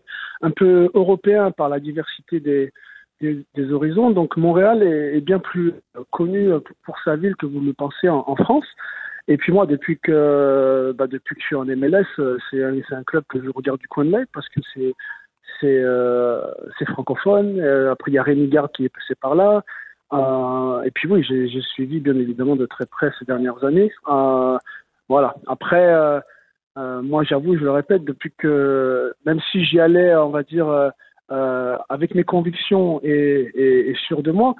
un 0.43 0.51
peu 0.51 0.91
européen 0.93 1.51
par 1.51 1.71
la 1.71 1.81
diversité 1.81 2.41
des, 2.41 2.73
des, 3.21 3.45
des 3.55 3.73
horizons. 3.73 4.11
Donc 4.11 4.37
Montréal 4.37 4.83
est, 4.83 5.17
est, 5.17 5.23
bien 5.23 5.39
plus 5.39 5.73
connu 6.11 6.51
pour 6.85 6.97
sa 7.05 7.17
ville 7.17 7.37
que 7.37 7.47
vous 7.47 7.61
le 7.61 7.73
pensez 7.73 8.11
en, 8.11 8.25
en 8.27 8.37
France. 8.37 8.67
Et 9.27 9.39
puis 9.39 9.53
moi, 9.53 9.65
depuis 9.65 9.99
que 9.99 10.95
bah, 10.99 11.07
depuis 11.07 11.35
que 11.35 11.41
je 11.41 11.47
suis 11.47 11.57
en 11.57 11.65
MLS, 11.65 12.05
c'est 12.51 12.63
un, 12.63 12.75
un 12.91 13.03
club 13.05 13.25
que 13.31 13.43
je 13.43 13.49
regarde 13.49 13.81
du 13.81 13.89
coin 13.89 14.05
de 14.05 14.11
l'œil 14.11 14.27
parce 14.35 14.49
que 14.51 14.61
c'est 14.75 14.93
c'est 15.61 15.67
euh, 15.67 16.41
francophone. 16.89 17.59
Euh, 17.61 17.93
après, 17.93 18.11
il 18.11 18.15
y 18.15 18.19
a 18.19 18.23
Rémi 18.23 18.49
Garde 18.49 18.73
qui 18.73 18.85
est 18.85 18.89
passé 18.89 19.15
par 19.21 19.35
là. 19.35 19.63
Euh, 20.13 20.83
et 20.83 20.91
puis 20.91 21.09
oui, 21.09 21.25
j'ai 21.25 21.61
suivi 21.61 22.01
bien 22.01 22.15
évidemment 22.15 22.57
de 22.57 22.67
très 22.67 22.87
près 22.87 23.11
ces 23.19 23.25
dernières 23.25 23.65
années. 23.65 23.91
Voilà. 25.09 25.35
Après, 25.47 26.23
moi, 26.77 27.25
j'avoue, 27.25 27.57
je 27.57 27.65
le 27.65 27.71
répète, 27.71 28.05
depuis 28.05 28.33
que 28.37 29.13
même 29.27 29.41
si 29.51 29.65
j'y 29.65 29.81
allais, 29.81 30.15
on 30.17 30.31
va 30.31 30.43
dire, 30.43 30.93
avec 31.89 32.15
mes 32.15 32.25
convictions 32.25 33.01
et, 33.03 33.51
et, 33.55 33.91
et, 33.91 33.95
sûr 34.07 34.23
de 34.23 34.31
moi, 34.31 34.55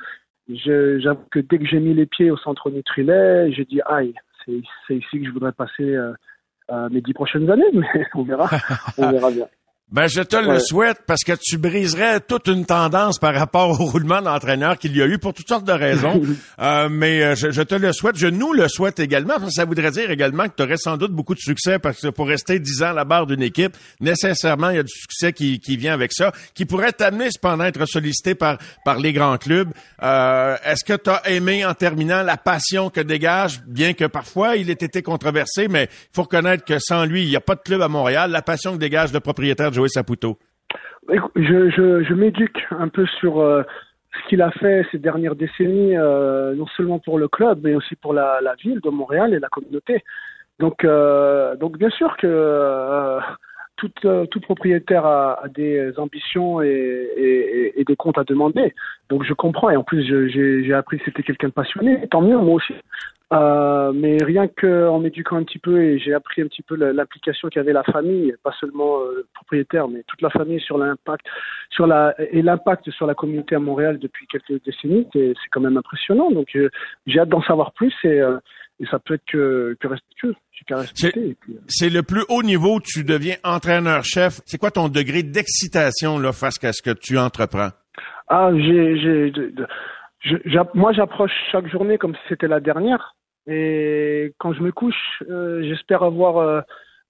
j'avoue 0.49 1.25
que 1.31 1.41
dès 1.41 1.59
que 1.59 1.67
j'ai 1.67 1.81
mis 1.81 1.95
les 1.95 2.07
pieds 2.07 2.31
au 2.31 2.37
centre 2.37 2.71
Nutrilet, 2.71 3.53
j'ai 3.53 3.65
dit 3.65 3.81
aïe, 3.87 4.15
c'est 4.45 4.95
ici 4.97 5.21
que 5.21 5.27
je 5.27 5.31
voudrais 5.31 5.53
passer 5.53 5.97
mes 6.91 7.01
dix 7.01 7.15
prochaines 7.15 7.51
années, 7.51 7.65
mais 7.73 8.07
on 8.15 8.23
verra, 8.23 8.49
on 8.99 9.11
verra 9.11 9.31
bien. 9.31 9.47
Ben, 9.93 10.09
je 10.09 10.23
te 10.23 10.35
le 10.35 10.59
souhaite 10.61 11.03
parce 11.07 11.23
que 11.23 11.35
tu 11.41 11.59
briserais 11.59 12.19
toute 12.19 12.49
une 12.49 12.65
tendance 12.65 13.19
par 13.19 13.35
rapport 13.35 13.79
au 13.81 13.85
roulement 13.85 14.23
d'entraîneur 14.23 14.79
qu'il 14.79 14.97
y 14.97 15.03
a 15.03 15.07
eu 15.07 15.19
pour 15.19 15.35
toutes 15.35 15.47
sortes 15.47 15.67
de 15.67 15.73
raisons. 15.73 16.23
euh, 16.59 16.89
mais 16.91 17.23
euh, 17.23 17.35
je, 17.35 17.63
te 17.63 17.75
le 17.75 17.93
souhaite. 17.93 18.17
Je 18.17 18.27
nous 18.27 18.55
le 18.55 18.67
souhaite 18.69 18.99
également. 18.99 19.35
Ça 19.51 19.67
voudrait 19.67 19.91
dire 19.91 20.11
également 20.11 20.49
que 20.49 20.55
tu 20.57 20.63
aurais 20.63 20.79
sans 20.79 20.97
doute 20.97 21.13
beaucoup 21.13 21.35
de 21.35 21.39
succès 21.39 21.79
parce 21.79 22.01
que 22.01 22.09
pour 22.09 22.27
rester 22.27 22.59
dix 22.59 22.83
ans 22.83 22.89
à 22.89 22.93
la 22.95 23.05
barre 23.05 23.27
d'une 23.27 23.43
équipe, 23.43 23.77
nécessairement, 24.01 24.71
il 24.71 24.77
y 24.77 24.79
a 24.81 24.83
du 24.83 24.93
succès 24.93 25.35
qui, 25.35 25.61
qui 25.61 25.77
vient 25.77 25.93
avec 25.93 26.13
ça, 26.15 26.33
qui 26.55 26.65
pourrait 26.65 26.93
t'amener 26.93 27.31
cependant 27.31 27.65
à 27.65 27.69
être 27.69 27.85
sollicité 27.87 28.35
par, 28.35 28.59
par 28.87 28.99
les 28.99 29.13
grands 29.13 29.37
clubs. 29.37 29.69
Euh, 30.03 30.57
Est-ce 30.65 30.83
que 30.83 30.95
tu 30.95 31.11
as 31.11 31.29
aimé 31.29 31.65
en 31.65 31.75
terminant 31.75 32.23
la 32.23 32.39
passion 32.39 32.89
que 32.89 33.03
dégage, 33.03 33.61
bien 33.67 33.93
que 33.93 34.07
parfois 34.07 34.57
il 34.57 34.71
ait 34.71 34.73
été 34.73 35.03
controversé, 35.03 35.69
mais 35.69 35.85
il 35.85 36.15
faut 36.15 36.23
reconnaître 36.23 36.65
que 36.65 36.79
sans 36.81 37.05
lui, 37.05 37.25
il 37.25 37.29
n'y 37.29 37.37
a 37.37 37.41
pas 37.41 37.55
de 37.55 37.61
club 37.61 37.83
à 37.83 37.89
Montréal. 37.89 38.31
La 38.31 38.43
passion 38.43 38.73
que 38.73 38.79
dégage 38.79 39.13
le 39.13 39.21
propriétaire 39.21 39.74
de 39.83 39.89
Saputo 39.89 40.39
je, 41.37 42.15
m'éduque 42.15 42.67
un 42.71 42.89
peu 42.89 43.07
sur 43.21 43.41
euh, 43.41 43.63
ce 44.13 44.29
qu'il 44.29 44.43
a 44.43 44.51
fait 44.53 44.87
ces 44.93 44.99
dernières 44.99 45.35
décennies, 45.35 45.97
euh, 45.97 46.55
non 46.55 46.67
seulement 46.77 46.99
pour 46.99 47.19
le 47.19 47.29
club, 47.29 47.61
mais 47.63 47.75
aussi 47.75 47.97
pour 47.97 48.13
la, 48.13 48.41
ville 48.63 48.81
de 48.81 48.91
Montréal 48.91 49.35
et 49.35 49.39
la 49.39 49.49
communauté. 49.49 50.03
Donc, 50.61 50.85
euh, 50.85 51.57
donc 51.57 51.79
bien 51.79 51.91
sûr 51.91 52.17
que 52.17 53.19
tout, 53.77 53.91
tout, 54.31 54.41
propriétaire 54.41 55.05
a, 55.05 55.43
des 55.53 55.99
ambitions 55.99 56.63
et, 56.63 56.69
et, 57.17 57.81
et, 57.81 57.85
des 57.85 57.97
comptes 57.97 58.19
à 58.19 58.25
demander. 58.25 58.73
Donc 59.09 59.25
je 59.25 59.35
comprends 59.35 59.69
et 59.71 59.77
en 59.77 59.83
plus 59.83 60.05
j'ai 60.05 60.73
appris 60.75 60.99
que 60.99 61.05
c'était 61.07 61.25
quelqu'un 61.25 61.49
de 61.49 61.53
passionné. 61.53 62.07
Tant 62.09 62.23
mieux, 62.23 62.39
moi 62.39 62.55
aussi. 62.55 62.75
Euh, 63.33 63.93
mais 63.95 64.19
rien 64.23 64.47
qu'en 64.49 65.01
m'éduquant 65.01 65.37
un 65.37 65.45
petit 65.45 65.59
peu 65.59 65.83
et 65.83 65.99
j'ai 65.99 66.13
appris 66.13 66.43
un 66.43 66.47
petit 66.47 66.63
peu 66.63 66.77
l'application 66.77 67.49
qu'avait 67.49 67.73
la 67.73 67.83
famille, 67.83 68.35
pas 68.43 68.53
seulement 68.61 69.01
euh, 69.01 69.15
le 69.17 69.27
propriétaire, 69.33 69.89
mais 69.89 70.05
toute 70.07 70.21
la 70.21 70.31
famille 70.31 70.61
sur 70.61 70.77
l'impact, 70.77 71.27
sur 71.71 71.87
la 71.87 72.15
et 72.19 72.43
l'impact 72.43 72.91
sur 72.91 73.07
la 73.07 73.15
communauté 73.15 73.55
à 73.55 73.59
Montréal 73.59 73.99
depuis 73.99 74.27
quelques 74.27 74.63
décennies, 74.65 75.09
c'est 75.13 75.35
quand 75.51 75.63
même 75.63 75.77
impressionnant. 75.79 76.31
Donc 76.31 76.55
euh, 76.55 76.69
j'ai 77.07 77.19
hâte 77.19 77.31
d'en 77.31 77.43
savoir 77.43 77.73
plus 77.73 77.95
et, 78.05 78.21
et 78.81 78.87
ça 78.91 78.99
peut 78.99 79.15
être 79.15 79.25
que, 79.27 79.75
que 79.81 79.89
respectueux. 79.89 80.35
C'est 81.67 81.91
le 81.91 82.03
plus 82.03 82.25
haut 82.29 82.43
niveau 82.43 82.79
tu 82.81 83.05
deviens 83.05 83.37
entraîneur-chef. 83.43 84.41
C'est 84.45 84.59
quoi 84.59 84.71
ton 84.71 84.89
degré 84.89 85.23
d'excitation 85.23 86.19
là 86.19 86.33
face 86.33 86.63
à 86.63 86.73
ce 86.73 86.83
que 86.83 86.91
tu 86.91 87.19
entreprends? 87.19 87.71
Ah, 88.29 88.51
j'ai, 88.55 89.33
j'ai, 90.25 90.61
moi, 90.75 90.93
j'approche 90.93 91.33
chaque 91.53 91.69
journée 91.69 91.99
comme 91.99 92.15
si 92.15 92.21
c'était 92.29 92.49
la 92.49 92.61
dernière. 92.61 93.15
Et 93.47 94.33
quand 94.39 94.53
je 94.53 94.63
me 94.63 94.73
couche, 94.73 95.23
euh, 95.29 95.63
j'espère 95.63 96.03
avoir 96.03 96.39
euh, 96.39 96.61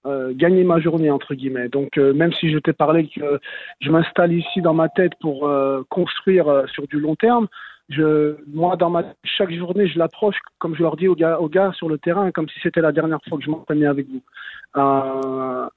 euh, 0.07 0.33
gagné 0.35 0.65
ma 0.65 0.81
journée 0.81 1.11
entre 1.11 1.35
guillemets. 1.35 1.69
Donc, 1.69 1.97
même 1.97 2.33
si 2.33 2.51
je 2.51 2.59
t'ai 2.59 2.73
parlé 2.73 3.09
que 3.09 3.41
je 3.81 3.91
m'installe 3.91 4.33
ici 4.33 4.61
dans 4.61 4.75
ma 4.75 4.89
tête 4.89 5.13
pour 5.21 5.49
construire 5.89 6.65
sur 6.73 6.87
du 6.89 6.99
long 6.99 7.15
terme, 7.15 7.47
je, 7.91 8.37
moi, 8.49 8.77
dans 8.77 8.89
ma 8.89 9.05
chaque 9.25 9.53
journée, 9.53 9.87
je 9.87 9.99
l'approche 9.99 10.37
comme 10.59 10.75
je 10.75 10.83
leur 10.83 10.97
dis 10.97 11.07
aux 11.07 11.15
gars, 11.15 11.73
sur 11.75 11.89
le 11.89 11.99
terrain, 11.99 12.33
comme 12.33 12.49
si 12.49 12.59
c'était 12.63 12.81
la 12.81 12.93
dernière 12.93 13.21
fois 13.29 13.39
que 13.39 13.45
je 13.45 13.51
m'entraînais 13.51 13.87
avec 13.87 14.07
vous. 14.09 14.23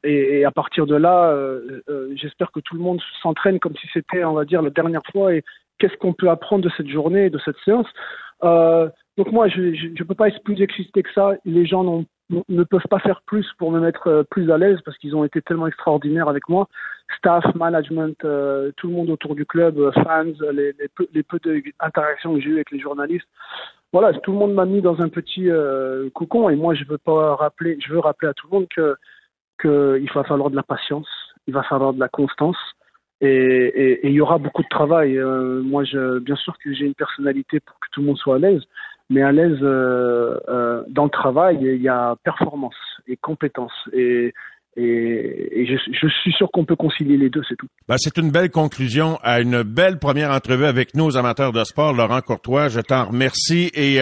Et, 0.04 0.46
à 0.46 0.52
partir 0.52 0.88
de 0.88 0.96
là, 0.96 1.36
j'espère 2.16 2.52
que 2.52 2.62
tout 2.62 2.76
le 2.76 2.82
monde 2.82 3.02
s'entraîne 3.22 3.60
comme 3.60 3.76
si 3.76 3.88
c'était, 3.94 4.24
on 4.24 4.34
va 4.34 4.46
dire, 4.46 4.62
la 4.62 4.70
dernière 4.72 5.04
fois 5.12 5.32
qu'est-ce 5.78 5.98
qu'on 5.98 6.14
peut 6.14 6.30
apprendre 6.30 6.64
de 6.64 6.72
cette 6.78 6.88
journée, 6.88 7.30
de 7.30 7.40
cette 7.40 7.58
séance. 7.66 7.88
Euh, 8.44 8.90
donc 9.18 9.32
moi, 9.32 9.48
je 9.48 9.62
ne 9.62 10.04
peux 10.04 10.16
pas 10.16 10.28
être 10.28 10.44
plus 10.44 10.62
excité 10.62 11.02
que 11.02 11.12
ça. 11.14 11.34
Les 11.44 11.66
gens 11.66 12.06
ne 12.30 12.64
peuvent 12.64 12.88
pas 12.90 13.00
faire 13.00 13.22
plus 13.26 13.48
pour 13.58 13.72
me 13.72 13.80
mettre 13.80 14.08
euh, 14.08 14.24
plus 14.24 14.52
à 14.52 14.58
l'aise 14.58 14.80
parce 14.86 14.98
qu'ils 14.98 15.16
ont 15.16 15.24
été 15.24 15.42
tellement 15.42 15.68
extraordinaires 15.68 16.30
avec 16.30 16.48
moi. 16.50 16.68
Staff, 17.18 17.44
management, 17.56 18.18
euh, 18.26 18.72
tout 18.78 18.88
le 18.88 18.94
monde 18.94 19.10
autour 19.10 19.34
du 19.36 19.46
club, 19.46 19.80
euh, 19.80 19.92
fans, 19.92 20.26
les, 20.52 20.74
les 20.74 20.88
peu, 20.94 21.08
les 21.14 21.24
peu 21.24 21.40
d'interactions 21.40 22.36
que 22.36 22.42
j'ai 22.42 22.50
eues 22.50 22.56
avec 22.56 22.72
les 22.72 22.80
journalistes. 22.80 23.28
Voilà, 23.94 24.14
tout 24.20 24.34
le 24.34 24.38
monde 24.38 24.54
m'a 24.54 24.66
mis 24.66 24.82
dans 24.82 25.02
un 25.02 25.08
petit 25.08 25.50
euh, 25.50 26.10
cocon 26.14 26.50
et 26.50 26.56
moi, 26.56 26.76
je 26.76 26.84
veux 26.84 26.98
pas 26.98 27.36
rappeler, 27.36 27.78
je 27.80 27.94
veux 27.94 28.00
rappeler 28.00 28.28
à 28.28 28.34
tout 28.34 28.48
le 28.52 28.60
monde 28.60 28.68
que 28.70 28.98
qu'il 29.60 30.12
va 30.14 30.24
falloir 30.24 30.52
de 30.52 30.56
la 30.56 30.62
patience, 30.62 31.08
il 31.48 31.54
va 31.54 31.64
falloir 31.64 31.94
de 31.94 32.00
la 32.00 32.10
constance 32.10 32.58
et 33.22 34.00
il 34.04 34.12
y 34.12 34.22
aura 34.22 34.38
beaucoup 34.38 34.64
de 34.64 34.70
travail. 34.70 35.18
Euh, 35.18 35.62
moi, 35.64 35.84
je, 35.84 36.20
bien 36.20 36.36
sûr 36.36 36.56
que 36.64 36.74
j'ai 36.74 36.86
une 36.86 36.94
personnalité 36.94 37.60
pour 37.60 37.80
que 37.80 37.88
tout 37.92 38.02
le 38.02 38.08
monde 38.08 38.18
soit 38.18 38.36
à 38.36 38.40
l'aise, 38.40 38.62
mais 39.10 39.22
à 39.22 39.32
l'aise 39.32 39.58
euh, 39.62 40.38
euh, 40.50 40.84
dans 40.90 41.06
le 41.06 41.10
travail, 41.10 41.58
il 41.62 41.82
y 41.82 41.90
a 41.90 42.16
performance 42.24 42.76
et 43.08 43.18
compétence. 43.18 43.74
Et, 43.94 44.34
et, 44.80 45.66
je, 45.66 45.76
je, 45.92 46.08
suis 46.08 46.32
sûr 46.34 46.52
qu'on 46.52 46.64
peut 46.64 46.76
concilier 46.76 47.18
les 47.18 47.32
deux, 47.32 47.42
c'est 47.50 47.56
tout. 47.56 47.66
Ben, 47.88 47.96
c'est 47.98 48.16
une 48.20 48.30
belle 48.30 48.52
conclusion 48.52 49.18
à 49.24 49.42
une 49.42 49.64
belle 49.64 49.98
première 49.98 50.30
entrevue 50.30 50.66
avec 50.66 50.94
nos 50.94 51.18
amateurs 51.18 51.52
de 51.52 51.64
sport. 51.64 51.94
Laurent 51.94 52.22
Courtois, 52.22 52.68
je 52.68 52.82
t'en 52.82 53.06
remercie 53.06 53.72
et 53.74 54.00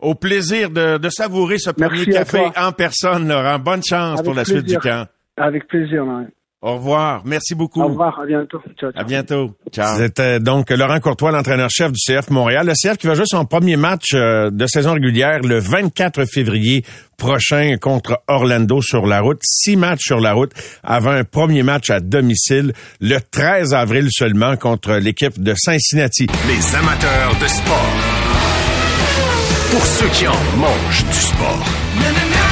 au 0.00 0.14
plaisir 0.14 0.68
de, 0.68 0.98
de 0.98 1.08
savourer 1.08 1.56
ce 1.56 1.70
premier 1.70 2.04
café 2.04 2.40
en 2.58 2.72
personne, 2.72 3.26
Laurent. 3.26 3.58
Bonne 3.58 3.82
chance 3.82 4.20
pour 4.22 4.34
la 4.34 4.44
suite 4.44 4.66
du 4.66 4.76
camp. 4.76 5.06
Avec 5.38 5.66
plaisir, 5.66 6.04
Laurent. 6.04 6.26
Au 6.62 6.76
revoir. 6.76 7.22
Merci 7.24 7.56
beaucoup. 7.56 7.82
Au 7.82 7.88
revoir. 7.88 8.20
À 8.20 8.24
bientôt. 8.24 8.60
Ciao, 8.78 8.92
ciao. 8.92 9.00
À 9.00 9.02
bientôt. 9.02 9.50
Ciao. 9.72 9.98
C'était 9.98 10.38
donc 10.38 10.70
Laurent 10.70 11.00
Courtois, 11.00 11.32
l'entraîneur-chef 11.32 11.90
du 11.90 11.98
CF 11.98 12.30
Montréal. 12.30 12.64
Le 12.68 12.74
CF 12.74 12.98
qui 12.98 13.08
va 13.08 13.14
jouer 13.14 13.26
son 13.26 13.44
premier 13.44 13.76
match 13.76 14.14
euh, 14.14 14.48
de 14.50 14.66
saison 14.68 14.92
régulière 14.92 15.40
le 15.40 15.58
24 15.58 16.24
février 16.24 16.84
prochain 17.16 17.78
contre 17.80 18.22
Orlando 18.28 18.80
sur 18.80 19.06
la 19.06 19.20
route. 19.22 19.40
Six 19.42 19.76
matchs 19.76 20.04
sur 20.04 20.20
la 20.20 20.34
route 20.34 20.52
avant 20.84 21.10
un 21.10 21.24
premier 21.24 21.64
match 21.64 21.90
à 21.90 21.98
domicile 21.98 22.72
le 23.00 23.18
13 23.18 23.74
avril 23.74 24.06
seulement 24.12 24.56
contre 24.56 24.94
l'équipe 24.98 25.42
de 25.42 25.54
Cincinnati. 25.56 26.28
Les 26.46 26.76
amateurs 26.76 27.34
de 27.40 27.46
sport. 27.48 27.92
Pour 29.72 29.84
ceux 29.84 30.08
qui 30.10 30.28
en 30.28 30.58
mangent 30.58 31.04
du 31.06 31.12
sport. 31.12 32.51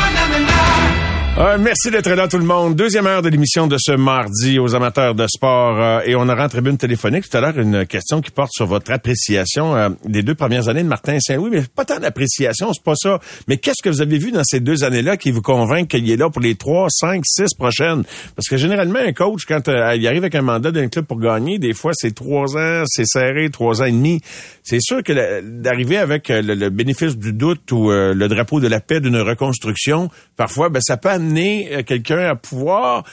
Euh, 1.37 1.57
merci 1.57 1.89
d'être 1.89 2.09
là 2.09 2.27
tout 2.27 2.37
le 2.37 2.43
monde. 2.43 2.75
Deuxième 2.75 3.07
heure 3.07 3.21
de 3.21 3.29
l'émission 3.29 3.65
de 3.65 3.77
ce 3.79 3.93
mardi 3.93 4.59
aux 4.59 4.75
amateurs 4.75 5.15
de 5.15 5.25
sport. 5.27 5.79
Euh, 5.79 6.01
et 6.05 6.13
on 6.13 6.27
aura 6.27 6.43
en 6.43 6.49
tribune 6.49 6.77
téléphonique 6.77 7.29
tout 7.29 7.37
à 7.37 7.39
l'heure 7.39 7.57
une 7.57 7.85
question 7.85 8.19
qui 8.19 8.31
porte 8.31 8.51
sur 8.51 8.65
votre 8.65 8.91
appréciation 8.91 9.73
euh, 9.73 9.89
des 10.03 10.23
deux 10.23 10.35
premières 10.35 10.67
années 10.67 10.83
de 10.83 10.89
Martin 10.89 11.17
Saint-Louis. 11.21 11.49
Mais 11.49 11.63
pas 11.73 11.85
tant 11.85 11.99
d'appréciation, 11.99 12.73
c'est 12.73 12.83
pas 12.83 12.95
ça. 12.95 13.19
Mais 13.47 13.55
qu'est-ce 13.55 13.81
que 13.81 13.87
vous 13.87 14.01
avez 14.01 14.17
vu 14.17 14.31
dans 14.31 14.43
ces 14.43 14.59
deux 14.59 14.83
années-là 14.83 15.15
qui 15.15 15.31
vous 15.31 15.41
convainc 15.41 15.87
qu'il 15.87 16.11
est 16.11 16.17
là 16.17 16.29
pour 16.29 16.41
les 16.41 16.55
trois, 16.55 16.87
cinq, 16.89 17.23
six 17.25 17.55
prochaines? 17.57 18.03
Parce 18.35 18.49
que 18.49 18.57
généralement, 18.57 18.99
un 18.99 19.13
coach, 19.13 19.45
quand 19.47 19.69
il 19.69 20.05
arrive 20.05 20.23
avec 20.23 20.35
un 20.35 20.41
mandat 20.41 20.71
d'un 20.71 20.89
club 20.89 21.05
pour 21.05 21.17
gagner, 21.17 21.59
des 21.59 21.73
fois 21.73 21.93
c'est 21.95 22.13
trois 22.13 22.57
ans, 22.57 22.83
c'est 22.87 23.07
serré, 23.07 23.49
trois 23.49 23.81
ans 23.81 23.85
et 23.85 23.91
demi. 23.93 24.19
C'est 24.63 24.81
sûr 24.81 25.01
que 25.01 25.41
d'arriver 25.41 25.97
avec 25.97 26.27
le, 26.27 26.69
bénéfice 26.69 27.17
du 27.17 27.31
doute 27.31 27.71
ou 27.71 27.89
le 27.89 28.27
drapeau 28.27 28.59
de 28.59 28.67
la 28.67 28.81
paix 28.81 28.99
d'une 28.99 29.17
reconstruction, 29.17 30.09
parfois, 30.35 30.67
ben, 30.67 30.81
ça 30.81 30.97
peut 30.97 31.20
amener 31.21 31.69
euh, 31.71 31.83
quelqu'un 31.83 32.31
à 32.31 32.35
pouvoir 32.35 33.03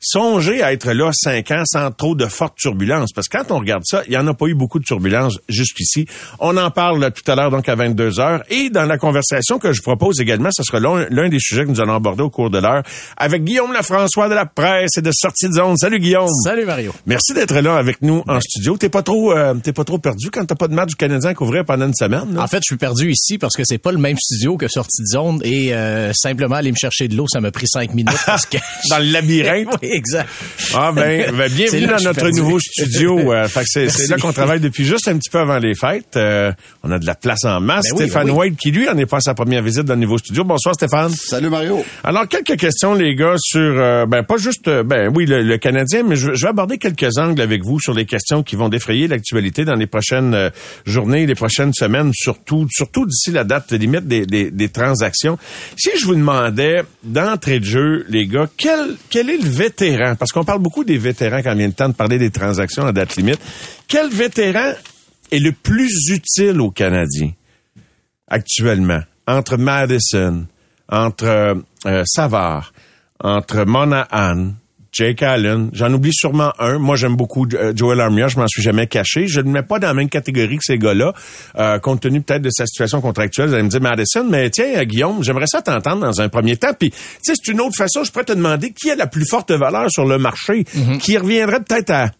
songez 0.00 0.62
à 0.62 0.72
être 0.72 0.92
là 0.92 1.10
cinq 1.12 1.50
ans 1.50 1.62
sans 1.66 1.90
trop 1.90 2.14
de 2.14 2.26
fortes 2.26 2.56
turbulences. 2.56 3.12
Parce 3.12 3.28
que 3.28 3.38
quand 3.38 3.50
on 3.50 3.58
regarde 3.58 3.82
ça, 3.84 4.02
il 4.06 4.10
n'y 4.10 4.16
en 4.16 4.26
a 4.26 4.34
pas 4.34 4.46
eu 4.46 4.54
beaucoup 4.54 4.78
de 4.78 4.84
turbulences 4.84 5.38
jusqu'ici. 5.48 6.06
On 6.38 6.56
en 6.56 6.70
parle 6.70 7.10
tout 7.12 7.30
à 7.30 7.34
l'heure, 7.34 7.50
donc 7.50 7.68
à 7.68 7.74
22 7.74 8.20
heures. 8.20 8.42
Et 8.50 8.70
dans 8.70 8.84
la 8.84 8.98
conversation 8.98 9.58
que 9.58 9.72
je 9.72 9.82
propose 9.82 10.20
également, 10.20 10.50
ce 10.52 10.62
sera 10.62 10.80
l'un 10.80 11.28
des 11.28 11.40
sujets 11.40 11.64
que 11.64 11.70
nous 11.70 11.80
allons 11.80 11.94
aborder 11.94 12.22
au 12.22 12.30
cours 12.30 12.50
de 12.50 12.58
l'heure 12.58 12.82
avec 13.16 13.44
Guillaume 13.44 13.72
Lafrançois 13.72 14.28
de 14.28 14.34
la 14.34 14.46
presse 14.46 14.96
et 14.96 15.02
de 15.02 15.10
Sortie 15.12 15.48
de 15.48 15.54
zone. 15.54 15.76
Salut 15.76 15.98
Guillaume. 15.98 16.28
Salut 16.44 16.64
Mario. 16.64 16.94
Merci 17.06 17.34
d'être 17.34 17.58
là 17.60 17.76
avec 17.76 18.02
nous 18.02 18.22
en 18.28 18.40
studio. 18.40 18.76
T'es 18.76 18.88
pas 18.88 19.02
trop, 19.02 19.32
euh, 19.32 19.54
t'es 19.54 19.72
pas 19.72 19.84
trop 19.84 19.98
perdu 19.98 20.30
quand 20.30 20.44
t'as 20.44 20.54
pas 20.54 20.68
de 20.68 20.74
match 20.74 20.90
du 20.90 20.96
Canadien 20.96 21.30
à 21.30 21.34
couvrir 21.34 21.64
pendant 21.64 21.86
une 21.86 21.94
semaine. 21.94 22.38
En 22.38 22.46
fait, 22.46 22.58
je 22.58 22.66
suis 22.66 22.76
perdu 22.76 23.10
ici 23.10 23.38
parce 23.38 23.56
que 23.56 23.62
c'est 23.64 23.78
pas 23.78 23.92
le 23.92 23.98
même 23.98 24.16
studio 24.18 24.56
que 24.56 24.68
Sortie 24.68 25.02
de 25.02 25.06
zone 25.06 25.40
et 25.42 25.74
euh, 25.74 26.12
simplement 26.14 26.56
aller 26.56 26.70
me 26.70 26.76
chercher 26.76 27.08
de 27.08 27.16
l'eau, 27.16 27.26
ça 27.28 27.40
m'a 27.40 27.50
pris 27.50 27.66
cinq 27.66 27.94
minutes 27.94 28.18
parce 28.26 28.46
que 28.46 28.58
dans 28.90 28.98
le 28.98 29.10
labyrinthe. 29.10 29.68
exact. 29.92 30.28
Ah 30.74 30.92
ben, 30.92 31.30
ben 31.36 31.50
bienvenue 31.50 31.86
dans 31.86 32.02
notre 32.02 32.28
nouveau 32.30 32.58
studio. 32.58 33.32
Euh, 33.32 33.46
c'est 33.64 34.08
là 34.08 34.16
qu'on 34.16 34.32
travaille 34.32 34.60
depuis 34.60 34.84
juste 34.84 35.08
un 35.08 35.16
petit 35.18 35.30
peu 35.30 35.38
avant 35.38 35.58
les 35.58 35.74
fêtes. 35.74 36.16
Euh, 36.16 36.52
on 36.82 36.90
a 36.90 36.98
de 36.98 37.06
la 37.06 37.14
place 37.14 37.44
en 37.44 37.60
masse. 37.60 37.86
Ben 37.90 37.96
Stéphane 37.96 38.26
ben 38.26 38.32
White 38.32 38.56
qui 38.58 38.70
lui 38.70 38.88
en 38.88 38.96
est 38.98 39.06
pas 39.06 39.18
à 39.18 39.20
sa 39.20 39.34
première 39.34 39.62
visite 39.62 39.84
dans 39.84 39.94
le 39.94 40.00
nouveau 40.00 40.18
studio. 40.18 40.44
Bonsoir 40.44 40.74
Stéphane. 40.74 41.10
Salut 41.10 41.50
Mario. 41.50 41.84
Alors 42.04 42.28
quelques 42.28 42.56
questions 42.56 42.94
les 42.94 43.14
gars 43.14 43.34
sur 43.38 43.60
euh, 43.60 44.06
ben 44.06 44.22
pas 44.22 44.36
juste 44.36 44.68
ben 44.68 45.12
oui 45.14 45.26
le, 45.26 45.56
Canadien, 45.58 46.02
mais 46.04 46.16
je, 46.16 46.30
vais 46.30 46.48
aborder 46.48 46.78
quelques 46.78 47.18
angles 47.18 47.40
avec 47.40 47.64
vous 47.64 47.80
sur 47.80 47.94
les 47.94 48.04
questions 48.04 48.42
qui 48.42 48.56
vont 48.56 48.68
défrayer 48.68 49.08
l'actualité 49.08 49.64
dans 49.64 49.74
les 49.74 49.86
prochaines 49.86 50.50
journées, 50.86 51.26
les 51.26 51.34
prochaines 51.34 51.72
semaines, 51.72 52.12
surtout 52.14 52.66
surtout 52.70 53.06
d'ici 53.06 53.30
la 53.32 53.44
date 53.44 53.72
limite 53.72 54.06
des, 54.06 54.24
des, 54.24 54.50
des 54.50 54.68
transactions. 54.68 55.38
Si 55.76 55.90
je 55.98 56.04
vous 56.04 56.14
demandais 56.14 56.82
d'entrée 57.02 57.60
de 57.60 57.64
jeu, 57.64 58.04
les 58.08 58.26
gars, 58.26 58.48
quel 58.56 58.96
quel 59.10 59.30
est 59.30 59.38
le 59.38 59.48
parce 60.18 60.32
qu'on 60.32 60.44
parle 60.44 60.60
beaucoup 60.60 60.84
des 60.84 60.98
vétérans 60.98 61.42
quand 61.42 61.54
vient 61.54 61.66
le 61.66 61.72
temps 61.72 61.88
de 61.88 61.94
parler 61.94 62.18
des 62.18 62.30
transactions 62.30 62.86
à 62.86 62.92
date 62.92 63.16
limite. 63.16 63.40
Quel 63.86 64.10
vétéran 64.10 64.72
est 65.30 65.38
le 65.38 65.52
plus 65.52 66.10
utile 66.10 66.60
aux 66.60 66.70
Canadiens 66.70 67.32
actuellement? 68.26 69.00
Entre 69.26 69.56
Madison, 69.56 70.46
entre 70.88 71.62
euh, 71.86 72.02
Savard, 72.06 72.72
entre 73.20 73.64
Monahan, 73.64 74.52
Jake 74.98 75.22
Allen. 75.22 75.70
J'en 75.72 75.92
oublie 75.92 76.12
sûrement 76.12 76.52
un. 76.58 76.78
Moi, 76.78 76.96
j'aime 76.96 77.14
beaucoup 77.14 77.46
euh, 77.54 77.72
Joel 77.74 78.00
Armia. 78.00 78.26
Je 78.26 78.36
m'en 78.36 78.48
suis 78.48 78.62
jamais 78.62 78.88
caché. 78.88 79.28
Je 79.28 79.40
ne 79.40 79.48
mets 79.48 79.62
pas 79.62 79.78
dans 79.78 79.86
la 79.86 79.94
même 79.94 80.08
catégorie 80.08 80.56
que 80.56 80.64
ces 80.64 80.76
gars-là, 80.76 81.12
euh, 81.56 81.78
compte 81.78 82.00
tenu 82.00 82.20
peut-être 82.20 82.42
de 82.42 82.50
sa 82.50 82.66
situation 82.66 83.00
contractuelle. 83.00 83.46
Vous 83.46 83.54
allez 83.54 83.62
me 83.62 83.68
dire 83.68 83.80
Madison, 83.80 84.26
mais 84.28 84.50
tiens, 84.50 84.72
euh, 84.76 84.84
Guillaume, 84.84 85.22
j'aimerais 85.22 85.46
ça 85.46 85.62
t'entendre 85.62 86.00
dans 86.00 86.20
un 86.20 86.28
premier 86.28 86.56
temps. 86.56 86.72
Puis, 86.76 86.90
tu 86.90 86.96
sais, 87.22 87.34
c'est 87.36 87.52
une 87.52 87.60
autre 87.60 87.76
façon. 87.76 88.02
Je 88.02 88.10
pourrais 88.10 88.24
te 88.24 88.32
demander 88.32 88.72
qui 88.72 88.90
a 88.90 88.96
la 88.96 89.06
plus 89.06 89.24
forte 89.24 89.52
valeur 89.52 89.88
sur 89.88 90.04
le 90.04 90.18
marché, 90.18 90.64
mhm. 90.74 90.98
qui 90.98 91.16
reviendrait 91.16 91.60
peut-être 91.60 91.90
à 91.90 92.10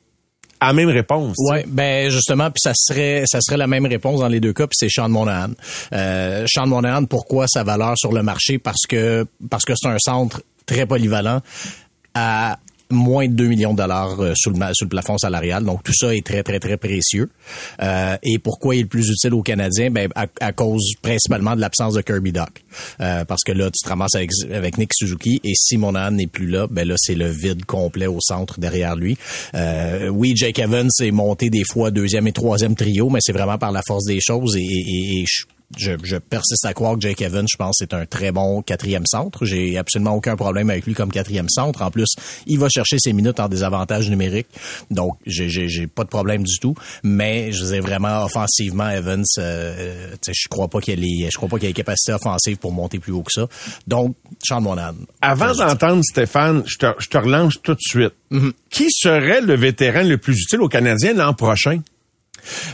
à 0.61 0.73
même 0.73 0.89
réponse. 0.89 1.37
Ouais, 1.39 1.65
ben 1.69 2.11
justement, 2.11 2.51
puis 2.51 2.61
ça 2.61 2.73
serait 2.75 3.23
ça 3.27 3.39
serait 3.41 3.57
la 3.57 3.69
même 3.69 3.87
réponse 3.87 4.19
dans 4.21 4.29
les 4.29 4.41
deux 4.41 4.53
cas, 4.53 4.67
puis 4.67 4.77
c'est 4.77 4.89
Sean 4.89 5.09
Monahan. 5.09 5.51
Euh, 5.93 6.47
Sean 6.49 6.67
Monahan, 6.67 7.05
pourquoi 7.05 7.47
sa 7.47 7.63
valeur 7.63 7.95
sur 7.97 8.13
le 8.13 8.25
marché? 8.25 8.59
Parce 8.59 8.87
que 8.89 9.25
parce 9.49 9.65
que 9.65 9.75
c'est 9.77 9.89
un 9.89 9.99
centre 9.99 10.43
très 10.67 10.85
polyvalent 10.85 11.43
à 12.15 12.59
moins 12.91 13.29
de 13.29 13.35
2 13.35 13.49
millions 13.49 13.73
de 13.73 13.79
dollars 13.79 14.21
euh, 14.21 14.33
sous 14.37 14.51
le, 14.51 14.57
sous 14.73 14.85
le 14.85 14.89
plafond 14.89 15.19
salarial. 15.19 15.65
Donc, 15.65 15.83
tout 15.83 15.93
ça 15.95 16.15
est 16.15 16.25
très, 16.25 16.43
très, 16.43 16.59
très 16.59 16.77
précieux. 16.77 17.31
Euh, 17.83 18.17
et 18.23 18.39
pourquoi 18.39 18.75
il 18.75 18.79
est 18.81 18.83
le 18.83 18.89
plus 18.89 19.09
utile 19.11 19.35
aux 19.35 19.43
Canadiens? 19.43 19.91
Ben, 19.91 20.09
à, 20.15 20.53
cause 20.53 20.95
principalement 21.03 21.55
de 21.55 21.61
l'absence 21.61 21.95
de 21.95 22.01
Kirby 22.01 22.33
Doc. 22.33 22.65
Euh, 23.01 23.25
parce 23.25 23.43
que 23.45 23.53
là, 23.53 23.71
tu 23.71 23.83
te 23.83 23.89
ramasses 23.89 24.15
avec, 24.15 24.31
avec 24.53 24.79
Nick 24.79 24.93
Suzuki 24.95 25.41
et 25.45 25.53
si 25.55 25.77
Monahan 25.77 26.13
n'est 26.13 26.27
plus 26.27 26.49
là, 26.49 26.67
ben 26.71 26.87
là, 26.87 26.95
c'est 26.99 27.15
le 27.15 27.29
vide 27.29 27.65
complet 27.65 28.07
au 28.07 28.21
centre 28.21 28.59
derrière 28.59 28.97
lui. 28.97 29.17
Oui, 30.11 30.33
Jake 30.35 30.59
Evans 30.59 30.89
est 31.01 31.11
monté 31.11 31.51
des 31.51 31.65
fois 31.65 31.91
deuxième 31.91 32.27
et 32.27 32.33
troisième 32.33 32.75
trio, 32.75 33.11
mais 33.11 33.21
c'est 33.23 33.33
vraiment 33.33 33.59
par 33.59 33.73
la 33.73 33.83
force 33.87 34.05
des 34.05 34.21
choses 34.21 34.57
et, 34.57 34.63
et, 34.63 35.25
je, 35.77 36.17
persiste 36.17 36.65
à 36.65 36.73
croire 36.73 36.95
que 36.95 37.01
Jake 37.01 37.21
Evans, 37.21 37.47
je 37.51 37.57
pense, 37.57 37.77
c'est 37.79 37.93
un 37.93 38.07
très 38.07 38.33
bon 38.33 38.63
quatrième 38.63 39.05
centre. 39.07 39.45
J'ai 39.45 39.77
absolument 39.77 40.15
aucun 40.15 40.35
problème 40.37 40.71
avec 40.71 40.87
lui 40.87 40.95
comme 40.95 41.13
quatrième 41.13 41.49
centre. 41.49 41.83
En 41.83 41.91
plus, 41.91 42.15
il 42.47 42.59
va 42.59 42.69
chercher 42.69 42.97
ses 42.99 43.13
minutes 43.13 43.39
en 43.39 43.49
désavantage 43.49 44.09
numérique. 44.09 44.47
Donc, 44.91 45.19
j'ai, 45.27 45.49
j'ai, 45.49 45.87
pas 45.87 46.05
de 46.05 46.09
problème 46.09 46.43
du 46.43 46.59
tout. 46.59 46.75
Mais, 47.03 47.53
je 47.53 47.61
disais 47.63 47.81
vraiment, 47.81 48.25
offensivement, 48.25 48.89
Evans, 48.89 49.25
euh, 49.39 50.15
je 50.27 50.49
crois 50.49 50.69
pas 50.69 50.81
qu'il 50.81 51.05
ait, 51.05 51.31
je 51.31 51.37
crois 51.37 51.49
pas 51.49 51.59
qu'il 51.59 51.69
ait 51.69 51.75
capacité 51.75 52.13
offensive 52.13 52.57
pour 52.57 52.73
monter 52.73 52.99
plus 52.99 53.13
haut 53.13 53.23
que 53.23 53.33
ça. 53.33 53.47
Donc, 53.87 54.17
Sean 54.43 54.61
Monahan. 54.61 54.95
Avant 55.21 55.55
d'entendre 55.55 56.03
Stéphane, 56.03 56.63
je 56.67 56.79
te, 56.79 56.87
je 56.99 57.09
te 57.09 57.19
relance 57.19 57.55
tout 57.63 57.75
de 57.75 57.81
suite. 57.81 58.15
Mm-hmm. 58.33 58.53
Qui 58.71 58.87
serait 58.91 59.41
le 59.43 59.55
vétéran 59.55 60.03
le 60.03 60.19
plus 60.19 60.41
utile 60.41 60.61
aux 60.61 60.69
Canadiens 60.69 61.13
l'an 61.13 61.35
prochain? 61.35 61.81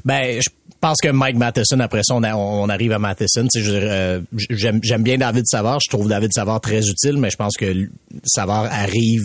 Ben, 0.04 0.40
je 0.40 0.48
pense 0.80 0.98
que 1.02 1.08
Mike 1.08 1.36
Matheson, 1.36 1.80
après 1.80 2.02
ça, 2.04 2.14
on, 2.14 2.68
arrive 2.68 2.92
à 2.92 2.98
Matheson. 2.98 3.48
Euh, 3.56 4.20
j'aime 4.50 5.02
bien 5.02 5.16
David 5.16 5.44
Savard. 5.46 5.78
Je 5.82 5.88
trouve 5.88 6.08
David 6.08 6.30
Savard 6.32 6.60
très 6.60 6.86
utile, 6.86 7.16
mais 7.16 7.30
je 7.30 7.36
pense 7.36 7.56
que 7.56 7.88
Savard 8.24 8.68
arrive 8.70 9.22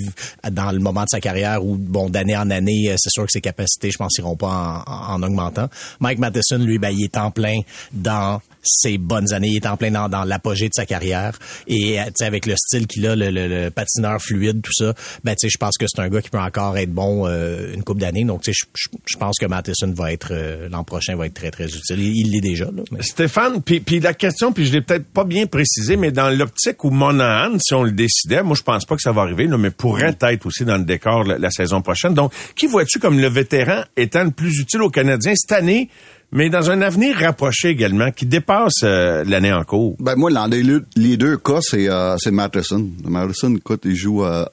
dans 0.49 0.71
le 0.71 0.79
moment 0.79 1.03
de 1.03 1.09
sa 1.09 1.19
carrière 1.19 1.65
où, 1.65 1.75
bon, 1.75 2.09
d'année 2.09 2.37
en 2.37 2.49
année, 2.49 2.89
euh, 2.89 2.95
c'est 2.97 3.09
sûr 3.09 3.25
que 3.25 3.31
ses 3.31 3.41
capacités, 3.41 3.91
je 3.91 3.97
pense, 3.97 4.17
iront 4.17 4.37
pas 4.37 4.85
en, 4.87 5.21
augmentant. 5.21 5.67
Mike 5.99 6.19
Matheson, 6.19 6.59
lui, 6.59 6.79
ben, 6.79 6.91
il 6.91 7.03
est 7.03 7.17
en 7.17 7.29
plein 7.29 7.57
dans 7.91 8.39
ses 8.64 8.97
bonnes 8.97 9.34
années. 9.34 9.49
Il 9.49 9.55
est 9.57 9.68
en 9.68 9.78
plein 9.78 9.91
dans, 9.91 10.24
l'apogée 10.24 10.68
de 10.68 10.74
sa 10.74 10.86
carrière. 10.86 11.38
Et 11.68 11.99
euh, 11.99 12.03
avec 12.22 12.45
le 12.45 12.55
style 12.55 12.88
qu'il 12.88 13.07
a, 13.07 13.16
le, 13.16 13.70
patineur 13.70 14.22
fluide, 14.22 14.62
tout 14.62 14.74
ça, 14.74 14.93
ben, 15.24 15.36
je 15.41 15.57
pense 15.57 15.78
que 15.78 15.86
c'est 15.88 16.01
un 16.01 16.10
gars 16.10 16.22
qui 16.22 16.30
peut 16.30 16.39
encore 16.39 16.78
être 16.78 16.91
bon 16.91 17.28
une 17.28 17.84
coupe 17.84 17.99
d'années. 17.99 18.26
Donc, 18.26 18.43
je 18.45 19.18
pense 19.18 19.38
que 19.39 19.45
Matheson 19.45 19.91
va 19.95 20.12
être, 20.12 20.34
l'an 20.70 20.84
prochain, 20.84 21.16
va 21.16 21.26
être 21.26 21.34
très 21.34 21.51
très, 21.51 21.66
utile. 21.66 21.99
Il 21.99 22.32
l'est 22.32 22.41
déjà. 22.41 22.66
Là, 22.66 22.84
Stéphane, 23.01 23.62
puis, 23.62 23.99
la 23.99 24.14
question, 24.14 24.51
puis 24.51 24.66
je 24.66 24.74
l'ai 24.74 24.82
peut-être 24.82 25.05
pas 25.05 25.24
bien 25.24 25.45
précisé, 25.45 25.95
mais 25.97 26.12
dans 26.12 26.30
l'optique 26.30 26.84
où 26.84 26.89
Monahan, 26.89 27.57
si 27.60 27.74
on 27.74 27.84
le 27.84 27.91
décidait, 27.91 28.43
moi 28.43 28.55
je 28.55 28.64
pense 28.64 28.86
pas 28.86 28.95
que 28.95 29.01
ça 29.01 29.12
va 29.12 29.22
arriver, 29.22 29.47
là, 29.47 29.57
mais 29.57 29.72
pourrait 29.72 30.16
être 30.22 30.45
aussi 30.45 30.66
dans 30.66 30.78
le 30.78 30.84
décor 30.84 31.24
la, 31.24 31.51
saison 31.51 31.82
prochaine. 31.82 32.14
Donc, 32.14 32.32
qui 32.55 32.68
vois-tu 32.68 32.99
comme 32.99 33.20
le 33.20 33.28
vétéran 33.28 33.84
étant 33.97 34.24
le 34.24 34.32
plus 34.32 34.60
utile 34.60 34.82
aux 34.82 34.89
Canadiens 34.89 35.34
cette 35.36 35.51
année? 35.51 35.89
Mais 36.32 36.49
dans 36.49 36.69
un 36.69 36.82
avenir 36.82 37.17
rapproché 37.17 37.69
également, 37.69 38.11
qui 38.11 38.25
dépasse 38.25 38.84
euh, 38.84 39.23
l'année 39.25 39.53
en 39.53 39.63
cours. 39.63 39.95
Ben 39.99 40.15
moi, 40.15 40.32
dans 40.32 40.47
les, 40.47 41.17
deux 41.17 41.38
cas, 41.38 41.59
c'est 41.61 41.89
euh, 41.89 42.17
c'est 42.17 42.32
Matheson. 42.32 42.89
Matheson, 43.05 43.55
écoute, 43.55 43.82
il 43.86 43.95
joue 43.95 44.23
euh, 44.23 44.45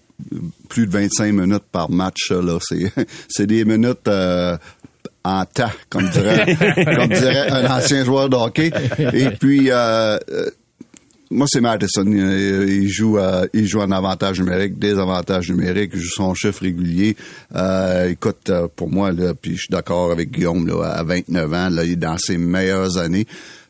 plus 0.68 0.86
de 0.86 0.92
25 0.92 1.32
minutes 1.32 1.64
par 1.70 1.90
match. 1.90 2.30
là, 2.30 2.58
c'est 2.60 2.92
c'est 3.28 3.46
des 3.46 3.64
minutes 3.64 4.08
euh, 4.08 4.56
en 5.24 5.44
tas, 5.44 5.72
comme 5.88 6.08
dirait, 6.08 6.56
comme 6.96 7.08
dirait 7.08 7.50
un 7.50 7.70
ancien 7.70 8.04
joueur 8.04 8.28
de 8.28 8.36
hockey. 8.36 8.70
Et 9.12 9.30
puis, 9.30 9.68
euh 9.70 10.18
moi, 11.30 11.46
c'est 11.48 11.60
Madison. 11.60 12.04
Il 12.06 12.88
joue, 12.88 13.18
euh, 13.18 13.46
il 13.52 13.66
joue 13.66 13.80
en 13.80 13.90
avantage 13.90 14.40
numérique, 14.40 14.78
des 14.78 14.98
avantages 14.98 15.50
numériques, 15.50 15.90
il 15.94 16.00
joue 16.00 16.10
son 16.10 16.34
chiffre 16.34 16.62
régulier. 16.62 17.16
Euh, 17.54 18.10
écoute, 18.10 18.50
euh, 18.50 18.68
pour 18.74 18.90
moi, 18.90 19.12
là, 19.12 19.34
puis 19.34 19.56
je 19.56 19.62
suis 19.62 19.70
d'accord 19.70 20.12
avec 20.12 20.30
Guillaume, 20.30 20.66
là, 20.66 20.84
à 20.84 21.02
29 21.02 21.52
ans, 21.52 21.68
là, 21.70 21.84
il 21.84 21.92
est 21.92 21.96
dans 21.96 22.18
ses 22.18 22.38
meilleures 22.38 22.96
années. 22.98 23.26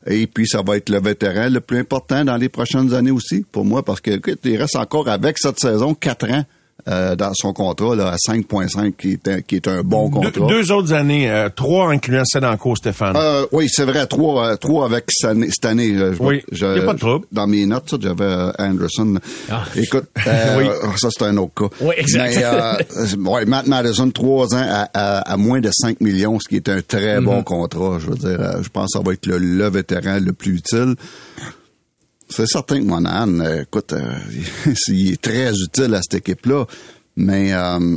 Et 0.07 0.27
puis, 0.27 0.47
ça 0.47 0.63
va 0.63 0.77
être 0.77 0.91
le 0.91 1.01
vétéran 1.01 1.49
le 1.49 1.61
plus 1.61 1.79
important 1.79 2.25
dans 2.25 2.37
les 2.37 2.49
prochaines 2.49 2.93
années 2.95 3.11
aussi, 3.11 3.45
pour 3.51 3.65
moi, 3.65 3.83
parce 3.83 4.01
que, 4.01 4.13
écoute, 4.13 4.39
il 4.45 4.57
reste 4.57 4.77
encore 4.77 5.09
avec 5.09 5.39
cette 5.39 5.59
saison 5.59 5.95
quatre 5.95 6.31
ans 6.31 6.45
euh, 6.89 7.17
dans 7.17 7.33
son 7.35 7.53
contrat 7.53 7.97
là, 7.97 8.13
à 8.13 8.17
5,5 8.17 8.95
qui 8.97 9.13
est 9.13 9.29
un, 9.29 9.41
qui 9.41 9.57
est 9.57 9.67
un 9.67 9.83
bon 9.83 10.09
contrat. 10.09 10.47
deux 10.47 10.71
autres 10.71 10.93
années, 10.93 11.29
euh, 11.29 11.49
trois 11.49 11.91
incluant 11.91 12.23
Sedanco, 12.25 12.77
Stéphane. 12.77 13.17
Euh, 13.17 13.45
oui, 13.51 13.67
c'est 13.69 13.85
vrai, 13.85 14.07
trois, 14.07 14.51
euh, 14.51 14.57
trois 14.57 14.87
avec 14.87 15.07
cette 15.09 15.31
année. 15.31 15.49
Cette 15.51 15.65
année 15.65 15.97
oui, 16.21 16.43
il 16.53 16.59
n'y 16.59 16.79
a 16.79 16.83
pas 16.83 16.95
de 16.95 16.99
trouble. 16.99 17.27
Dans 17.33 17.47
mes 17.47 17.67
notes, 17.67 17.95
j'avais 18.01 18.53
Anderson. 18.59 19.19
Ah. 19.51 19.65
Écoute, 19.75 20.05
oui. 20.17 20.67
ça 20.97 21.09
c'est 21.11 21.25
un 21.25 21.37
autre 21.39 21.69
cas. 21.69 21.77
Oui, 21.81 21.95
exactement. 21.97 22.77
Mais, 23.19 23.31
ouais, 23.31 23.45
Matt 23.47 23.67
Madison, 23.67 24.11
trois 24.11 24.55
ans 24.55 24.67
à, 24.69 24.89
à, 24.95 25.19
à, 25.33 25.37
moins 25.37 25.61
de 25.61 25.71
5 25.73 26.01
millions, 26.01 26.39
ce 26.39 26.49
qui 26.49 26.57
est 26.57 26.69
un 26.69 26.83
très 26.83 27.21
bon 27.21 27.39
mhm. 27.39 27.45
contrat. 27.45 27.99
Je 27.99 28.07
veux 28.11 28.17
dire, 28.17 28.63
je 28.63 28.69
pense 28.69 28.93
que 28.93 28.99
ça 28.99 29.05
va 29.05 29.13
être 29.13 29.27
le, 29.27 29.39
le 29.39 29.69
vétéran 29.69 30.19
le 30.21 30.33
plus 30.33 30.59
utile. 30.59 30.95
C'est 32.29 32.47
certain 32.47 32.81
que 32.81 32.85
Monahan, 32.85 33.41
euh, 33.41 33.63
écoute, 33.63 33.93
euh, 33.93 34.19
il 34.89 35.13
est 35.13 35.21
très 35.21 35.53
utile 35.53 35.95
à 35.95 36.01
cette 36.03 36.15
équipe-là, 36.15 36.67
mais 37.17 37.53
euh, 37.53 37.97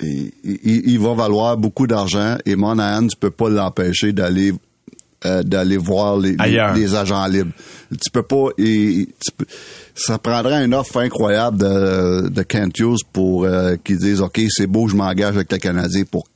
il, 0.00 0.98
va 1.00 1.14
valoir 1.14 1.56
beaucoup 1.56 1.86
d'argent 1.86 2.36
et 2.46 2.54
Monahan, 2.54 3.08
tu 3.08 3.16
peux 3.16 3.30
pas 3.30 3.48
l'empêcher 3.48 4.12
d'aller 4.12 4.52
d'aller 5.42 5.78
voir 5.78 6.18
les, 6.18 6.36
les, 6.74 6.94
agents 6.94 7.26
libres. 7.26 7.52
Tu 7.90 8.10
peux 8.10 8.22
pas. 8.22 8.48
ça 9.94 10.18
prendrait 10.18 10.62
une 10.62 10.74
offre 10.74 10.98
incroyable 10.98 11.56
de, 11.56 12.28
de 12.28 12.42
Kent 12.42 12.78
Hughes 12.78 12.98
pour 13.10 13.46
qu'ils 13.82 13.96
disent 13.96 14.20
OK, 14.20 14.42
c'est 14.50 14.66
beau, 14.66 14.86
je 14.86 14.94
m'engage 14.94 15.34
avec 15.34 15.50
le 15.50 15.56
Canadien 15.56 16.04
pour 16.04 16.26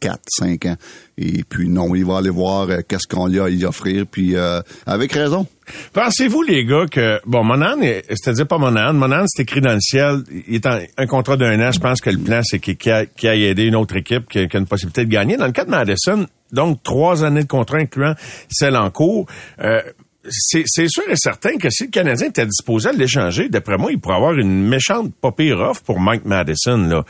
4, 0.00 0.20
5 0.28 0.66
ans. 0.66 0.76
Et 1.18 1.44
puis 1.48 1.68
non, 1.68 1.94
il 1.94 2.04
va 2.04 2.18
aller 2.18 2.30
voir 2.30 2.68
euh, 2.68 2.80
qu'est-ce 2.86 3.06
qu'on 3.06 3.26
lui 3.26 3.40
a 3.40 3.44
à 3.44 3.48
y 3.48 3.64
offrir, 3.64 4.04
puis 4.10 4.36
euh, 4.36 4.60
avec 4.86 5.12
raison. 5.12 5.46
Pensez-vous, 5.92 6.42
les 6.42 6.64
gars, 6.64 6.86
que, 6.90 7.20
bon, 7.26 7.42
Monan, 7.42 7.76
c'est-à-dire 8.08 8.46
pas 8.46 8.58
Monan, 8.58 8.92
Monan, 8.92 9.24
c'est 9.26 9.42
écrit 9.42 9.60
dans 9.60 9.74
le 9.74 9.80
ciel, 9.80 10.22
il 10.46 10.56
est 10.56 10.66
en, 10.66 10.78
un 10.96 11.06
contrat 11.06 11.36
d'un 11.36 11.60
an, 11.60 11.72
je 11.72 11.80
pense 11.80 12.00
que 12.00 12.10
le 12.10 12.18
plan, 12.18 12.40
c'est 12.44 12.58
qu'il 12.58 12.78
aille 12.92 13.44
aider 13.44 13.64
une 13.64 13.76
autre 13.76 13.96
équipe 13.96 14.28
qui 14.28 14.38
a, 14.38 14.46
une 14.54 14.66
possibilité 14.66 15.04
de 15.04 15.10
gagner. 15.10 15.36
Dans 15.36 15.46
le 15.46 15.52
cas 15.52 15.64
de 15.64 15.70
Madison, 15.70 16.26
donc 16.52 16.82
trois 16.82 17.24
années 17.24 17.42
de 17.42 17.48
contrat 17.48 17.78
incluant 17.78 18.14
celle 18.48 18.76
en 18.76 18.90
cours, 18.90 19.26
euh, 19.60 19.80
c'est 20.30 20.88
sûr 20.88 21.04
et 21.08 21.16
certain 21.16 21.56
que 21.56 21.70
si 21.70 21.84
le 21.84 21.90
Canadien 21.90 22.28
était 22.28 22.46
disposé 22.46 22.88
à 22.88 22.92
l'échanger, 22.92 23.48
d'après 23.48 23.76
moi, 23.76 23.92
il 23.92 23.98
pourrait 23.98 24.16
avoir 24.16 24.34
une 24.34 24.66
méchante 24.66 25.14
pas 25.14 25.32
pire 25.32 25.58
offre 25.58 25.82
pour 25.82 26.00
Mike 26.00 26.24
Madison. 26.24 26.78
Là. 26.78 27.04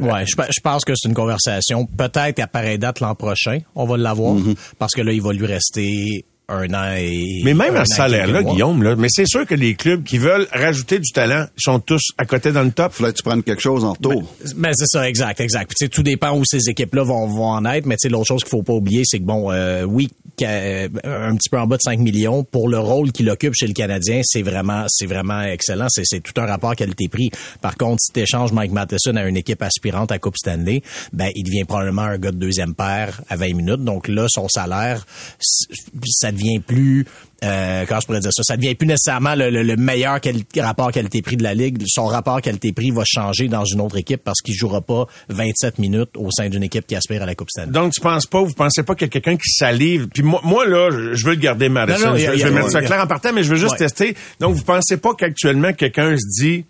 ouais, 0.00 0.24
je, 0.26 0.60
pense 0.60 0.84
que 0.84 0.92
c'est 0.94 1.08
une 1.08 1.14
conversation 1.14 1.86
peut-être 1.86 2.40
à 2.40 2.46
pareille 2.46 2.78
date 2.78 3.00
l'an 3.00 3.14
prochain. 3.14 3.58
On 3.74 3.84
va 3.84 3.96
l'avoir 3.96 4.34
mm-hmm. 4.34 4.56
parce 4.78 4.94
que 4.94 5.02
là, 5.02 5.12
il 5.12 5.22
va 5.22 5.32
lui 5.32 5.46
rester 5.46 6.24
un 6.52 6.74
an 6.74 6.94
et. 6.96 7.42
Mais 7.44 7.54
même 7.54 7.76
à 7.76 7.84
ce 7.84 7.96
salaire-là, 7.96 8.42
Guillaume, 8.42 8.82
là, 8.82 8.96
mais 8.96 9.08
c'est 9.10 9.26
sûr 9.26 9.46
que 9.46 9.54
les 9.54 9.74
clubs 9.74 10.02
qui 10.02 10.18
veulent 10.18 10.46
rajouter 10.52 10.98
du 10.98 11.10
talent 11.12 11.46
sont 11.56 11.80
tous 11.80 12.02
à 12.18 12.24
côté 12.24 12.52
dans 12.52 12.62
le 12.62 12.70
top. 12.70 12.92
Faudrait 12.92 13.12
que 13.12 13.18
tu 13.18 13.22
prennes 13.22 13.42
quelque 13.42 13.62
chose 13.62 13.84
en 13.84 13.92
retour. 13.92 14.12
Mais, 14.12 14.22
ben, 14.54 14.60
ben, 14.62 14.72
c'est 14.74 14.86
ça, 14.86 15.08
exact, 15.08 15.40
exact. 15.40 15.72
Puis, 15.76 15.88
tout 15.88 16.02
dépend 16.02 16.36
où 16.36 16.44
ces 16.44 16.68
équipes-là 16.68 17.02
vont, 17.02 17.26
vont 17.26 17.50
en 17.50 17.64
être, 17.64 17.86
mais 17.86 17.96
l'autre 18.10 18.26
chose 18.26 18.42
qu'il 18.42 18.50
faut 18.50 18.62
pas 18.62 18.72
oublier, 18.72 19.02
c'est 19.04 19.18
que 19.18 19.24
bon, 19.24 19.50
euh, 19.50 19.84
oui, 19.84 20.08
euh, 20.42 20.88
un 21.04 21.36
petit 21.36 21.48
peu 21.48 21.58
en 21.58 21.66
bas 21.66 21.76
de 21.76 21.82
5 21.82 21.98
millions 21.98 22.44
pour 22.44 22.68
le 22.68 22.78
rôle 22.78 23.12
qu'il 23.12 23.28
occupe 23.30 23.54
chez 23.54 23.66
le 23.66 23.74
Canadien, 23.74 24.20
c'est 24.24 24.42
vraiment, 24.42 24.84
c'est 24.88 25.06
vraiment 25.06 25.42
excellent. 25.42 25.86
C'est, 25.88 26.04
c'est 26.04 26.20
tout 26.20 26.38
un 26.40 26.46
rapport 26.46 26.74
qualité-prix. 26.74 27.30
Par 27.60 27.76
contre, 27.76 27.98
si 28.00 28.12
tu 28.12 28.20
échanges 28.20 28.52
Mike 28.52 28.72
Matheson 28.72 29.16
à 29.16 29.24
une 29.24 29.36
équipe 29.36 29.62
aspirante 29.62 30.10
à 30.10 30.18
Coupe 30.18 30.36
Stanley, 30.36 30.82
ben, 31.12 31.30
il 31.34 31.44
devient 31.44 31.64
probablement 31.64 32.02
un 32.02 32.18
gars 32.18 32.32
de 32.32 32.38
deuxième 32.38 32.74
paire 32.74 33.20
à 33.28 33.36
20 33.36 33.54
minutes. 33.54 33.84
Donc 33.84 34.08
là, 34.08 34.26
son 34.28 34.48
salaire, 34.48 35.06
ça 35.38 36.32
devient 36.32 36.41
plus 36.66 37.06
euh, 37.44 37.84
je 37.88 38.06
pourrais 38.06 38.20
dire 38.20 38.32
ça, 38.32 38.42
ça 38.44 38.56
devient 38.56 38.74
plus 38.74 38.86
nécessairement 38.86 39.34
le, 39.34 39.76
meilleur 39.76 40.20
rapport 40.58 40.92
qualité-prix 40.92 41.36
de 41.36 41.42
la 41.42 41.54
ligue. 41.54 41.82
Son 41.86 42.06
rapport 42.06 42.40
qualité-prix 42.40 42.92
va 42.92 43.02
changer 43.04 43.48
dans 43.48 43.64
une 43.64 43.80
autre 43.80 43.96
équipe 43.96 44.22
parce 44.22 44.40
qu'il 44.40 44.54
jouera 44.54 44.80
pas 44.80 45.06
27 45.28 45.78
minutes 45.78 46.10
au 46.16 46.30
sein 46.30 46.48
d'une 46.48 46.62
équipe 46.62 46.86
qui 46.86 46.94
aspire 46.94 47.22
à 47.22 47.26
la 47.26 47.34
Coupe 47.34 47.50
Stanley. 47.50 47.72
Donc 47.72 47.92
tu 47.92 48.00
penses 48.00 48.26
pas, 48.26 48.42
vous 48.42 48.52
pensez 48.52 48.84
pas 48.84 48.94
qu'il 48.94 49.06
y 49.06 49.10
a 49.10 49.10
quelqu'un 49.10 49.36
qui 49.36 49.50
salive? 49.50 50.08
Puis 50.12 50.22
moi, 50.22 50.40
moi 50.44 50.66
là, 50.66 50.90
je 50.90 51.24
veux 51.24 51.32
le 51.32 51.40
garder 51.40 51.68
Madison. 51.68 52.14
je, 52.16 52.44
vais 52.44 52.50
mettre 52.50 52.70
ça 52.70 52.82
clair 52.82 53.02
en 53.02 53.06
partant, 53.06 53.32
mais 53.32 53.42
je 53.42 53.50
veux 53.50 53.56
juste 53.56 53.76
tester. 53.76 54.14
Donc 54.38 54.54
vous 54.54 54.64
pensez 54.64 54.96
pas 54.96 55.14
qu'actuellement 55.14 55.72
quelqu'un 55.72 56.16
se 56.16 56.42
dit 56.42 56.64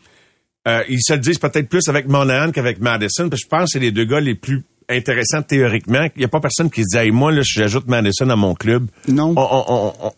euh, 0.69 0.83
ils 0.89 1.03
se 1.03 1.13
le 1.13 1.19
disent 1.19 1.39
peut-être 1.39 1.69
plus 1.69 1.89
avec 1.89 2.09
Monahan 2.09 2.51
qu'avec 2.51 2.81
Madison, 2.81 3.29
parce 3.29 3.43
que 3.43 3.47
je 3.47 3.49
pense 3.49 3.65
que 3.65 3.71
c'est 3.73 3.79
les 3.81 3.91
deux 3.91 4.05
gars 4.05 4.21
les 4.21 4.37
plus 4.37 4.65
intéressant 4.93 5.43
théoriquement. 5.43 6.07
Il 6.17 6.21
n'y 6.21 6.25
a 6.25 6.29
pas 6.29 6.41
personne 6.41 6.71
qui 6.71 6.83
se 6.85 6.99
dit, 6.99 7.11
moi, 7.11 7.33
là, 7.33 7.43
si 7.43 7.59
j'ajoute 7.59 7.89
Madison 7.89 8.29
à 8.31 8.37
mon 8.37 8.55
club, 8.55 8.87
non. 9.09 9.35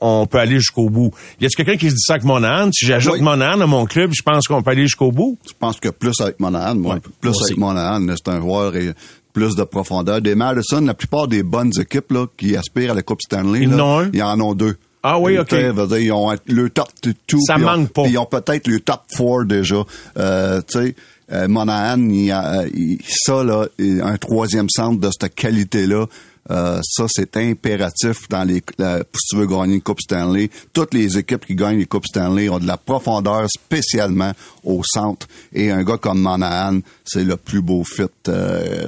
On, 0.00 0.26
peut 0.26 0.38
aller 0.38 0.56
jusqu'au 0.56 0.90
bout. 0.90 1.12
Y 1.40 1.46
a 1.46 1.48
quelqu'un 1.48 1.76
qui 1.76 1.90
se 1.90 1.94
dit 1.94 2.00
ça 2.00 2.14
avec 2.14 2.24
Monahan? 2.24 2.70
Si 2.72 2.86
j'ajoute 2.86 3.20
Monahan 3.20 3.60
à 3.60 3.66
mon 3.66 3.86
club, 3.86 4.10
je 4.14 4.22
pense 4.22 4.46
qu'on 4.46 4.62
peut 4.62 4.70
aller 4.70 4.82
jusqu'au 4.82 5.12
bout? 5.12 5.38
Je 5.46 5.52
pense 5.58 5.78
que 5.78 5.88
plus 5.88 6.20
avec 6.20 6.40
Monahan, 6.40 6.74
moi. 6.74 6.98
plus 7.20 7.36
avec 7.42 7.56
Monahan, 7.56 8.06
c'est 8.16 8.28
un 8.28 8.40
joueur 8.40 8.76
et 8.76 8.92
plus 9.32 9.56
de 9.56 9.64
profondeur. 9.64 10.20
Des 10.20 10.34
Madison, 10.34 10.80
la 10.80 10.94
plupart 10.94 11.28
des 11.28 11.42
bonnes 11.42 11.72
équipes 11.78 12.12
là, 12.12 12.26
qui 12.36 12.56
aspirent 12.56 12.92
à 12.92 12.94
la 12.94 13.02
Coupe 13.02 13.20
Stanley, 13.20 13.64
ils, 13.64 14.18
y 14.18 14.22
en 14.22 14.40
ont 14.40 14.54
deux. 14.54 14.76
Ah 15.06 15.18
oui, 15.18 15.38
OK. 15.38 15.52
ils 15.52 16.12
ont 16.12 16.34
le 16.46 16.70
top 16.70 16.88
2. 17.02 17.12
Ça 17.46 17.58
manque 17.58 17.92
pas. 17.92 18.06
Ils 18.06 18.16
ont 18.16 18.24
peut-être 18.24 18.66
le 18.66 18.80
top 18.80 19.02
4 19.14 19.44
déjà. 19.44 19.84
Euh, 20.16 20.62
tu 20.66 20.78
sais, 20.78 20.94
euh, 21.32 21.48
Monahan, 21.48 22.08
il, 22.10 22.98
ça, 23.06 23.42
là, 23.44 23.66
un 23.78 24.16
troisième 24.18 24.68
centre 24.68 25.00
de 25.00 25.10
cette 25.10 25.34
qualité-là, 25.34 26.06
euh, 26.50 26.80
ça, 26.82 27.06
c'est 27.08 27.36
impératif 27.36 28.28
dans 28.28 28.44
les, 28.44 28.56
si 28.56 29.28
tu 29.30 29.36
veux 29.36 29.46
gagner 29.46 29.76
une 29.76 29.80
Coupe 29.80 30.00
Stanley. 30.00 30.50
Toutes 30.72 30.92
les 30.92 31.16
équipes 31.16 31.46
qui 31.46 31.54
gagnent 31.54 31.78
les 31.78 31.86
Coupes 31.86 32.06
Stanley 32.06 32.48
ont 32.48 32.58
de 32.58 32.66
la 32.66 32.76
profondeur 32.76 33.46
spécialement 33.48 34.32
au 34.62 34.82
centre. 34.84 35.26
Et 35.52 35.70
un 35.70 35.82
gars 35.82 35.96
comme 35.96 36.20
Monahan, 36.20 36.80
c'est 37.04 37.24
le 37.24 37.36
plus 37.36 37.62
beau 37.62 37.82
fit 37.84 38.02
euh, 38.28 38.86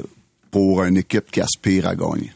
pour 0.50 0.82
une 0.84 0.98
équipe 0.98 1.30
qui 1.30 1.40
aspire 1.40 1.88
à 1.88 1.94
gagner. 1.94 2.30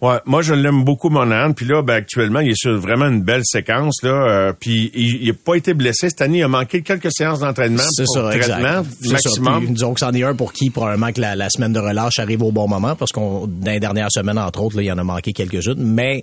Ouais, 0.00 0.18
moi 0.24 0.42
je 0.42 0.54
l'aime 0.54 0.84
beaucoup 0.84 1.08
mon 1.08 1.30
âne. 1.30 1.54
Puis 1.54 1.66
là, 1.66 1.82
ben, 1.82 1.94
actuellement, 1.94 2.40
il 2.40 2.50
est 2.50 2.56
sur 2.58 2.78
vraiment 2.78 3.06
une 3.06 3.22
belle 3.22 3.42
séquence 3.44 4.02
là. 4.02 4.10
Euh, 4.10 4.52
puis 4.58 4.90
il 4.94 5.26
n'a 5.26 5.32
pas 5.32 5.54
été 5.56 5.74
blessé 5.74 6.08
cette 6.08 6.22
année. 6.22 6.38
Il 6.38 6.42
a 6.44 6.48
manqué 6.48 6.82
quelques 6.82 7.12
séances 7.12 7.40
d'entraînement 7.40 7.82
ça, 7.90 8.04
traitement 8.30 8.82
maximum. 9.10 9.66
Ça. 9.66 9.72
disons 9.72 9.94
que 9.94 10.00
c'en 10.00 10.12
est 10.12 10.22
un 10.22 10.34
pour 10.34 10.52
qui 10.52 10.70
probablement 10.70 11.12
que 11.12 11.20
la, 11.20 11.50
semaine 11.50 11.72
de 11.72 11.80
relâche 11.80 12.18
arrive 12.18 12.42
au 12.42 12.52
bon 12.52 12.68
moment 12.68 12.94
parce 12.94 13.12
qu'on 13.12 13.46
dans 13.46 13.70
les 13.70 13.80
dernières 13.80 14.12
semaines 14.12 14.38
entre 14.38 14.62
autres, 14.62 14.76
là, 14.76 14.82
il 14.82 14.92
en 14.92 14.98
a 14.98 15.04
manqué 15.04 15.32
quelques-unes. 15.32 15.76
Mais 15.78 16.22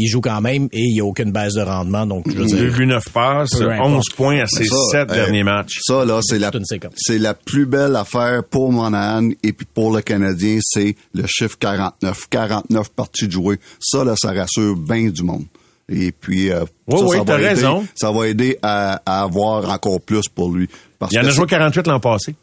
il 0.00 0.08
joue 0.08 0.20
quand 0.20 0.40
même 0.40 0.68
et 0.72 0.80
il 0.80 0.94
n'y 0.94 1.00
a 1.00 1.04
aucune 1.04 1.32
baisse 1.32 1.54
de 1.54 1.62
rendement. 1.62 2.06
Donc, 2.06 2.24
je 2.30 2.36
veux 2.36 2.46
dire, 2.46 2.58
2 2.58 2.70
buts, 2.70 2.86
9 2.86 3.04
passes, 3.10 3.60
11 3.60 4.04
points 4.16 4.40
à 4.40 4.46
ses 4.46 4.64
7 4.64 5.08
derniers 5.08 5.44
matchs. 5.44 5.78
Ça, 5.82 6.04
là, 6.04 6.20
c'est 6.22 6.38
la, 6.38 6.50
c'est 6.96 7.18
la 7.18 7.34
plus 7.34 7.66
belle 7.66 7.96
affaire 7.96 8.42
pour 8.44 8.72
Monahan 8.72 9.30
et 9.42 9.52
puis 9.52 9.66
pour 9.72 9.94
le 9.94 10.02
Canadien, 10.02 10.58
c'est 10.62 10.94
le 11.14 11.26
chiffre 11.26 11.56
49. 11.58 12.28
49 12.30 12.88
parties 12.90 13.26
de 13.26 13.32
jouer. 13.32 13.58
Ça, 13.80 14.04
là, 14.04 14.14
ça 14.16 14.32
rassure 14.32 14.76
bien 14.76 15.08
du 15.08 15.22
monde. 15.22 15.44
Et 15.88 16.12
puis, 16.12 16.50
euh, 16.50 16.64
oui, 16.86 17.00
oui, 17.02 17.16
ça, 17.26 17.36
raison. 17.36 17.84
ça 17.96 18.12
va 18.12 18.28
aider 18.28 18.58
à, 18.62 19.02
à, 19.04 19.22
avoir 19.22 19.68
encore 19.70 20.00
plus 20.00 20.28
pour 20.28 20.52
lui. 20.52 20.68
Parce 20.98 21.12
il 21.12 21.18
en 21.18 21.24
a 21.24 21.30
joué 21.30 21.46
48 21.46 21.86
l'an 21.88 21.98
passé. 21.98 22.36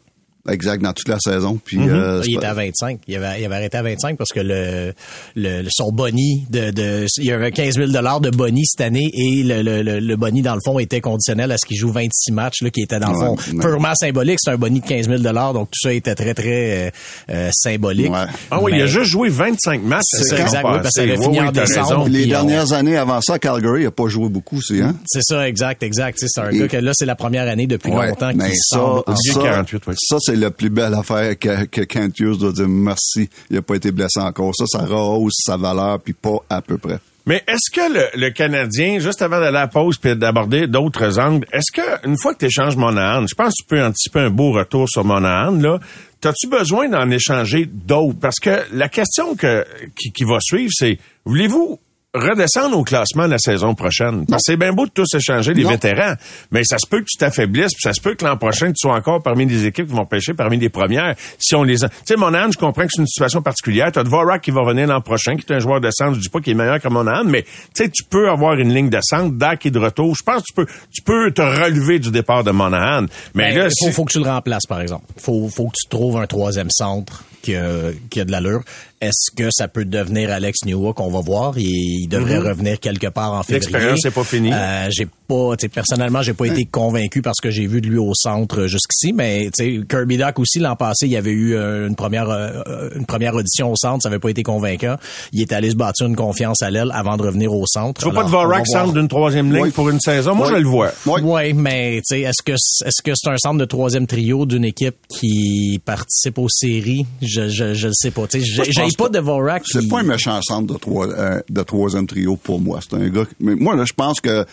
Exact, 0.48 0.82
dans 0.82 0.92
toute 0.92 1.08
la 1.08 1.18
saison. 1.18 1.58
Puis, 1.62 1.78
mhm. 1.78 1.90
euh, 1.90 2.22
il 2.26 2.36
était 2.36 2.46
à 2.46 2.54
25. 2.54 3.00
Il 3.06 3.16
avait, 3.16 3.40
il 3.40 3.44
avait 3.44 3.56
arrêté 3.56 3.76
à 3.76 3.82
25 3.82 4.16
parce 4.16 4.30
que 4.30 4.40
le, 4.40 4.92
le 5.36 5.68
son 5.70 5.90
boni 5.92 6.46
de, 6.50 6.70
de 6.70 7.06
il 7.18 7.24
y 7.24 7.32
avait 7.32 7.50
15 7.50 7.74
000 7.74 7.88
dollars 7.88 8.20
de 8.20 8.30
boni 8.30 8.66
cette 8.66 8.80
année 8.80 9.10
et 9.12 9.42
le, 9.42 9.62
le, 9.62 10.00
le, 10.00 10.16
boni 10.16 10.42
dans 10.42 10.54
le 10.54 10.60
fond 10.64 10.78
était 10.78 11.00
conditionnel 11.00 11.52
à 11.52 11.58
ce 11.58 11.66
qu'il 11.66 11.76
joue 11.76 11.92
26 11.92 12.32
matchs 12.32 12.62
là, 12.62 12.70
qui 12.70 12.82
était 12.82 12.98
dans 12.98 13.12
le 13.12 13.18
fond 13.18 13.36
purement 13.60 13.94
symbolique. 13.94 14.38
C'est 14.40 14.50
un 14.50 14.56
boni 14.56 14.80
de 14.80 14.86
15 14.86 15.08
000 15.08 15.18
dollars 15.20 15.52
donc 15.52 15.68
tout 15.70 15.80
ça 15.80 15.92
était 15.92 16.14
très 16.14 16.34
très 16.34 16.88
euh, 16.88 16.90
euh 17.30 17.50
symbolique. 17.52 18.12
Ah 18.50 18.60
oui, 18.60 18.72
il 18.74 18.82
a 18.82 18.86
juste 18.86 19.10
joué 19.10 19.28
25 19.28 19.82
matchs. 19.82 20.02
C'est 20.08 20.24
ça, 20.24 20.40
exact. 20.40 20.62
parce 20.62 20.82
que 20.82 20.90
ça 20.90 21.02
avait 21.02 21.16
fini 21.16 21.40
en 21.40 21.52
décembre. 21.52 22.08
Les 22.08 22.26
dernières 22.26 22.72
années 22.72 22.96
avant 22.96 23.20
ça, 23.20 23.38
Calgary 23.38 23.86
a 23.86 23.90
pas 23.90 24.08
joué 24.08 24.28
beaucoup, 24.28 24.60
c'est 24.60 24.80
hein? 24.80 24.94
C'est 25.06 25.22
ça, 25.22 25.48
exact, 25.48 25.82
exact. 25.82 26.18
C'est 26.20 26.40
un 26.40 26.50
gars 26.50 26.68
que 26.68 26.76
là 26.76 26.92
c'est 26.94 27.06
la 27.06 27.16
première 27.16 27.48
année 27.48 27.66
depuis 27.66 27.90
longtemps 27.90 28.32
qu'il 28.32 28.42
ça, 28.54 29.02
ça, 29.06 29.40
48, 29.42 29.82
ça 29.96 30.16
c'est 30.20 30.36
le 30.38 30.50
plus 30.50 30.70
bel 30.70 30.94
affaire 30.94 31.38
que, 31.38 31.64
que 31.64 32.22
Hughes 32.22 32.38
doit 32.38 32.52
dire 32.52 32.68
merci, 32.68 33.28
il 33.50 33.56
n'a 33.56 33.62
pas 33.62 33.76
été 33.76 33.90
blessé 33.90 34.20
encore. 34.20 34.54
Ça, 34.54 34.64
ça 34.66 34.84
rehausse 34.84 35.34
sa 35.44 35.56
valeur, 35.56 36.00
puis 36.00 36.12
pas 36.12 36.38
à 36.48 36.62
peu 36.62 36.78
près. 36.78 36.98
Mais 37.28 37.44
est-ce 37.46 37.70
que 37.70 38.16
le, 38.18 38.30
Canadien, 38.30 39.00
juste 39.00 39.20
avant 39.20 39.38
d'aller 39.38 39.58
à 39.58 39.60
la 39.60 39.68
pause 39.68 39.98
puis 39.98 40.16
d'aborder 40.16 40.66
d'autres 40.66 41.18
angles, 41.18 41.46
est-ce 41.52 41.70
que 41.70 42.06
une 42.06 42.16
fois 42.16 42.32
que 42.32 42.38
tu 42.38 42.46
échanges 42.46 42.74
Monahan, 42.74 43.26
je 43.26 43.34
pense 43.34 43.52
que 43.52 43.64
tu 43.64 43.68
peux 43.68 43.84
anticiper 43.84 44.20
un 44.20 44.30
beau 44.30 44.52
retour 44.52 44.88
sur 44.88 45.04
Monahan, 45.04 45.52
là, 45.52 45.78
as-tu 46.24 46.48
besoin 46.48 46.88
d'en 46.88 47.10
échanger 47.10 47.66
d'autres? 47.66 48.18
Parce 48.18 48.40
que 48.40 48.62
la 48.72 48.88
question 48.88 49.36
que, 49.36 49.62
qui 49.94 50.24
va 50.24 50.38
suivre, 50.40 50.70
c'est 50.74 50.98
voulez-vous 51.26 51.78
redescendre 52.14 52.76
au 52.76 52.84
classement 52.84 53.26
la 53.26 53.38
saison 53.38 53.74
prochaine. 53.74 54.24
Parce 54.26 54.42
que 54.42 54.52
c'est 54.52 54.56
bien 54.56 54.72
beau 54.72 54.86
de 54.86 54.90
tous 54.90 55.06
échanger 55.14 55.52
les 55.52 55.64
vétérans, 55.64 56.14
mais 56.50 56.64
ça 56.64 56.78
se 56.78 56.86
peut 56.86 57.00
que 57.00 57.06
tu 57.06 57.18
t'affaiblisses, 57.18 57.74
puis 57.74 57.82
ça 57.82 57.92
se 57.92 58.00
peut 58.00 58.14
que 58.14 58.24
l'an 58.24 58.38
prochain, 58.38 58.68
tu 58.68 58.76
sois 58.78 58.94
encore 58.94 59.22
parmi 59.22 59.44
des 59.44 59.66
équipes 59.66 59.88
qui 59.88 59.94
vont 59.94 60.06
pêcher 60.06 60.32
parmi 60.32 60.56
les 60.56 60.70
premières. 60.70 61.14
Si 61.38 61.54
on 61.54 61.62
les 61.62 61.78
Tu 61.80 61.86
sais, 62.06 62.16
Monahan, 62.16 62.50
je 62.50 62.56
comprends 62.56 62.84
que 62.84 62.92
c'est 62.92 63.02
une 63.02 63.06
situation 63.06 63.42
particulière. 63.42 63.92
Tu 63.92 63.98
as 63.98 64.04
Dvorak 64.04 64.42
qui 64.42 64.50
va 64.50 64.64
venir 64.64 64.86
l'an 64.86 65.02
prochain, 65.02 65.36
qui 65.36 65.44
est 65.46 65.54
un 65.54 65.58
joueur 65.58 65.80
de 65.80 65.90
centre. 65.90 66.14
Je 66.14 66.20
dis 66.20 66.28
pas 66.30 66.40
qu'il 66.40 66.52
est 66.52 66.56
meilleur 66.56 66.80
que 66.80 66.88
Monahan, 66.88 67.24
mais 67.24 67.42
tu 67.42 67.48
sais, 67.74 67.90
tu 67.90 68.04
peux 68.04 68.30
avoir 68.30 68.54
une 68.54 68.72
ligne 68.72 68.88
de 68.88 69.00
centre, 69.02 69.34
Dak 69.36 69.66
est 69.66 69.70
de 69.70 69.78
retour. 69.78 70.14
Je 70.16 70.22
pense 70.22 70.42
que 70.42 70.46
tu 70.46 70.54
peux, 70.54 70.66
tu 70.90 71.02
peux 71.02 71.30
te 71.30 71.42
relever 71.42 71.98
du 71.98 72.10
départ 72.10 72.42
de 72.42 72.52
Monahan. 72.52 73.06
Mais, 73.34 73.52
ben, 73.52 73.58
là, 73.58 73.68
il 73.68 73.86
faut, 73.86 73.92
faut, 73.92 74.04
que 74.06 74.12
tu 74.12 74.18
le 74.18 74.30
remplaces, 74.30 74.66
par 74.66 74.80
exemple. 74.80 75.04
Faut, 75.18 75.48
faut 75.48 75.66
que 75.66 75.76
tu 75.76 75.88
trouves 75.90 76.16
un 76.16 76.26
troisième 76.26 76.70
centre 76.70 77.22
qui 77.42 77.54
a, 77.54 77.90
qui 78.10 78.20
a 78.20 78.24
de 78.24 78.32
l'allure. 78.32 78.62
Est-ce 79.00 79.30
que 79.34 79.48
ça 79.52 79.68
peut 79.68 79.84
devenir 79.84 80.32
Alex 80.32 80.64
Newhook? 80.64 80.98
On 80.98 81.08
va 81.08 81.20
voir. 81.20 81.56
Il, 81.56 82.08
devrait 82.08 82.38
mm-hmm. 82.38 82.48
revenir 82.48 82.80
quelque 82.80 83.06
part 83.06 83.32
en 83.32 83.42
février. 83.44 83.60
L'expérience 83.60 84.04
n'est 84.04 84.10
pas 84.10 84.24
finie. 84.24 84.52
Euh, 84.52 84.88
j'ai 84.90 85.06
pas, 85.28 85.54
personnellement, 85.72 86.22
j'ai 86.22 86.34
pas 86.34 86.46
été 86.46 86.64
convaincu 86.64 87.22
parce 87.22 87.38
que 87.40 87.50
j'ai 87.50 87.66
vu 87.66 87.80
de 87.80 87.88
lui 87.88 87.98
au 87.98 88.12
centre 88.14 88.66
jusqu'ici, 88.66 89.12
mais 89.12 89.50
Kirby 89.88 90.16
Doc 90.16 90.38
aussi 90.38 90.58
l'an 90.58 90.74
passé, 90.74 91.06
il 91.06 91.12
y 91.12 91.16
avait 91.16 91.30
eu 91.30 91.54
euh, 91.54 91.86
une 91.86 91.94
première 91.94 92.30
euh, 92.30 92.88
une 92.96 93.06
première 93.06 93.34
audition 93.34 93.70
au 93.70 93.76
centre, 93.76 94.02
ça 94.02 94.08
avait 94.08 94.18
pas 94.18 94.30
été 94.30 94.42
convaincant. 94.42 94.96
Il 95.32 95.42
est 95.42 95.52
allé 95.52 95.70
se 95.70 95.76
bâtir 95.76 96.06
une 96.06 96.16
confiance 96.16 96.62
à 96.62 96.70
l'aile 96.70 96.90
avant 96.92 97.16
de 97.16 97.22
revenir 97.22 97.52
au 97.54 97.66
centre. 97.66 98.00
Tu 98.00 98.10
vois 98.10 98.22
pas 98.22 98.24
de 98.24 98.30
Vorak 98.30 98.66
centre 98.66 98.92
d'une 98.94 99.08
troisième 99.08 99.54
ligne 99.54 99.70
pour 99.70 99.90
une 99.90 100.00
saison? 100.00 100.34
Moi, 100.34 100.48
je 100.50 100.56
le 100.56 100.68
vois. 100.68 100.90
Oui, 101.06 101.52
mais 101.52 101.98
est-ce 101.98 102.42
que 102.42 102.52
est-ce 102.52 103.02
que 103.02 103.12
c'est 103.14 103.30
un 103.30 103.36
centre 103.36 103.58
de 103.58 103.64
troisième 103.64 104.06
trio 104.06 104.46
d'une 104.46 104.64
équipe 104.64 104.96
qui 105.08 105.80
participe 105.84 106.38
aux 106.38 106.48
séries? 106.48 107.06
Je 107.22 107.48
je, 107.48 107.74
je 107.74 107.86
le 107.86 107.94
sais 107.94 108.10
pas. 108.10 108.22
J'ai 108.32 108.87
pas 108.96 109.08
de 109.08 109.18
Vorak. 109.18 109.62
C'est 109.66 109.88
pas 109.88 110.00
un 110.00 110.04
méchant 110.04 110.40
centre 110.42 110.72
de, 110.72 110.78
trois, 110.78 111.08
euh, 111.08 111.40
de 111.48 111.62
troisième 111.62 112.06
trio 112.06 112.36
pour 112.36 112.60
moi. 112.60 112.80
C'est 112.82 112.96
un 112.96 113.08
gars. 113.08 113.24
Mais 113.40 113.54
moi 113.54 113.74
là, 113.76 113.84
je 113.84 113.92
pense 113.92 114.20
que 114.20 114.44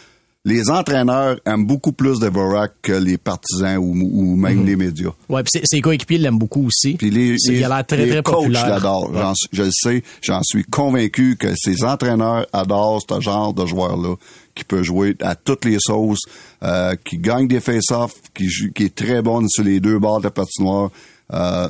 les 0.47 0.69
entraîneurs 0.69 1.37
aiment 1.47 1.65
beaucoup 1.65 1.91
plus 1.91 2.19
Dvorak 2.19 2.73
que 2.83 2.91
les 2.91 3.17
partisans 3.17 3.77
ou, 3.77 3.93
ou 4.13 4.35
même 4.35 4.59
Mhm. 4.59 4.65
les 4.67 4.75
médias. 4.75 5.09
Ouais, 5.27 5.41
puis 5.41 5.49
ses- 5.59 5.65
ses 5.65 5.81
coéquipiers 5.81 6.19
l'aiment 6.19 6.37
beaucoup 6.37 6.67
aussi. 6.67 6.93
Puis 6.93 7.09
les, 7.09 7.35
C'est- 7.39 7.51
les, 7.53 7.57
il 7.59 7.63
a 7.63 7.69
l'air 7.69 7.83
très, 7.87 7.97
les 7.97 8.09
très 8.11 8.21
coachs 8.21 8.35
populaire. 8.35 8.69
l'adorent. 8.69 9.09
Ouais. 9.09 9.17
J'en 9.21 9.33
suis- 9.33 9.49
Je 9.51 9.63
le 9.63 9.69
sais, 9.71 10.03
j'en 10.21 10.41
suis 10.43 10.63
convaincu 10.63 11.35
que 11.35 11.47
ces 11.55 11.83
entraîneurs 11.83 12.45
adorent 12.53 13.01
ce 13.09 13.19
genre 13.21 13.55
de 13.55 13.65
joueur-là 13.65 14.15
qui 14.53 14.63
peut 14.65 14.83
jouer 14.83 15.15
à 15.21 15.33
toutes 15.35 15.65
les 15.65 15.77
sauces, 15.79 16.21
euh, 16.61 16.93
qui 17.03 17.17
gagne 17.17 17.47
des 17.47 17.59
face-offs, 17.59 18.13
qui, 18.35 18.47
qui 18.75 18.83
est 18.83 18.93
très 18.95 19.23
bon 19.23 19.47
sur 19.49 19.63
les 19.63 19.79
deux 19.79 19.97
bords 19.97 20.19
de 20.19 20.25
la 20.25 20.31
patinoire. 20.31 20.91
Euh, 21.33 21.67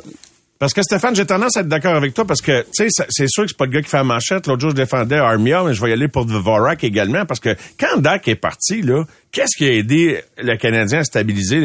Parce 0.58 0.74
que 0.74 0.82
Stéphane, 0.82 1.14
j'ai 1.14 1.26
tendance 1.26 1.58
à 1.58 1.62
être 1.62 1.68
d'accord 1.68 1.95
avec 1.95 2.14
toi 2.14 2.24
parce 2.24 2.41
que, 2.41 2.62
tu 2.62 2.89
sais, 2.89 3.03
c'est 3.10 3.28
sûr 3.28 3.43
que 3.43 3.49
c'est 3.49 3.58
pas 3.58 3.66
le 3.66 3.72
gars 3.72 3.82
qui 3.82 3.89
fait 3.89 3.97
la 3.97 4.06
manchette. 4.06 4.47
L'autre 4.47 4.62
jour, 4.62 4.70
je 4.70 4.76
défendais 4.76 5.18
Armia, 5.18 5.64
mais 5.64 5.74
je 5.74 5.82
vais 5.82 5.89
y 5.89 5.93
aller 5.93 6.08
pour 6.08 6.26
Dvorak 6.26 6.82
également 6.86 7.26
parce 7.26 7.41
que 7.41 7.58
quand 7.78 7.99
Dak 7.99 8.26
est 8.30 8.36
parti, 8.36 8.82
là, 8.82 9.03
qu'est-ce 9.34 9.58
qui 9.58 9.66
a 9.66 9.74
aidé 9.74 10.22
le 10.41 10.56
Canadien 10.56 10.99
à 10.99 11.03
stabiliser 11.03 11.60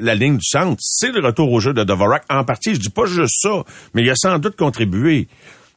la 0.00 0.14
ligne 0.16 0.38
du 0.38 0.44
centre? 0.44 0.76
C'est 0.80 1.12
le 1.12 1.24
retour 1.24 1.52
au 1.52 1.60
jeu 1.60 1.72
de 1.72 1.84
Dvorak. 1.84 2.24
En 2.28 2.42
partie, 2.42 2.74
je 2.74 2.80
dis 2.80 2.90
pas 2.90 3.06
juste 3.06 3.40
ça, 3.40 3.62
mais 3.94 4.02
il 4.02 4.10
a 4.10 4.16
sans 4.16 4.38
doute 4.40 4.56
contribué. 4.56 5.28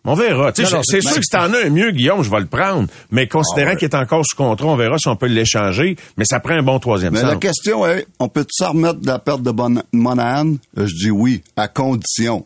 On 0.05 0.13
verra. 0.13 0.51
C'est 0.55 0.65
sûr 0.65 0.79
que 0.81 1.21
si 1.21 1.29
t'en 1.29 1.51
as 1.53 1.65
un 1.65 1.69
mieux, 1.69 1.91
Guillaume, 1.91 2.23
je 2.23 2.29
vais 2.31 2.39
le 2.39 2.45
prendre. 2.45 2.87
Mais 3.11 3.27
considérant 3.27 3.71
Ah 3.71 3.73
ouais. 3.73 3.77
qu'il 3.79 3.89
est 3.89 3.95
encore 3.95 4.23
sous 4.25 4.37
contrat, 4.37 4.67
on 4.67 4.77
verra 4.77 4.97
si 4.97 5.07
on 5.09 5.17
peut 5.17 5.25
l'échanger. 5.27 5.97
Mais 6.15 6.23
ça 6.25 6.39
prend 6.39 6.53
un 6.53 6.63
bon 6.63 6.79
troisième 6.79 7.11
mais 7.13 7.19
centre. 7.19 7.33
la 7.33 7.39
question 7.39 7.85
est, 7.85 8.07
on 8.19 8.29
peut 8.29 8.45
s'en 8.49 8.71
remettre 8.71 9.01
de 9.01 9.07
la 9.07 9.19
perte 9.19 9.41
de 9.41 9.51
Bon- 9.51 9.83
Monahan? 9.91 10.53
Euh, 10.77 10.87
Je 10.87 10.95
dis 10.95 11.11
oui, 11.11 11.43
à 11.57 11.67
condition. 11.67 12.45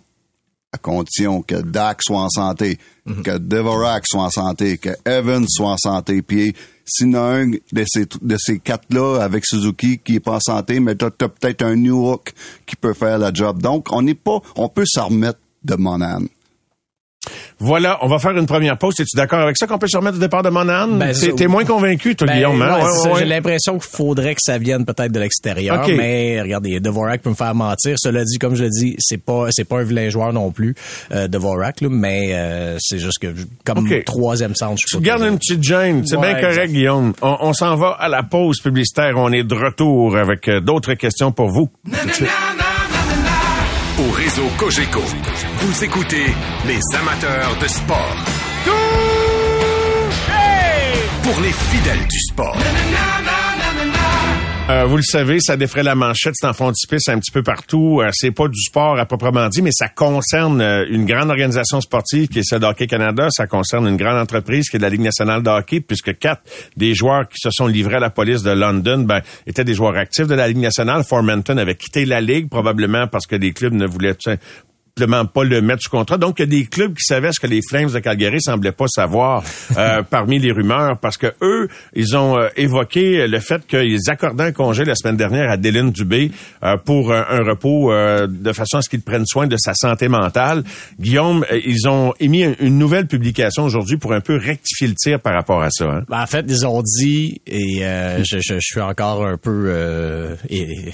À 0.74 0.78
condition 0.78 1.42
que 1.42 1.56
Dak 1.56 2.00
soit 2.02 2.22
en 2.22 2.30
santé, 2.30 2.80
Mhm. 3.06 3.24
que 3.24 3.38
Devorak 3.38 4.06
soit 4.08 4.24
en 4.24 4.30
santé, 4.30 4.78
que 4.78 4.90
Evans 5.06 5.46
soit 5.48 5.72
en 5.72 5.78
santé. 5.78 6.22
Puis 6.22 6.56
s'il 6.86 7.12
y 7.12 7.16
en 7.18 7.24
a 7.24 7.28
un 7.42 7.48
de 7.52 7.84
ces, 7.86 8.06
de 8.22 8.38
ces 8.40 8.60
quatre-là 8.60 9.20
avec 9.22 9.46
Suzuki 9.46 10.00
qui 10.04 10.16
est 10.16 10.20
pas 10.22 10.38
en 10.38 10.40
santé, 10.40 10.80
mais 10.80 10.96
t'as, 10.96 11.10
t'as 11.12 11.28
peut-être 11.28 11.62
un 11.64 11.76
New 11.76 12.10
Hook 12.10 12.32
qui 12.66 12.76
peut 12.78 12.94
faire 12.94 13.18
la 13.20 13.32
job. 13.34 13.62
Donc, 13.62 13.92
on 13.92 14.02
n'est 14.02 14.16
pas, 14.16 14.40
on 14.56 14.70
peut 14.70 14.86
s'en 14.88 15.08
remettre 15.10 15.40
de 15.64 15.76
Monahan. 15.76 16.22
Voilà, 17.60 18.00
on 18.02 18.08
va 18.08 18.18
faire 18.18 18.36
une 18.36 18.48
première 18.48 18.78
pause. 18.78 18.96
Es-tu 19.00 19.16
d'accord 19.16 19.40
avec 19.40 19.56
ça 19.58 19.68
qu'on 19.68 19.78
peut 19.78 19.88
se 19.88 19.96
remettre 19.96 20.18
au 20.18 20.20
départ 20.20 20.42
de 20.42 20.50
Monahan? 20.50 20.88
Ben, 20.88 21.14
T'es 21.38 21.46
moins 21.48 21.64
convaincu, 21.66 22.16
toi, 22.16 22.26
Ben, 22.28 22.34
Guillaume. 22.36 22.62
hein? 22.62 22.78
ouais, 22.78 22.84
Ouais, 22.84 23.10
ouais, 23.14 23.20
J'ai 23.20 23.26
l'impression 23.26 23.74
qu'il 23.78 23.90
faudrait 23.92 24.34
que 24.34 24.42
ça 24.42 24.58
vienne 24.58 24.86
peut-être 24.86 25.12
de 25.12 25.20
l'extérieur, 25.20 25.86
mais 25.88 26.42
regardez, 26.42 26.80
Dvorak 26.80 27.22
peut 27.22 27.30
me 27.30 27.36
faire 27.36 27.54
mentir. 27.54 27.96
Cela 28.00 28.24
dit, 28.24 28.40
comme 28.40 28.56
je 28.56 28.64
le 28.64 28.70
dis, 28.70 28.96
c'est 29.00 29.24
pas 29.24 29.48
c'est 29.52 29.66
pas 29.66 29.80
un 29.80 29.84
vilain 29.84 30.10
joueur 30.10 30.34
non 30.34 30.52
plus, 30.52 30.74
euh, 31.12 31.28
Dvorak, 31.28 31.82
là, 31.82 31.90
mais 31.92 32.32
euh, 32.34 32.78
c'est 32.80 32.98
juste 33.00 33.20
que 33.20 33.28
comme 33.66 33.88
troisième 34.06 34.56
centre, 34.56 34.78
je 34.80 34.86
Tu 34.88 34.90
suis 34.90 34.98
pas 34.98 35.04
gardes 35.18 35.24
une 35.32 35.38
petite 35.38 35.64
gêne. 35.64 36.06
C'est 36.08 36.18
bien 36.18 36.32
correct, 36.34 36.48
exact. 36.50 36.72
Guillaume. 36.72 37.14
On, 37.22 37.38
on 37.42 37.54
s'en 37.54 37.76
va 37.76 37.90
à 38.00 38.08
la 38.10 38.24
pause 38.24 38.60
publicitaire. 38.62 39.14
On 39.18 39.32
est 39.32 39.44
de 39.44 39.54
retour 39.56 40.18
avec 40.18 40.48
euh, 40.48 40.60
d'autres 40.60 40.96
questions 40.96 41.32
pour 41.32 41.50
vous. 41.50 41.70
Tout 41.86 42.08
de 42.08 42.14
suite. 42.14 42.30
Au 44.02 44.12
réseau 44.12 44.48
Cogeco, 44.58 45.02
vous 45.60 45.84
écoutez 45.84 46.34
les 46.66 46.80
amateurs 46.98 47.56
de 47.62 47.68
sport. 47.68 48.16
Pour 51.22 51.40
les 51.42 51.52
fidèles 51.52 52.08
du 52.08 52.20
sport. 52.20 52.58
Euh, 54.70 54.86
vous 54.86 54.96
le 54.96 55.04
savez, 55.04 55.40
ça 55.40 55.58
défrait 55.58 55.84
la 55.84 55.96
manchette, 55.96 56.34
c'est 56.36 56.48
en 56.48 56.54
frontispice 56.54 57.10
un 57.10 57.20
petit 57.20 57.32
peu 57.32 57.44
partout. 57.44 58.00
Euh, 58.02 58.10
c'est 58.14 58.32
pas 58.32 58.48
du 58.48 58.60
sport 58.62 58.98
à 58.98 59.06
proprement 59.06 59.50
dit, 59.50 59.62
mais 59.62 59.72
ça 59.74 59.90
concerne 59.90 60.62
euh, 60.62 60.86
une 60.90 61.06
grande 61.06 61.30
organisation 61.30 61.82
sportive 61.82 62.30
qui 62.30 62.40
est 62.40 62.44
celle 62.44 62.60
d'Hockey 62.60 62.88
Canada. 62.88 63.28
Ça 63.32 63.48
concerne 63.48 63.88
une 63.88 63.98
grande 63.98 64.18
entreprise 64.18 64.70
qui 64.70 64.78
est 64.78 64.80
la 64.80 64.90
Ligue 64.90 65.02
nationale 65.02 65.44
de 65.44 65.50
hockey, 65.50 65.82
puisque 65.82 66.18
quatre 66.18 66.44
des 66.78 66.94
joueurs 66.94 67.28
qui 67.28 67.38
se 67.38 67.50
sont 67.52 67.68
livrés 67.68 67.96
à 67.96 68.00
la 68.00 68.12
police 68.12 68.44
de 68.44 68.52
London 68.52 69.00
ben, 69.00 69.22
étaient 69.46 69.66
des 69.66 69.74
joueurs 69.74 69.98
actifs 69.98 70.28
de 70.28 70.36
la 70.36 70.48
Ligue 70.48 70.60
nationale. 70.60 71.04
Formanton 71.04 71.58
avait 71.58 71.76
quitté 71.76 72.06
la 72.06 72.22
Ligue, 72.22 72.50
probablement 72.50 73.08
parce 73.08 73.28
que 73.28 73.36
les 73.36 73.52
clubs 73.52 73.74
ne 73.74 73.88
voulaient 73.88 74.16
tout 74.16 74.32
simplement 74.98 75.26
pas 75.26 75.44
le 75.44 75.62
mettre 75.62 75.84
sous 75.84 75.90
contrat. 75.90 76.18
Donc, 76.18 76.40
il 76.40 76.42
y 76.42 76.44
a 76.44 76.60
des 76.60 76.66
clubs 76.66 76.94
qui 76.94 77.04
savaient 77.04 77.32
ce 77.32 77.40
que 77.40 77.48
les 77.48 77.62
Flames 77.68 77.90
de 77.92 78.00
Calgary 78.00 78.42
semblaient 78.42 78.72
pas 78.74 78.88
savoir 78.88 79.44
euh, 79.78 80.04
parmi 80.04 80.38
les 80.40 80.52
rumeurs, 80.52 80.98
parce 81.00 81.18
que 81.18 81.28
eux, 81.42 81.70
ils 81.96 82.16
ont 82.18 82.38
euh, 82.38 82.50
évoqué 82.58 83.26
le 83.28 83.40
fait 83.40 83.66
qu'ils 83.66 84.10
accordaient 84.10 84.44
un 84.46 84.52
congé 84.52 84.84
la 84.84 84.96
semaine 84.96 85.18
dernière 85.18 85.50
à 85.50 85.58
Dylan 85.58 85.92
Dubé 85.92 86.32
euh, 86.64 86.78
pour 86.78 87.14
un, 87.14 87.26
un 87.30 87.44
repos 87.44 87.92
euh, 87.92 88.28
de 88.28 88.52
façon 88.54 88.78
à 88.78 88.82
ce 88.82 88.90
qu'il 88.90 89.02
prenne 89.02 89.26
soin 89.26 89.48
de 89.48 89.56
sa 89.58 89.74
santé 89.74 90.08
mentale. 90.08 90.64
Guillaume, 91.00 91.46
ils 91.66 91.88
ont 91.88 92.14
émis 92.20 92.44
un- 92.44 92.56
une 92.60 92.78
nouvelle 92.78 93.08
publication 93.08 93.64
aujourd'hui 93.64 93.98
pour 93.98 94.14
un 94.14 94.22
peu 94.22 94.36
rectifier 94.38 94.88
le 94.88 94.96
tir 94.96 95.20
par 95.20 95.34
rapport 95.34 95.62
à 95.64 95.70
ça. 95.72 95.86
hein. 95.86 96.04
Ben, 96.10 96.22
en 96.22 96.28
fait, 96.28 96.46
ils 96.48 96.66
ont 96.68 96.82
dit, 96.84 97.42
et 97.48 97.80
euh, 97.86 98.24
je, 98.24 98.38
je- 98.40 98.56
je 98.56 98.60
suis 98.60 98.82
encore 98.82 99.26
un 99.26 99.38
peu 99.38 99.66
euh, 99.68 100.36
et- 100.50 100.92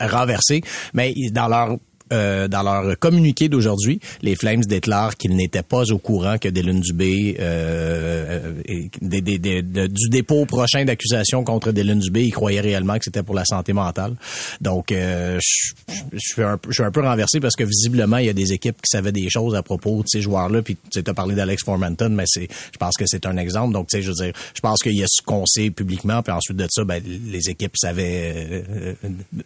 renversé, 0.00 0.62
mais 0.94 1.12
dans 1.32 1.48
leur 1.48 1.76
euh, 2.12 2.48
dans 2.48 2.62
leur 2.62 2.98
communiqué 2.98 3.48
d'aujourd'hui, 3.48 4.00
les 4.22 4.36
Flames 4.36 4.62
déclarent 4.64 5.16
qu'ils 5.16 5.34
n'étaient 5.36 5.62
pas 5.62 5.82
au 5.92 5.98
courant 5.98 6.38
que 6.38 6.48
Dylan 6.48 6.80
Dubé, 6.80 7.36
euh, 7.40 8.52
et 8.66 8.90
des- 9.00 9.20
des- 9.20 9.38
des- 9.38 9.62
de- 9.62 9.86
du 9.86 10.08
dépôt 10.08 10.44
prochain 10.46 10.84
d'accusation 10.84 11.42
contre 11.44 11.72
Dylan 11.72 11.98
Dubé, 11.98 12.22
ils 12.24 12.30
croyaient 12.32 12.60
réellement 12.60 12.96
que 12.98 13.04
c'était 13.04 13.22
pour 13.22 13.34
la 13.34 13.44
santé 13.44 13.72
mentale. 13.72 14.14
Donc, 14.60 14.92
euh, 14.92 15.38
je, 15.42 15.72
je 16.12 16.18
suis 16.18 16.42
un, 16.42 16.56
peu- 16.58 16.70
je 16.70 16.74
suis 16.74 16.84
un 16.84 16.90
peu 16.90 17.00
renversé 17.00 17.40
parce 17.40 17.56
que 17.56 17.64
visiblement, 17.64 18.18
il 18.18 18.26
y 18.26 18.30
a 18.30 18.32
des 18.34 18.52
équipes 18.52 18.76
qui 18.76 18.90
savaient 18.90 19.12
des 19.12 19.28
choses 19.30 19.54
à 19.54 19.62
propos 19.62 20.02
de 20.02 20.08
ces 20.08 20.20
joueurs-là. 20.20 20.62
Puis, 20.62 20.76
tu 20.90 21.00
as 21.06 21.14
parlé 21.14 21.34
d'Alex 21.34 21.64
Formanton, 21.64 22.10
mais 22.10 22.24
c'est, 22.26 22.48
je 22.72 22.78
pense 22.78 22.96
que 22.96 23.04
c'est 23.06 23.26
un 23.26 23.36
exemple. 23.36 23.72
Donc, 23.72 23.88
tu 23.88 23.96
sais, 23.96 24.02
je 24.02 24.08
veux 24.08 24.14
dire, 24.26 24.32
je 24.54 24.60
pense 24.60 24.82
qu'il 24.82 24.96
y 24.96 25.02
a 25.02 25.06
ce 25.08 25.22
qu'on 25.22 25.44
sait 25.46 25.70
publiquement, 25.70 26.22
puis 26.22 26.32
ensuite 26.32 26.56
de 26.56 26.66
ça, 26.70 26.84
ben, 26.84 27.02
les 27.04 27.50
équipes 27.50 27.76
savaient 27.76 28.64
euh, 28.70 28.94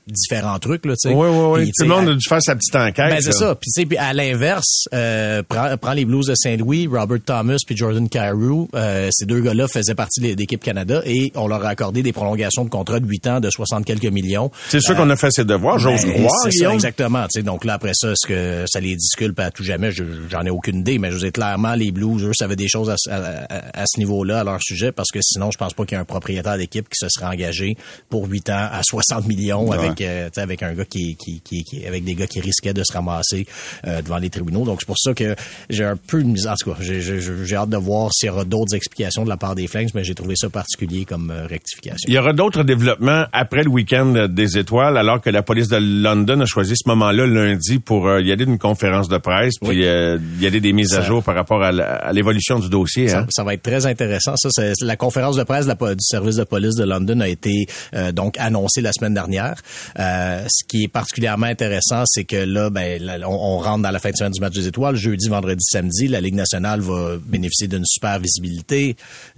différents 0.07 0.59
trucs, 0.59 0.85
là, 0.87 0.95
tu 0.95 1.09
sais. 1.09 1.15
Oui, 1.15 1.29
oui, 1.31 1.61
oui. 1.63 1.71
Tout 1.77 1.85
le 1.85 1.89
monde 1.89 2.09
a 2.09 2.15
dû 2.15 2.29
faire 2.29 2.43
sa 2.51 2.57
petite 2.57 2.76
enquête. 2.76 3.11
ben, 3.11 3.20
c'est 3.20 3.32
ça. 3.32 3.55
Puis, 3.55 3.70
tu 3.74 3.80
sais, 3.82 3.86
puis 3.86 3.96
à 3.96 4.12
l'inverse, 4.12 4.84
euh, 4.94 5.42
prends, 5.48 5.76
prends 5.80 5.92
les 5.92 6.05
Blues 6.05 6.26
de 6.26 6.34
Saint-Louis, 6.34 6.86
Robert 6.86 7.18
Thomas 7.24 7.57
puis 7.66 7.76
Jordan 7.76 8.09
Carew. 8.09 8.68
euh, 8.74 9.09
ces 9.12 9.26
deux 9.26 9.40
gars-là 9.40 9.68
faisaient 9.68 9.94
partie 9.94 10.20
de 10.20 10.34
l'équipe 10.34 10.62
Canada 10.62 11.03
et 11.05 11.32
on 11.36 11.46
leur 11.46 11.64
a 11.64 11.68
accordé 11.70 12.03
des 12.03 12.12
prolongations 12.12 12.64
de 12.64 12.70
contrat 12.70 13.01
de 13.01 13.07
8 13.07 13.26
ans 13.28 13.40
de 13.40 13.51
60 13.51 13.84
quelques 13.84 14.05
millions. 14.07 14.51
C'est 14.68 14.80
sûr 14.80 14.92
Euh, 14.92 14.96
qu'on 14.96 15.11
a 15.11 15.16
fait 15.16 15.30
ses 15.30 15.44
devoirs, 15.44 15.78
j'ose 15.78 16.03
ben, 16.05 16.12
croire, 16.14 16.34
c'est 16.44 16.51
ça, 16.59 16.72
exactement. 16.74 17.22
tu 17.24 17.40
sais. 17.40 17.42
Donc 17.42 17.64
là, 17.64 17.74
après 17.74 17.92
ça, 17.94 18.11
est-ce 18.12 18.26
que 18.26 18.64
ça 18.68 18.80
les 18.80 18.96
disculpe 18.96 19.38
à 19.40 19.51
tout 19.51 19.64
jamais? 19.64 19.92
Je- 19.92 20.05
J'en 20.30 20.42
ai 20.44 20.51
aucune 20.51 20.78
idée, 20.80 20.98
mais 20.98 21.11
je 21.11 21.16
vous 21.16 21.24
ai 21.26 21.30
clairement, 21.32 21.74
les 21.74 21.90
Blues, 21.92 22.22
eux, 22.24 22.32
savaient 22.34 22.57
des 22.57 22.68
choses 22.68 22.90
à, 22.90 22.94
ce- 22.98 23.11
à- 23.11 23.84
ce 23.86 23.98
niveau-là, 23.98 24.40
à 24.40 24.44
leur 24.44 24.59
sujet, 24.62 24.92
parce 24.92 25.11
que 25.11 25.18
sinon, 25.22 25.51
je 25.51 25.59
pense 25.59 25.72
pas 25.74 25.84
qu'il 25.84 25.96
y 25.96 25.98
ait 25.98 26.03
un 26.03 26.05
propriétaire 26.05 26.57
d'équipe 26.57 26.88
qui 26.88 26.96
se 26.96 27.07
serait 27.09 27.26
engagé 27.26 27.76
pour 28.09 28.26
8 28.28 28.48
ans 28.51 28.68
à 28.72 28.80
60 28.82 29.26
millions 29.26 29.68
Ouais. 29.68 29.76
avec, 29.78 30.01
euh, 30.01 30.26
tu 30.26 30.32
sais, 30.34 30.40
avec 30.40 30.62
un 30.62 30.72
gars 30.74 30.84
qui, 30.84 31.16
qui, 31.16 31.40
qui, 31.40 31.62
qui- 31.64 31.86
avec 31.86 32.05
des 32.05 32.14
gars 32.14 32.26
qui 32.26 32.39
risquaient 32.41 32.74
de 32.74 32.82
se 32.84 32.93
ramasser 32.93 33.47
euh, 33.86 34.03
devant 34.03 34.18
les 34.18 34.30
tribunaux. 34.30 34.64
Donc 34.64 34.80
c'est 34.80 34.86
pour 34.86 34.99
ça 34.99 35.14
que 35.14 35.34
j'ai 35.68 35.84
un 35.84 35.97
peu 35.97 36.22
de 36.22 36.28
mise. 36.28 36.47
En 36.47 36.55
tout 36.55 36.70
cas, 36.72 36.76
j'ai- 36.80 37.57
hâte 37.57 37.68
de 37.70 37.76
voir 37.76 38.11
s'il 38.12 38.28
y 38.28 38.30
aura 38.30 38.45
d'autres 38.45 38.74
explications 38.74 39.24
de 39.24 39.28
la 39.28 39.36
part 39.36 39.55
des 39.55 39.66
Flames, 39.66 39.88
mais 39.95 40.05
j'ai 40.05 40.14
trouvé 40.14 40.34
ça 40.36 40.49
particulier 40.49 41.05
comme 41.05 41.30
euh, 41.30 41.47
rectification. 41.47 42.07
Il 42.09 42.14
y 42.14 42.18
aura 42.18 42.32
d'autres 42.32 42.62
développements 42.62 43.24
après 43.32 43.62
le 43.64 43.70
week-end 43.70 44.26
des 44.28 44.59
étoiles, 44.59 44.97
alors 44.97 45.20
que 45.20 45.30
la 45.30 45.43
police 45.43 45.68
de 45.68 45.76
London 45.76 46.41
a 46.41 46.47
choisi 46.47 46.74
ce 46.76 46.88
moment-là 46.88 47.26
lundi 47.26 47.78
pour 47.78 48.09
euh, 48.09 48.20
y 48.22 48.32
aller 48.32 48.47
d'une 48.47 48.59
conférence 48.59 49.09
de 49.09 49.18
presse, 49.18 49.55
puis 49.61 49.70
Oui. 49.70 49.84
euh, 49.84 50.18
y 50.41 50.47
aller 50.47 50.61
des 50.61 50.72
mises 50.72 50.95
à 50.95 51.01
Ça- 51.03 51.07
jour 51.07 51.22
par 51.22 51.34
rapport 51.34 51.62
à 51.62 51.68
à 51.70 52.12
l'évolution 52.12 52.59
du 52.59 52.68
dossier. 52.68 53.09
Ça, 53.09 53.20
hein. 53.20 53.26
ça 53.30 53.45
va 53.45 53.55
être 53.55 53.62
très 53.62 53.86
intéressant. 53.86 54.34
Ça, 54.36 54.49
c'est 54.53 54.72
la 54.82 54.97
conférence 54.97 55.36
de 55.36 55.43
presse 55.45 55.66
de 55.66 55.74
la 55.80 55.95
du 55.95 56.03
service 56.05 56.36
de 56.36 56.45
police 56.45 56.74
de 56.76 56.84
London 56.84 57.20
a 57.20 57.28
été 57.28 57.66
euh, 57.95 58.12
donc 58.12 58.36
annoncée 58.38 58.80
la 58.80 58.93
semaine 58.93 59.14
dernière. 59.14 59.55
Euh, 59.99 60.45
ce 60.49 60.64
qui 60.66 60.84
est 60.84 60.88
particulièrement 60.88 61.47
intéressant, 61.47 62.03
c'est 62.07 62.24
que 62.31 62.37
là, 62.45 62.70
ben, 62.70 63.03
là, 63.03 63.18
on, 63.28 63.33
on 63.33 63.59
rentre 63.59 63.83
dans 63.83 63.91
la 63.91 63.99
fin 63.99 64.11
de 64.11 64.16
semaine 64.16 64.33
du 64.33 64.41
match 64.41 64.55
des 64.55 64.66
étoiles. 64.66 64.97
Jeudi, 64.97 65.28
vendredi, 65.28 65.64
samedi, 65.68 66.07
la 66.09 66.20
Ligue 66.20 66.35
nationale 66.35 66.81
va 66.81 67.16
bénéficier 67.24 67.66
d'une 67.68 67.85
super 67.85 68.18
visibilité. 68.20 68.97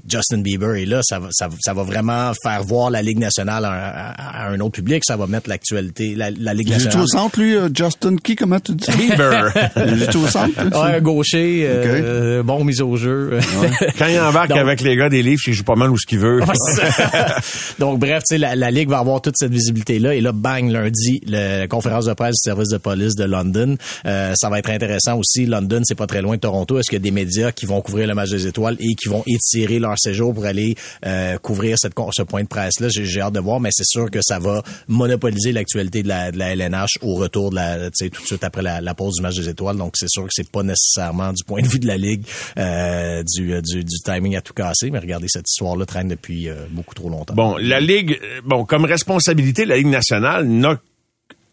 Justin 0.08 0.38
Bieber 0.38 0.74
est 0.76 0.84
là. 0.86 1.00
Ça 1.02 1.18
va, 1.18 1.28
ça, 1.30 1.48
va- 1.48 1.56
ça 1.60 1.72
va 1.72 1.82
vraiment 1.82 2.32
faire 2.42 2.62
voir 2.62 2.90
la 2.90 3.02
Ligue 3.02 3.18
nationale 3.18 3.64
à, 3.64 3.70
un- 3.70 4.14
à 4.16 4.48
un 4.48 4.60
autre 4.60 4.72
public. 4.72 5.02
Ça 5.06 5.16
va 5.16 5.26
mettre 5.26 5.48
l'actualité, 5.48 6.14
la, 6.14 6.30
la 6.30 6.54
Ligue 6.54 6.68
Il 6.68 6.72
est 6.74 6.84
nationale. 6.84 7.00
au 7.02 7.06
centre, 7.06 7.40
lui, 7.40 7.56
euh, 7.56 7.68
Justin? 7.74 8.16
Key, 8.16 8.36
comment 8.36 8.60
tu 8.60 8.74
dis? 8.74 8.90
Bieber. 8.96 9.52
Il 9.86 10.02
est 10.02 10.14
au 10.16 10.26
centre? 10.26 10.52
Ouais, 10.60 10.96
un 10.96 11.00
gaucher, 11.00 11.64
euh, 11.66 12.42
bon 12.42 12.64
mise 12.64 12.80
au 12.82 12.96
jeu. 12.96 13.38
Quand 13.98 14.06
il 14.06 14.18
embarque 14.20 14.50
Donc- 14.50 14.58
avec 14.58 14.80
les 14.82 14.96
gars 14.96 15.08
des 15.08 15.22
livres, 15.22 15.40
il 15.46 15.54
joue 15.54 15.64
pas 15.64 15.76
mal 15.76 15.90
où 15.90 15.96
ce 15.98 16.06
qu'il 16.06 16.18
veut. 16.18 16.40
Donc, 17.78 17.98
bref, 17.98 18.22
tu 18.28 18.34
sais, 18.34 18.38
la, 18.38 18.54
la 18.56 18.70
Ligue 18.70 18.88
va 18.88 18.98
avoir 18.98 19.20
toute 19.20 19.34
cette 19.36 19.52
visibilité-là. 19.52 20.14
Et 20.14 20.20
là, 20.20 20.32
bang, 20.32 20.70
lundi, 20.70 21.20
la 21.26 21.66
conférence 21.68 22.06
de 22.06 22.12
presse 22.14 22.32
du 22.34 22.50
service 22.50 22.68
de 22.68 22.78
police 22.82 23.14
de 23.14 23.24
London. 23.24 23.76
Euh, 24.06 24.34
ça 24.36 24.48
va 24.50 24.58
être 24.58 24.70
intéressant 24.70 25.18
aussi. 25.18 25.46
London, 25.46 25.80
c'est 25.84 25.94
pas 25.94 26.06
très 26.06 26.22
loin 26.22 26.36
de 26.36 26.40
Toronto. 26.40 26.78
Est-ce 26.78 26.90
qu'il 26.90 26.98
y 26.98 27.02
a 27.02 27.02
des 27.02 27.10
médias 27.10 27.52
qui 27.52 27.66
vont 27.66 27.80
couvrir 27.80 28.06
le 28.06 28.14
match 28.14 28.30
des 28.30 28.46
étoiles 28.46 28.76
et 28.80 28.94
qui 28.94 29.08
vont 29.08 29.22
étirer 29.26 29.78
leur 29.78 29.98
séjour 29.98 30.34
pour 30.34 30.44
aller 30.44 30.74
euh, 31.06 31.38
couvrir 31.38 31.78
cette, 31.78 31.94
ce 32.12 32.22
point 32.22 32.42
de 32.42 32.48
presse-là? 32.48 32.88
J'ai 32.90 33.20
hâte 33.20 33.34
de 33.34 33.40
voir, 33.40 33.60
mais 33.60 33.70
c'est 33.72 33.86
sûr 33.86 34.10
que 34.10 34.20
ça 34.22 34.38
va 34.38 34.62
monopoliser 34.88 35.52
l'actualité 35.52 36.02
de 36.02 36.08
la, 36.08 36.32
de 36.32 36.38
la 36.38 36.52
LNH 36.54 36.98
au 37.02 37.14
retour 37.14 37.50
de 37.50 37.56
la, 37.56 37.90
tout 37.90 38.08
de 38.08 38.26
suite 38.26 38.44
après 38.44 38.62
la, 38.62 38.80
la, 38.80 38.94
pause 38.94 39.16
du 39.16 39.22
match 39.22 39.36
des 39.36 39.48
étoiles. 39.48 39.76
Donc, 39.76 39.94
c'est 39.96 40.08
sûr 40.08 40.24
que 40.24 40.30
c'est 40.32 40.50
pas 40.50 40.62
nécessairement 40.62 41.32
du 41.32 41.44
point 41.44 41.62
de 41.62 41.68
vue 41.68 41.78
de 41.78 41.86
la 41.86 41.96
Ligue 41.96 42.24
euh, 42.58 43.22
du, 43.22 43.60
du, 43.62 43.84
du, 43.84 43.96
timing 44.04 44.36
à 44.36 44.40
tout 44.40 44.54
casser, 44.54 44.90
mais 44.90 44.98
regardez, 44.98 45.28
cette 45.28 45.48
histoire-là 45.48 45.86
traîne 45.86 46.08
depuis 46.08 46.48
euh, 46.48 46.66
beaucoup 46.70 46.94
trop 46.94 47.08
longtemps. 47.08 47.34
Bon, 47.34 47.56
la 47.56 47.80
Ligue, 47.80 48.18
bon, 48.44 48.64
comme 48.64 48.84
responsabilité, 48.84 49.64
la 49.64 49.76
Ligue 49.76 49.86
nationale 49.86 50.46
n'a 50.46 50.80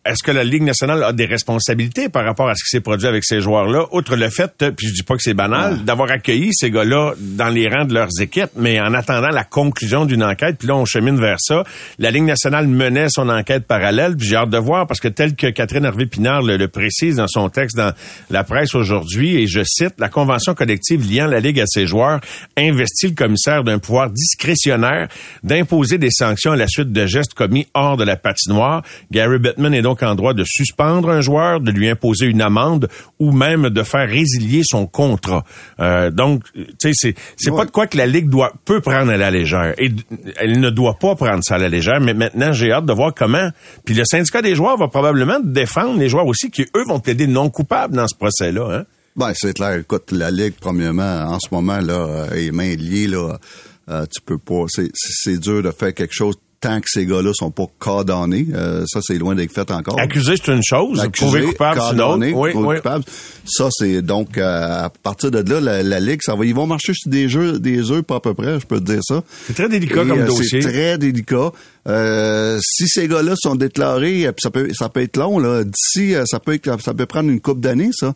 est-ce 0.09 0.23
que 0.23 0.31
la 0.31 0.43
Ligue 0.43 0.63
nationale 0.63 1.03
a 1.03 1.13
des 1.13 1.25
responsabilités 1.25 2.09
par 2.09 2.25
rapport 2.25 2.49
à 2.49 2.55
ce 2.55 2.63
qui 2.63 2.69
s'est 2.69 2.81
produit 2.81 3.07
avec 3.07 3.23
ces 3.23 3.41
joueurs-là, 3.41 3.85
outre 3.91 4.15
le 4.15 4.29
fait, 4.29 4.51
puis 4.75 4.87
je 4.87 4.93
dis 4.93 5.03
pas 5.03 5.15
que 5.15 5.21
c'est 5.21 5.33
banal, 5.33 5.83
d'avoir 5.83 6.09
accueilli 6.09 6.49
ces 6.51 6.71
gars-là 6.71 7.13
dans 7.19 7.49
les 7.49 7.67
rangs 7.67 7.85
de 7.85 7.93
leurs 7.93 8.09
équipes, 8.19 8.49
mais 8.55 8.79
en 8.79 8.93
attendant 8.93 9.29
la 9.29 9.43
conclusion 9.43 10.05
d'une 10.05 10.23
enquête, 10.23 10.57
puis 10.57 10.67
là 10.67 10.75
on 10.75 10.85
chemine 10.85 11.19
vers 11.19 11.37
ça. 11.39 11.63
La 11.99 12.09
Ligue 12.09 12.23
nationale 12.23 12.67
menait 12.67 13.07
son 13.09 13.29
enquête 13.29 13.67
parallèle, 13.67 14.17
puis 14.17 14.27
j'ai 14.27 14.35
hâte 14.35 14.49
de 14.49 14.57
voir 14.57 14.87
parce 14.87 14.99
que 14.99 15.07
tel 15.07 15.35
que 15.35 15.47
Catherine 15.47 15.85
Hervé-Pinard 15.85 16.41
le, 16.41 16.67
précise 16.67 17.17
dans 17.17 17.27
son 17.27 17.49
texte 17.49 17.77
dans 17.77 17.93
la 18.29 18.43
presse 18.43 18.73
aujourd'hui, 18.73 19.35
et 19.35 19.47
je 19.47 19.61
cite, 19.63 19.93
la 19.99 20.09
convention 20.09 20.55
collective 20.55 21.07
liant 21.11 21.27
la 21.27 21.39
Ligue 21.39 21.59
à 21.59 21.65
ses 21.67 21.85
joueurs 21.85 22.19
investit 22.57 23.07
le 23.09 23.15
commissaire 23.15 23.63
d'un 23.63 23.79
pouvoir 23.79 24.09
discrétionnaire 24.09 25.07
d'imposer 25.43 25.97
des 25.97 26.11
sanctions 26.11 26.51
à 26.51 26.55
la 26.55 26.67
suite 26.67 26.91
de 26.91 27.05
gestes 27.05 27.33
commis 27.33 27.67
hors 27.73 27.97
de 27.97 28.03
la 28.03 28.15
patinoire. 28.15 28.83
Gary 29.11 29.39
Bettman 29.39 29.73
est 29.73 29.81
donc 29.81 29.98
en 30.03 30.15
droit 30.15 30.33
de 30.33 30.43
suspendre 30.45 31.09
un 31.09 31.21
joueur, 31.21 31.61
de 31.61 31.71
lui 31.71 31.89
imposer 31.89 32.25
une 32.25 32.41
amende 32.41 32.89
ou 33.19 33.31
même 33.31 33.69
de 33.69 33.83
faire 33.83 34.07
résilier 34.07 34.61
son 34.63 34.85
contrat. 34.85 35.43
Euh, 35.79 36.11
donc, 36.11 36.43
tu 36.53 36.65
sais, 36.79 36.91
c'est 36.93 37.15
c'est 37.37 37.51
pas 37.51 37.65
de 37.65 37.71
quoi 37.71 37.87
que 37.87 37.97
la 37.97 38.05
ligue 38.05 38.29
doit 38.29 38.53
peut 38.65 38.81
prendre 38.81 39.11
à 39.11 39.17
la 39.17 39.31
légère 39.31 39.73
et 39.77 39.91
elle 40.37 40.59
ne 40.59 40.69
doit 40.69 40.97
pas 40.99 41.15
prendre 41.15 41.43
ça 41.43 41.55
à 41.55 41.57
la 41.57 41.69
légère. 41.69 41.99
Mais 42.01 42.13
maintenant, 42.13 42.53
j'ai 42.53 42.71
hâte 42.71 42.85
de 42.85 42.93
voir 42.93 43.13
comment. 43.13 43.49
Puis 43.85 43.95
le 43.95 44.03
syndicat 44.05 44.41
des 44.41 44.55
joueurs 44.55 44.77
va 44.77 44.87
probablement 44.87 45.39
défendre 45.41 45.99
les 45.99 46.09
joueurs 46.09 46.27
aussi 46.27 46.49
qui 46.51 46.63
eux 46.75 46.83
vont 46.87 46.99
plaider 46.99 47.27
non 47.27 47.49
coupables 47.49 47.95
dans 47.95 48.07
ce 48.07 48.15
procès-là. 48.15 48.79
Hein? 48.79 48.83
Ben, 49.15 49.31
c'est 49.35 49.53
clair. 49.53 49.75
Écoute, 49.75 50.11
la 50.11 50.31
Ligue, 50.31 50.53
premièrement, 50.59 51.25
en 51.27 51.39
ce 51.39 51.47
moment, 51.51 51.79
là, 51.79 52.27
est 52.35 52.51
main 52.51 52.75
liée, 52.75 53.07
là. 53.07 53.37
Euh, 53.89 54.05
tu 54.05 54.21
peux 54.21 54.37
pas. 54.37 54.65
C'est 54.93 55.39
dur 55.39 55.63
de 55.63 55.71
faire 55.71 55.93
quelque 55.93 56.13
chose 56.13 56.35
tant 56.61 56.81
que 56.81 56.89
ces 56.89 57.05
gars-là 57.05 57.31
sont 57.33 57.51
pas 57.51 57.65
condamnés. 57.79 58.47
Euh, 58.53 58.83
ça, 58.87 58.99
c'est 59.01 59.17
loin 59.17 59.35
d'être 59.35 59.53
fait 59.53 59.69
encore. 59.71 59.99
Accusé, 59.99 60.33
c'est 60.35 60.51
une 60.51 60.63
chose. 60.63 60.99
Accusé, 60.99 61.43
coupable, 61.43 61.81
c'est 61.89 61.95
une 61.95 62.33
Oui, 62.35 62.51
oui. 62.53 62.75
Coupable. 62.77 63.05
Ça, 63.45 63.69
c'est 63.71 64.01
donc 64.01 64.37
euh, 64.37 64.85
à 64.85 64.89
partir 64.89 65.31
de 65.31 65.39
là, 65.39 65.81
la, 65.81 65.99
Ligue, 65.99 66.21
ça 66.23 66.35
va, 66.35 66.45
ils 66.45 66.55
vont 66.55 66.67
marcher 66.67 66.93
sur 66.93 67.09
des 67.09 67.29
jeux, 67.29 67.59
des 67.59 67.91
œufs, 67.91 68.03
pas 68.03 68.17
à 68.17 68.19
peu 68.19 68.33
près, 68.33 68.59
je 68.59 68.65
peux 68.65 68.79
te 68.79 68.91
dire 68.91 69.01
ça. 69.03 69.23
C'est 69.47 69.53
très 69.53 69.69
délicat 69.69 70.05
comme 70.05 70.11
euh, 70.11 70.25
dossier. 70.25 70.61
C'est 70.61 70.69
très 70.69 70.97
délicat. 70.97 71.51
si 72.61 72.87
ces 72.87 73.07
gars-là 73.07 73.33
sont 73.37 73.55
déclarés, 73.55 74.29
ça 74.37 74.49
peut, 74.49 74.69
ça 74.73 74.89
peut 74.89 75.01
être 75.01 75.17
long 75.17 75.39
là. 75.39 75.63
D'ici, 75.63 76.13
ça 76.25 76.39
peut, 76.39 76.59
ça 76.63 76.93
peut 76.93 77.05
prendre 77.05 77.29
une 77.29 77.41
coupe 77.41 77.61
d'années, 77.61 77.91
ça. 77.93 78.13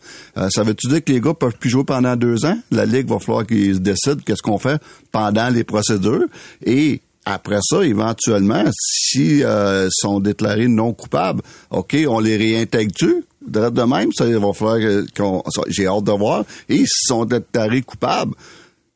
ça 0.50 0.64
veut-tu 0.64 0.88
dire 0.88 1.04
que 1.04 1.12
les 1.12 1.22
gars 1.22 1.34
peuvent 1.34 1.58
plus 1.58 1.70
jouer 1.70 1.84
pendant 1.84 2.16
deux 2.16 2.46
ans? 2.46 2.58
La 2.72 2.86
Ligue 2.86 3.08
va 3.08 3.20
falloir 3.20 3.46
qu'ils 3.46 3.82
décident 3.82 4.22
qu'est-ce 4.26 4.42
qu'on 4.42 4.60
fait 4.60 4.82
pendant 5.12 5.50
les 5.50 5.64
procédures 5.64 6.26
et 6.66 7.02
après 7.26 7.60
ça, 7.62 7.84
éventuellement, 7.84 8.66
si 8.72 9.44
euh, 9.44 9.88
sont 9.92 10.20
déclarés 10.20 10.68
non 10.68 10.94
coupables, 10.94 11.42
OK, 11.70 11.96
on 12.08 12.20
les 12.20 12.38
réintègre-tu? 12.38 13.26
De 13.46 13.84
même, 13.84 14.12
ça 14.14 14.26
va 14.26 14.54
falloir 14.54 14.80
qu'on... 15.16 15.44
J'ai 15.68 15.88
hâte 15.88 16.04
de 16.06 16.12
voir. 16.12 16.46
Et 16.70 16.78
s'ils 16.78 16.88
sont 16.88 17.26
déclarés 17.26 17.82
coupables, 17.82 18.34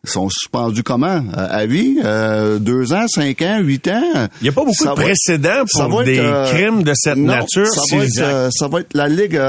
ils 0.04 0.10
sont 0.10 0.30
suspendus 0.30 0.84
comment? 0.84 1.22
À 1.34 1.66
vie? 1.66 2.00
Euh, 2.04 2.60
deux 2.60 2.94
ans, 2.94 3.06
cinq 3.08 3.42
ans, 3.42 3.60
huit 3.60 3.88
ans? 3.90 4.30
Il 4.42 4.44
n'y 4.44 4.50
a 4.50 4.52
pas 4.54 4.64
beaucoup 4.64 4.86
de 4.86 4.94
précédents 4.94 5.64
pour 5.70 6.04
des 6.04 6.20
euh, 6.20 6.46
crimes 6.46 6.84
de 6.84 6.94
cette 6.96 7.18
nature. 7.18 7.68
Ça 7.68 7.82
va, 7.96 8.04
être, 8.04 8.20
euh, 8.20 8.50
ça 8.52 8.68
va 8.70 8.80
être 8.82 8.94
la 8.94 9.10
Ligue. 9.10 9.40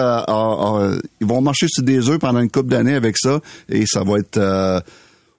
ils 1.21 1.27
vont 1.27 1.41
marcher 1.41 1.67
sur 1.69 1.85
des 1.85 2.09
œufs 2.09 2.19
pendant 2.19 2.41
une 2.41 2.51
couple 2.51 2.71
d'années 2.71 2.97
avec 2.97 3.17
ça 3.19 3.41
et 3.69 3.85
ça 3.87 4.03
va 4.03 4.19
être 4.19 4.83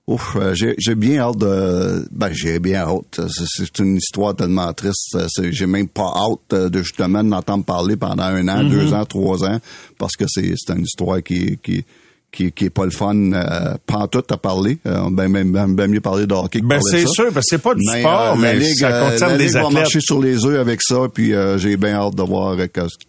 Ouf, 0.10 0.36
euh, 0.38 0.55
j'ai 0.55 0.95
bien 0.95 1.20
hâte 1.20 1.38
de. 1.38 2.07
Ben, 2.10 2.34
j'ai 2.34 2.57
bien 2.57 2.80
hâte. 2.80 3.22
C'est 3.30 3.78
une 3.78 3.97
histoire 3.97 4.36
tellement 4.36 4.74
triste. 4.74 5.16
J'ai 5.51 5.68
même 5.68 5.88
pas 5.88 6.12
hâte 6.16 6.72
de 6.72 6.82
justement 6.82 7.24
d'entendre 7.24 7.64
parler 7.64 7.95
pendant 7.95 8.24
un 8.24 8.47
an, 8.47 8.64
deux 8.64 8.88
mm-hmm. 8.88 8.95
ans, 8.95 9.05
trois 9.05 9.43
ans, 9.43 9.60
parce 9.99 10.16
que 10.16 10.26
c'est 10.28 10.55
une 10.70 10.82
histoire 10.82 11.22
qui, 11.22 11.60
qui, 11.62 11.86
qui, 12.32 12.52
qui 12.52 12.66
est 12.66 12.70
pas 12.70 12.86
le 12.86 12.92
fun 12.92 13.16
euh, 13.34 13.76
tout 14.12 14.24
à 14.30 14.38
parler. 14.38 14.78
Euh, 14.86 15.10
ben, 15.12 15.32
ben, 15.32 15.52
ben, 15.52 15.74
ben, 15.74 15.90
mieux 15.90 16.02
parler 16.02 16.28
de 16.28 16.34
hockey 16.34 16.62
que 16.62 16.66
ben, 16.66 16.80
c'est 16.82 17.08
sûr, 17.08 17.26
parce 17.34 17.46
que 17.48 17.58
c'est 17.58 17.62
pas 17.62 17.74
du 17.74 17.84
sport, 17.84 18.34
euh, 18.34 18.36
mais 18.38 18.54
la 18.54 18.60
Ligue, 18.60 18.78
ça 18.78 18.88
euh, 18.90 19.10
concerne 19.10 19.32
la 19.32 19.38
Ligue 19.38 19.54
va 19.54 19.70
marcher 19.70 20.00
sur 20.00 20.22
les 20.22 20.46
œufs 20.46 20.60
avec 20.60 20.82
ça, 20.82 21.08
puis 21.14 21.34
j'ai 21.58 21.78
bien 21.78 21.96
hâte 21.96 22.16
de 22.16 22.24
voir 22.24 22.56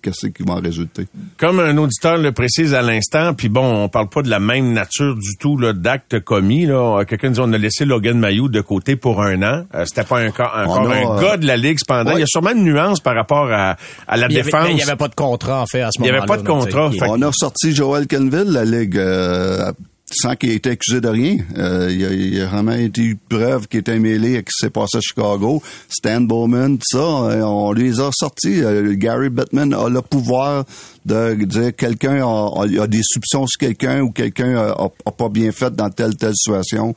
qu'est-ce 0.03 0.27
qui 0.27 0.43
va 0.43 0.55
en 0.55 0.61
résulter. 0.61 1.07
Comme 1.39 1.61
un 1.61 1.77
auditeur 1.77 2.17
le 2.17 2.33
précise 2.33 2.75
à 2.75 2.83
l'instant, 2.83 3.35
puis 3.35 3.49
bon, 3.49 3.85
on 3.85 3.89
parle 3.89 4.09
pas 4.09 4.23
de 4.23 4.31
la 4.31 4.41
même 4.41 4.73
nature 4.73 5.15
du 5.15 5.37
tout 5.39 5.61
d'actes 5.73 6.21
commis. 6.21 6.67
Là. 6.67 7.05
Quelqu'un 7.05 7.31
dit 7.31 7.41
on 7.41 7.53
a 7.53 7.59
laissé 7.59 7.85
Logan 7.85 8.19
Mayou 8.19 8.49
de 8.49 8.61
côté 8.61 8.97
pour 8.97 9.23
un 9.23 9.43
an. 9.43 9.65
C'était 9.85 10.05
pas 10.05 10.21
un, 10.21 10.29
encore 10.29 10.91
un 10.91 11.21
gars 11.21 11.37
de 11.37 11.47
la 11.47 11.57
Ligue 11.57 11.79
cependant. 11.79 12.13
Il 12.13 12.21
y 12.21 12.23
a 12.23 12.27
sûrement 12.27 12.53
une 12.53 12.65
nuance 12.65 13.01
par 13.01 13.15
rapport 13.15 13.51
à, 13.51 13.77
à 14.09 14.17
la 14.17 14.29
défense. 14.29 14.69
il 14.71 14.79
y 14.79 14.83
avait 14.83 14.97
pas 14.97 15.09
de 15.09 15.15
contrat, 15.15 15.63
en 15.63 15.67
fait, 15.67 15.83
à 15.83 15.91
ce 15.91 16.01
moment-là. 16.01 16.19
Il 16.19 16.21
y 16.21 16.23
avait 16.23 16.27
pas 16.27 16.43
de 16.43 16.47
contrat. 16.47 16.91
On 17.09 17.23
a 17.23 17.31
sorti 17.33 17.75
Joel 17.75 18.07
Kenville, 18.07 18.51
la 18.51 18.65
Ligue 18.65 18.97
euh, 19.11 19.73
sans 20.13 20.35
qu'il 20.35 20.51
ait 20.51 20.57
été 20.57 20.71
accusé 20.71 21.01
de 21.01 21.09
rien. 21.09 21.37
Euh, 21.57 21.89
il, 21.91 22.35
y 22.35 22.41
a, 22.41 22.47
vraiment 22.47 22.73
été 22.73 23.03
eu 23.03 23.17
preuve 23.17 23.69
qu'il 23.69 23.81
était 23.81 23.99
mêlé 23.99 24.37
à 24.37 24.41
ce 24.41 24.43
qui 24.43 24.51
s'est 24.61 24.71
passé 24.71 24.99
à 24.99 25.01
Chicago. 25.01 25.63
Stan 25.89 26.21
Bowman, 26.21 26.79
tout 26.79 26.99
ça, 26.99 26.99
euh, 26.99 27.43
on 27.43 27.73
les 27.73 28.01
a 28.01 28.11
sortis. 28.13 28.61
Gary 28.97 29.31
Bettman 29.31 29.73
a 29.73 29.89
le 29.89 30.03
pouvoir 30.03 30.65
de 31.07 31.35
dire 31.45 31.75
quelqu'un 31.77 32.27
a, 32.27 32.65
a, 32.83 32.87
des 32.87 33.03
soupçons 33.03 33.47
sur 33.47 33.59
quelqu'un 33.59 34.01
ou 34.01 34.11
quelqu'un 34.11 34.57
a, 34.57 34.91
a, 35.07 35.13
pas 35.13 35.29
bien 35.29 35.53
fait 35.53 35.75
dans 35.75 35.91
telle 35.91 36.17
telle 36.17 36.35
situation 36.35 36.95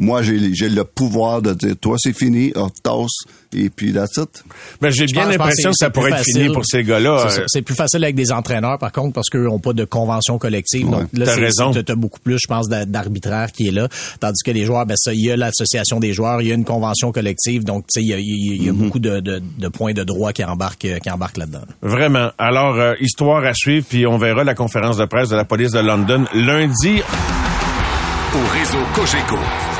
moi, 0.00 0.22
j'ai 0.22 0.68
le 0.70 0.84
pouvoir 0.84 1.42
de 1.42 1.52
dire, 1.52 1.76
toi, 1.78 1.96
c'est 1.98 2.16
fini, 2.16 2.52
on 2.56 2.70
tasse, 2.70 3.28
et 3.54 3.68
puis 3.68 3.92
that's 3.92 4.16
it. 4.16 4.42
Ben, 4.80 4.90
j'ai 4.90 5.04
bien 5.04 5.28
l'impression 5.28 5.70
que 5.72 5.76
ça 5.76 5.90
pourrait 5.90 6.12
être 6.12 6.24
fini 6.24 6.48
pour 6.48 6.64
ces 6.64 6.82
gars-là. 6.82 7.28
C'est 7.48 7.60
plus 7.60 7.74
facile 7.74 8.02
avec 8.02 8.16
des 8.16 8.32
entraîneurs, 8.32 8.78
par 8.78 8.92
contre, 8.92 9.12
parce 9.12 9.28
qu'eux 9.28 9.44
n'ont 9.44 9.58
pas 9.58 9.74
de 9.74 9.84
convention 9.84 10.38
collective. 10.38 10.88
Donc, 10.88 11.08
là, 11.12 11.34
raison. 11.34 11.72
Tu 11.72 11.92
as 11.92 11.94
beaucoup 11.94 12.18
plus, 12.18 12.38
je 12.42 12.46
pense, 12.46 12.68
d'arbitraire 12.68 13.52
qui 13.52 13.68
est 13.68 13.72
là. 13.72 13.88
Tandis 14.20 14.42
que 14.42 14.50
les 14.50 14.64
joueurs, 14.64 14.86
ben, 14.86 14.96
ça, 14.96 15.12
il 15.12 15.22
y 15.22 15.30
a 15.30 15.36
l'association 15.36 16.00
des 16.00 16.14
joueurs, 16.14 16.40
il 16.40 16.48
y 16.48 16.52
a 16.52 16.54
une 16.54 16.64
convention 16.64 17.12
collective. 17.12 17.64
Donc, 17.64 17.84
tu 17.92 18.00
sais, 18.00 18.02
il 18.02 18.08
y 18.08 18.14
a, 18.14 18.18
y 18.18 18.68
a 18.68 18.72
mm-hmm. 18.72 18.76
beaucoup 18.76 19.00
de, 19.00 19.20
de, 19.20 19.42
de, 19.58 19.68
points 19.68 19.92
de 19.92 20.02
droit 20.02 20.32
qui 20.32 20.42
embarquent, 20.44 20.98
qui 21.02 21.10
embarquent 21.10 21.36
là-dedans. 21.36 21.60
Vraiment. 21.82 22.30
Alors, 22.38 22.76
euh, 22.76 22.94
histoire 23.00 23.44
à 23.44 23.52
suivre, 23.52 23.84
puis 23.86 24.06
on 24.06 24.16
verra 24.16 24.44
la 24.44 24.54
conférence 24.54 24.96
de 24.96 25.04
presse 25.04 25.28
de 25.28 25.36
la 25.36 25.44
police 25.44 25.72
de 25.72 25.80
London 25.80 26.24
lundi. 26.32 27.02
Au 28.32 28.58
réseau 28.58 28.78
Cogeco. 28.94 29.79